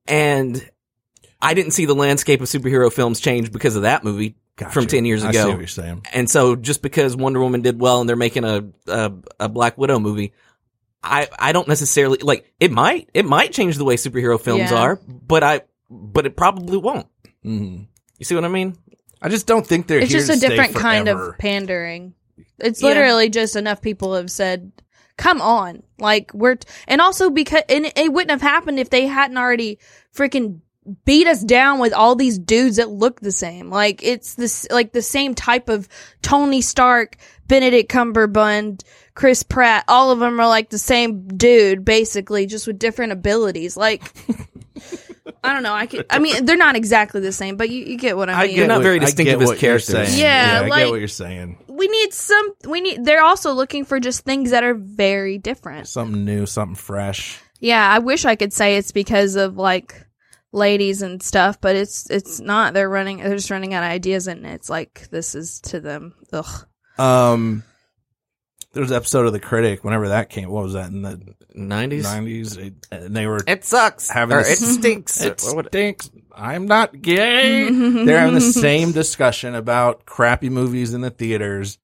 And 0.08 0.68
I 1.40 1.54
didn't 1.54 1.72
see 1.72 1.86
the 1.86 1.94
landscape 1.94 2.42
of 2.42 2.48
superhero 2.48 2.92
films 2.92 3.20
change 3.20 3.52
because 3.52 3.76
of 3.76 3.84
that 3.84 4.04
movie 4.04 4.36
Gotcha. 4.56 4.72
from 4.72 4.86
10 4.88 5.06
years 5.06 5.24
I 5.24 5.32
see 5.32 5.38
ago. 5.40 5.50
what 5.50 5.58
you're 5.60 5.68
saying. 5.68 6.06
And 6.14 6.30
so 6.30 6.56
just 6.56 6.82
because 6.84 7.16
Wonder 7.16 7.40
Woman 7.40 7.62
did 7.62 7.80
well 7.80 8.00
and 8.02 8.08
they're 8.08 8.16
making 8.16 8.44
a, 8.44 8.66
a, 8.88 9.12
a 9.40 9.50
Black 9.50 9.78
Widow 9.78 10.00
movie, 10.00 10.34
I, 11.04 11.28
I 11.40 11.52
don't 11.54 11.68
necessarily 11.68 12.20
like 12.20 12.52
it 12.60 12.72
might, 12.72 13.10
it 13.14 13.26
might 13.26 13.52
change 13.52 13.78
the 13.78 13.84
way 13.84 13.96
superhero 13.96 14.40
films 14.40 14.70
Yeah. 14.72 14.78
are, 14.80 15.00
but 15.08 15.44
I, 15.44 15.62
but 15.90 16.26
it 16.26 16.36
probably 16.38 16.78
won't. 16.78 17.08
Mhm. 17.44 17.88
You 18.20 18.26
see 18.26 18.36
what 18.36 18.46
I 18.46 18.50
mean? 18.50 18.76
I 19.22 19.30
just 19.30 19.48
don't 19.48 19.66
think 19.66 19.88
they're 19.88 20.00
It's 20.00 20.12
here 20.12 20.20
just 20.20 20.30
to 20.30 20.34
a 20.34 20.38
stay 20.38 20.50
different 20.50 20.76
kind 20.76 21.06
forever. 21.08 21.30
of 21.32 21.38
pandering. 21.40 22.14
It's 22.60 22.82
Yeah. 22.82 22.90
literally 22.90 23.30
just 23.30 23.56
enough 23.56 23.82
people 23.82 24.14
have 24.16 24.30
said, 24.32 24.72
"Come 25.18 25.42
on!" 25.42 25.84
Like 26.00 26.32
we're, 26.34 26.56
t- 26.56 26.68
and 26.88 27.02
also 27.02 27.30
because, 27.30 27.64
and 27.70 27.92
it 27.96 28.12
wouldn't 28.14 28.32
have 28.32 28.42
happened 28.42 28.80
if 28.80 28.90
they 28.90 29.08
hadn't 29.08 29.38
already 29.38 29.80
freaking 30.16 30.60
beat 31.06 31.28
us 31.28 31.42
down 31.44 31.80
with 31.80 31.94
all 31.94 32.16
these 32.16 32.38
dudes 32.40 32.78
that 32.78 32.90
look 32.90 33.20
the 33.22 33.32
same. 33.32 33.70
Like 33.70 34.02
it's 34.04 34.36
this, 34.36 34.68
like 34.72 34.92
the 34.92 35.02
same 35.02 35.34
type 35.36 35.70
of 35.70 35.88
Tony 36.22 36.62
Stark, 36.62 37.18
Benedict 37.48 37.92
Cumberbatch, 37.92 38.82
Chris 39.16 39.44
Pratt. 39.44 39.86
All 39.88 40.12
of 40.12 40.20
them 40.20 40.40
are 40.40 40.48
like 40.48 40.70
the 40.70 40.78
same 40.78 41.28
dude, 41.28 41.86
basically, 41.86 42.46
just 42.46 42.68
with 42.68 42.80
different 42.80 43.12
abilities. 43.14 43.78
Like. 43.78 44.04
I 45.46 45.54
don't 45.54 45.64
know. 45.64 45.74
I 45.74 45.88
could. 45.88 46.06
I 46.10 46.20
mean, 46.20 46.46
they're 46.46 46.56
not 46.56 46.78
exactly 46.78 47.20
the 47.20 47.34
same, 47.34 47.58
but 47.58 47.70
you, 47.70 47.84
you 47.84 47.98
get 47.98 48.16
what 48.16 48.30
I 48.30 48.48
mean. 48.48 48.56
They're 48.56 48.68
not 48.68 48.78
what- 48.78 48.84
very 48.84 49.00
distinctive 49.00 49.42
as 49.42 49.48
what 49.48 49.62
you're 49.62 49.72
characters. 49.80 50.08
saying. 50.10 50.20
Yeah, 50.20 50.62
I 50.64 50.68
like- 50.68 50.84
get 50.86 50.90
what 50.92 51.00
you're 51.00 51.08
saying. 51.10 51.58
we 51.68 51.88
need 51.90 52.14
some 52.14 52.54
we 52.68 52.80
need 52.82 53.04
they're 53.04 53.22
also 53.24 53.52
looking 53.52 53.84
for 53.84 54.00
just 54.00 54.24
things 54.24 54.52
that 54.52 54.64
are 54.64 54.74
very 54.74 55.38
different 55.38 55.88
Something 55.88 56.24
new, 56.24 56.46
something 56.46 56.76
fresh. 56.76 57.40
yeah 57.60 57.90
i 57.92 58.00
wish 58.00 58.26
i 58.26 58.36
could 58.36 58.54
say 58.54 58.78
it's 58.78 58.92
because 58.94 59.36
of 59.36 59.58
like 59.58 60.06
ladies 60.54 61.02
and 61.02 61.22
stuff 61.22 61.60
but 61.60 61.76
it's 61.76 62.10
it's 62.10 62.40
not 62.40 62.74
they're 62.74 62.88
running 62.90 63.18
they're 63.18 63.36
just 63.36 63.50
running 63.52 63.74
out 63.74 63.84
of 63.84 63.90
ideas 63.90 64.28
and 64.28 64.46
it's 64.46 64.70
like 64.70 65.08
this 65.10 65.34
is 65.36 65.60
to 65.62 65.80
them 65.80 66.14
ugh 66.32 66.66
Um, 66.98 67.64
there 68.74 68.82
was 68.82 68.92
an 68.92 68.98
episode 68.98 69.26
of 69.28 69.34
The 69.34 69.40
Critic. 69.40 69.84
Whenever 69.84 70.08
that 70.10 70.30
came, 70.32 70.50
what 70.50 70.64
was 70.64 70.74
that 70.74 70.88
in 70.92 71.04
the 71.04 71.18
90s? 71.56 72.04
nineties? 72.04 72.58
And 72.58 73.16
they 73.16 73.28
were 73.28 73.40
It 73.48 73.64
sucks. 73.66 74.10
Having 74.10 74.38
or 74.38 74.44
this- 74.44 74.62
it 74.62 74.66
stinks. 74.80 75.22
It 75.22 75.40
stinks. 75.40 76.10
I'm 76.36 76.66
not 76.66 77.00
gay. 77.02 77.70
They're 78.06 78.18
having 78.20 78.34
the 78.34 78.42
same 78.42 78.92
discussion 78.92 79.54
about 79.54 80.06
crappy 80.08 80.50
movies 80.50 80.94
in 80.96 81.02
the 81.02 81.12
theaters, 81.12 81.78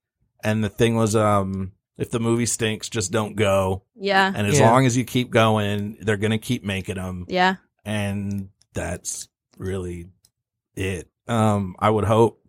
and 0.44 0.64
the 0.64 0.70
thing 0.70 0.96
was, 0.96 1.16
um, 1.16 1.74
if 1.98 2.10
the 2.10 2.20
movie 2.20 2.48
stinks, 2.48 2.90
just 2.90 3.12
don't 3.12 3.36
go. 3.36 3.84
yeah 3.96 4.32
And 4.36 4.48
as 4.48 4.60
Yeah. 4.60 4.72
long 4.72 4.88
as 4.88 4.98
you 4.98 5.04
keep 5.06 5.30
going, 5.30 5.98
they're 6.02 6.18
gonna 6.18 6.40
keep 6.40 6.64
making 6.64 6.96
them, 6.96 7.26
yeah 7.28 7.56
and 7.86 8.50
that's 8.80 9.28
really 9.58 10.08
it. 10.76 11.10
Um, 11.28 11.76
I 11.78 11.90
would 11.90 12.06
hope 12.06 12.42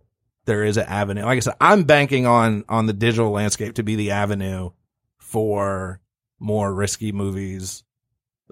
there 0.46 0.64
is 0.64 0.76
an 0.76 0.86
avenue. 0.86 1.24
Like 1.24 1.36
I 1.36 1.40
said, 1.40 1.56
I'm 1.60 1.82
banking 1.84 2.26
on 2.26 2.64
on 2.68 2.86
the 2.86 2.92
digital 2.92 3.30
landscape 3.30 3.74
to 3.74 3.82
be 3.82 3.96
the 3.96 4.12
avenue 4.12 4.70
for 5.18 6.00
more 6.38 6.72
risky 6.72 7.12
movies, 7.12 7.82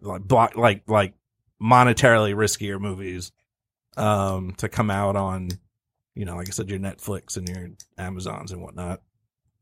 like 0.01 0.23
block, 0.23 0.57
like 0.57 0.83
like 0.89 1.15
monetarily 1.63 2.35
riskier 2.35 2.81
movies, 2.81 3.31
um, 3.97 4.55
to 4.59 4.69
come 4.69 4.91
out 4.91 5.17
on, 5.17 5.49
you 6.15 6.25
know, 6.25 6.37
like 6.37 6.49
I 6.49 6.51
said, 6.51 6.69
your 6.69 6.81
Netflix 6.81 7.37
and 7.37 7.49
your 7.49 7.71
Amazons 7.97 8.51
and 8.53 8.61
whatnot. 8.61 9.03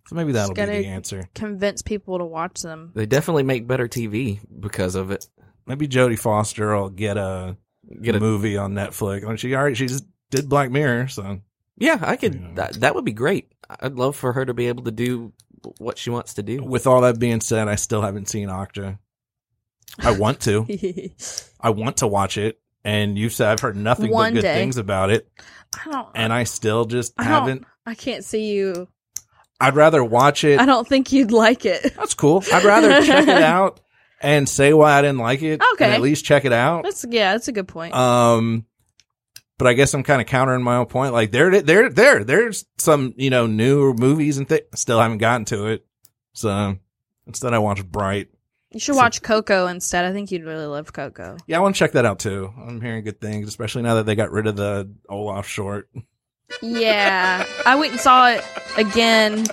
So 0.09 0.17
maybe 0.17 0.33
that'll 0.33 0.55
be 0.55 0.65
the 0.65 0.87
answer. 0.87 1.29
convince 1.35 1.83
people 1.83 2.19
to 2.19 2.25
watch 2.25 2.63
them 2.63 2.93
They 2.95 3.07
definitely 3.07 3.43
make 3.43 3.67
better 3.67 3.89
TV 3.89 4.41
because 4.61 4.95
of 4.95 5.11
it. 5.11 5.29
Maybe 5.67 5.89
Jodie 5.89 6.19
Foster 6.19 6.77
will 6.77 6.91
get 6.91 7.17
a 7.17 7.57
Get 8.03 8.15
a 8.17 8.21
movie 8.21 8.57
on 8.57 8.73
Netflix. 8.75 9.25
I 9.25 9.29
mean, 9.29 9.37
she 9.37 9.55
already 9.55 9.75
she 9.77 9.87
just 9.87 10.05
did 10.31 10.49
Black 10.49 10.71
Mirror, 10.71 11.09
so 11.09 11.41
Yeah, 11.77 11.99
I 12.03 12.17
could. 12.17 12.35
Yeah. 12.35 12.51
That, 12.55 12.75
that 12.81 12.95
would 12.95 13.05
be 13.05 13.13
great. 13.13 13.53
I'd 13.81 13.95
love 13.95 14.17
for 14.17 14.33
her 14.33 14.45
to 14.45 14.55
be 14.55 14.69
able 14.69 14.85
to 14.85 14.91
do 14.91 15.33
what 15.79 15.99
she 15.99 16.11
wants 16.11 16.35
to 16.35 16.43
do. 16.43 16.63
with 16.63 16.87
all 16.87 17.01
that 17.03 17.19
being 17.19 17.41
said, 17.41 17.69
I 17.69 17.75
still 17.77 18.03
haven't 18.03 18.29
seen 18.29 18.49
Okja. 18.49 18.99
I 19.99 20.13
want 20.13 20.41
to. 20.43 20.67
I 21.61 21.71
want 21.71 21.99
to 21.99 22.07
watch 22.07 22.37
it, 22.39 22.61
and 22.85 23.17
you 23.19 23.29
said 23.29 23.49
I've 23.49 23.61
heard 23.61 23.77
nothing 23.77 24.11
One 24.11 24.33
but 24.35 24.41
good 24.41 24.43
day. 24.43 24.55
things 24.55 24.77
about 24.77 25.11
it, 25.11 25.29
i 25.85 25.91
don't 25.91 26.09
and 26.15 26.33
I 26.33 26.45
still 26.45 26.85
just 26.85 27.15
I 27.19 27.25
haven't. 27.25 27.65
i 27.87 27.95
can't 27.95 28.25
see 28.25 28.53
you 28.53 28.89
I'd 29.61 29.75
rather 29.75 30.05
watch 30.05 30.45
it. 30.45 30.61
i 30.61 30.67
don't 30.67 30.87
think 30.87 31.13
you'd 31.13 31.33
like 31.33 31.65
it 31.65 31.95
That's 31.97 32.15
cool. 32.15 32.45
I'd 32.53 32.65
rather 32.65 33.01
check 33.03 33.27
it 33.27 33.43
out 33.43 33.81
and 34.21 34.49
say 34.49 34.73
why 34.73 34.93
I 34.93 35.03
didn't 35.03 35.19
like 35.19 35.43
it. 35.43 35.61
Okay. 35.75 35.85
and 35.87 35.95
at 35.95 36.01
least 36.01 36.25
check 36.25 36.45
it 36.45 36.53
out. 36.53 36.85
that's 36.85 37.05
yeah 37.09 37.33
that's 37.33 37.49
a 37.49 37.53
good 37.53 37.69
point 37.69 37.95
Um, 37.95 38.65
but 39.59 39.67
I 39.69 39.73
guess 39.75 39.95
I'm 39.95 40.03
kind 40.03 40.21
of 40.21 40.27
countering 40.27 40.63
my 40.63 40.77
own 40.77 40.87
point. 40.87 41.13
Like 41.15 41.31
there, 41.31 41.63
there, 41.63 41.89
there, 41.91 42.25
there's 42.25 42.65
some 42.79 43.15
you 43.17 43.31
know 43.31 43.47
new 43.47 43.93
movies 43.95 44.39
and 44.39 44.49
things. 44.49 44.65
Still 44.75 45.01
haven't 45.01 45.19
gotten 45.19 45.45
to 45.47 45.67
it. 45.69 45.87
So 46.35 46.77
instead, 47.27 47.55
I 47.55 47.59
watched 47.59 47.91
Bright. 47.91 48.29
you 48.73 48.81
should 48.81 48.97
watch 48.97 49.23
coco 49.23 49.67
instead 49.69 50.05
i 50.05 50.13
think 50.13 50.31
you'd 50.31 50.45
really 50.45 50.67
love 50.67 50.93
coco 50.93 51.37
Yeah, 51.47 51.57
I 51.57 51.61
want 51.61 51.75
to 51.75 51.79
check 51.79 51.93
that 51.93 52.05
out 52.05 52.19
too. 52.19 52.53
I'm 52.59 52.81
hearing 52.83 53.03
good 53.05 53.21
things, 53.21 53.49
especially 53.49 53.83
now 53.83 53.95
that 53.95 54.05
they 54.07 54.15
got 54.15 54.31
rid 54.31 54.47
of 54.47 54.57
the 54.57 54.93
Olaf 55.09 55.47
short. 55.49 55.89
Yeah, 56.63 57.45
I 57.65 57.75
went 57.77 57.93
and 57.93 58.01
saw 58.01 58.29
it 58.29 58.45
again 58.77 59.47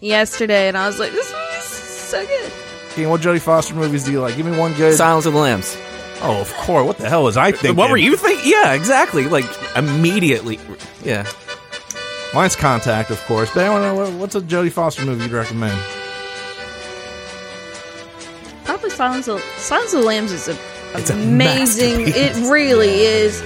yesterday, 0.00 0.68
and 0.68 0.76
I 0.76 0.86
was 0.86 0.98
like, 0.98 1.12
"This 1.12 1.28
is 1.58 1.64
so 1.64 2.26
good." 2.26 2.52
Okay, 2.96 3.06
what 3.06 3.20
Jodie 3.20 3.42
Foster 3.42 3.74
movies 3.74 4.04
do 4.04 4.12
you 4.12 4.22
like? 4.22 4.36
Give 4.36 4.46
me 4.46 4.56
one 4.56 4.72
good. 4.72 4.94
Silence 4.96 5.26
of 5.26 5.34
the 5.34 5.38
Lambs. 5.38 5.76
oh, 6.22 6.40
of 6.40 6.50
course. 6.54 6.86
What 6.86 6.96
the 6.96 7.10
hell 7.10 7.24
was 7.24 7.36
I 7.36 7.52
thinking? 7.52 7.76
What 7.76 7.90
were 7.90 7.98
you 7.98 8.16
thinking? 8.16 8.50
Yeah, 8.50 8.72
exactly. 8.72 9.28
Like 9.28 9.44
immediately. 9.76 10.58
Yeah. 11.04 11.26
Mine's 12.32 12.56
Contact, 12.56 13.10
of 13.10 13.22
course. 13.26 13.50
But 13.52 13.64
I 13.64 13.68
want 13.70 13.82
to 13.82 14.10
know 14.12 14.16
what's 14.18 14.34
a 14.34 14.40
Jodie 14.40 14.72
Foster 14.72 15.04
movie 15.04 15.24
you'd 15.24 15.32
recommend? 15.32 15.78
Probably 18.64 18.88
Silence 18.88 19.28
of 19.28 19.42
Silence 19.58 19.92
of 19.92 20.00
the 20.00 20.06
Lambs 20.06 20.32
is 20.32 20.48
a 20.48 20.56
It's 20.94 21.10
amazing. 21.10 22.04
masterpiece. 22.06 22.16
it 22.38 22.50
really 22.50 23.00
is. 23.02 23.42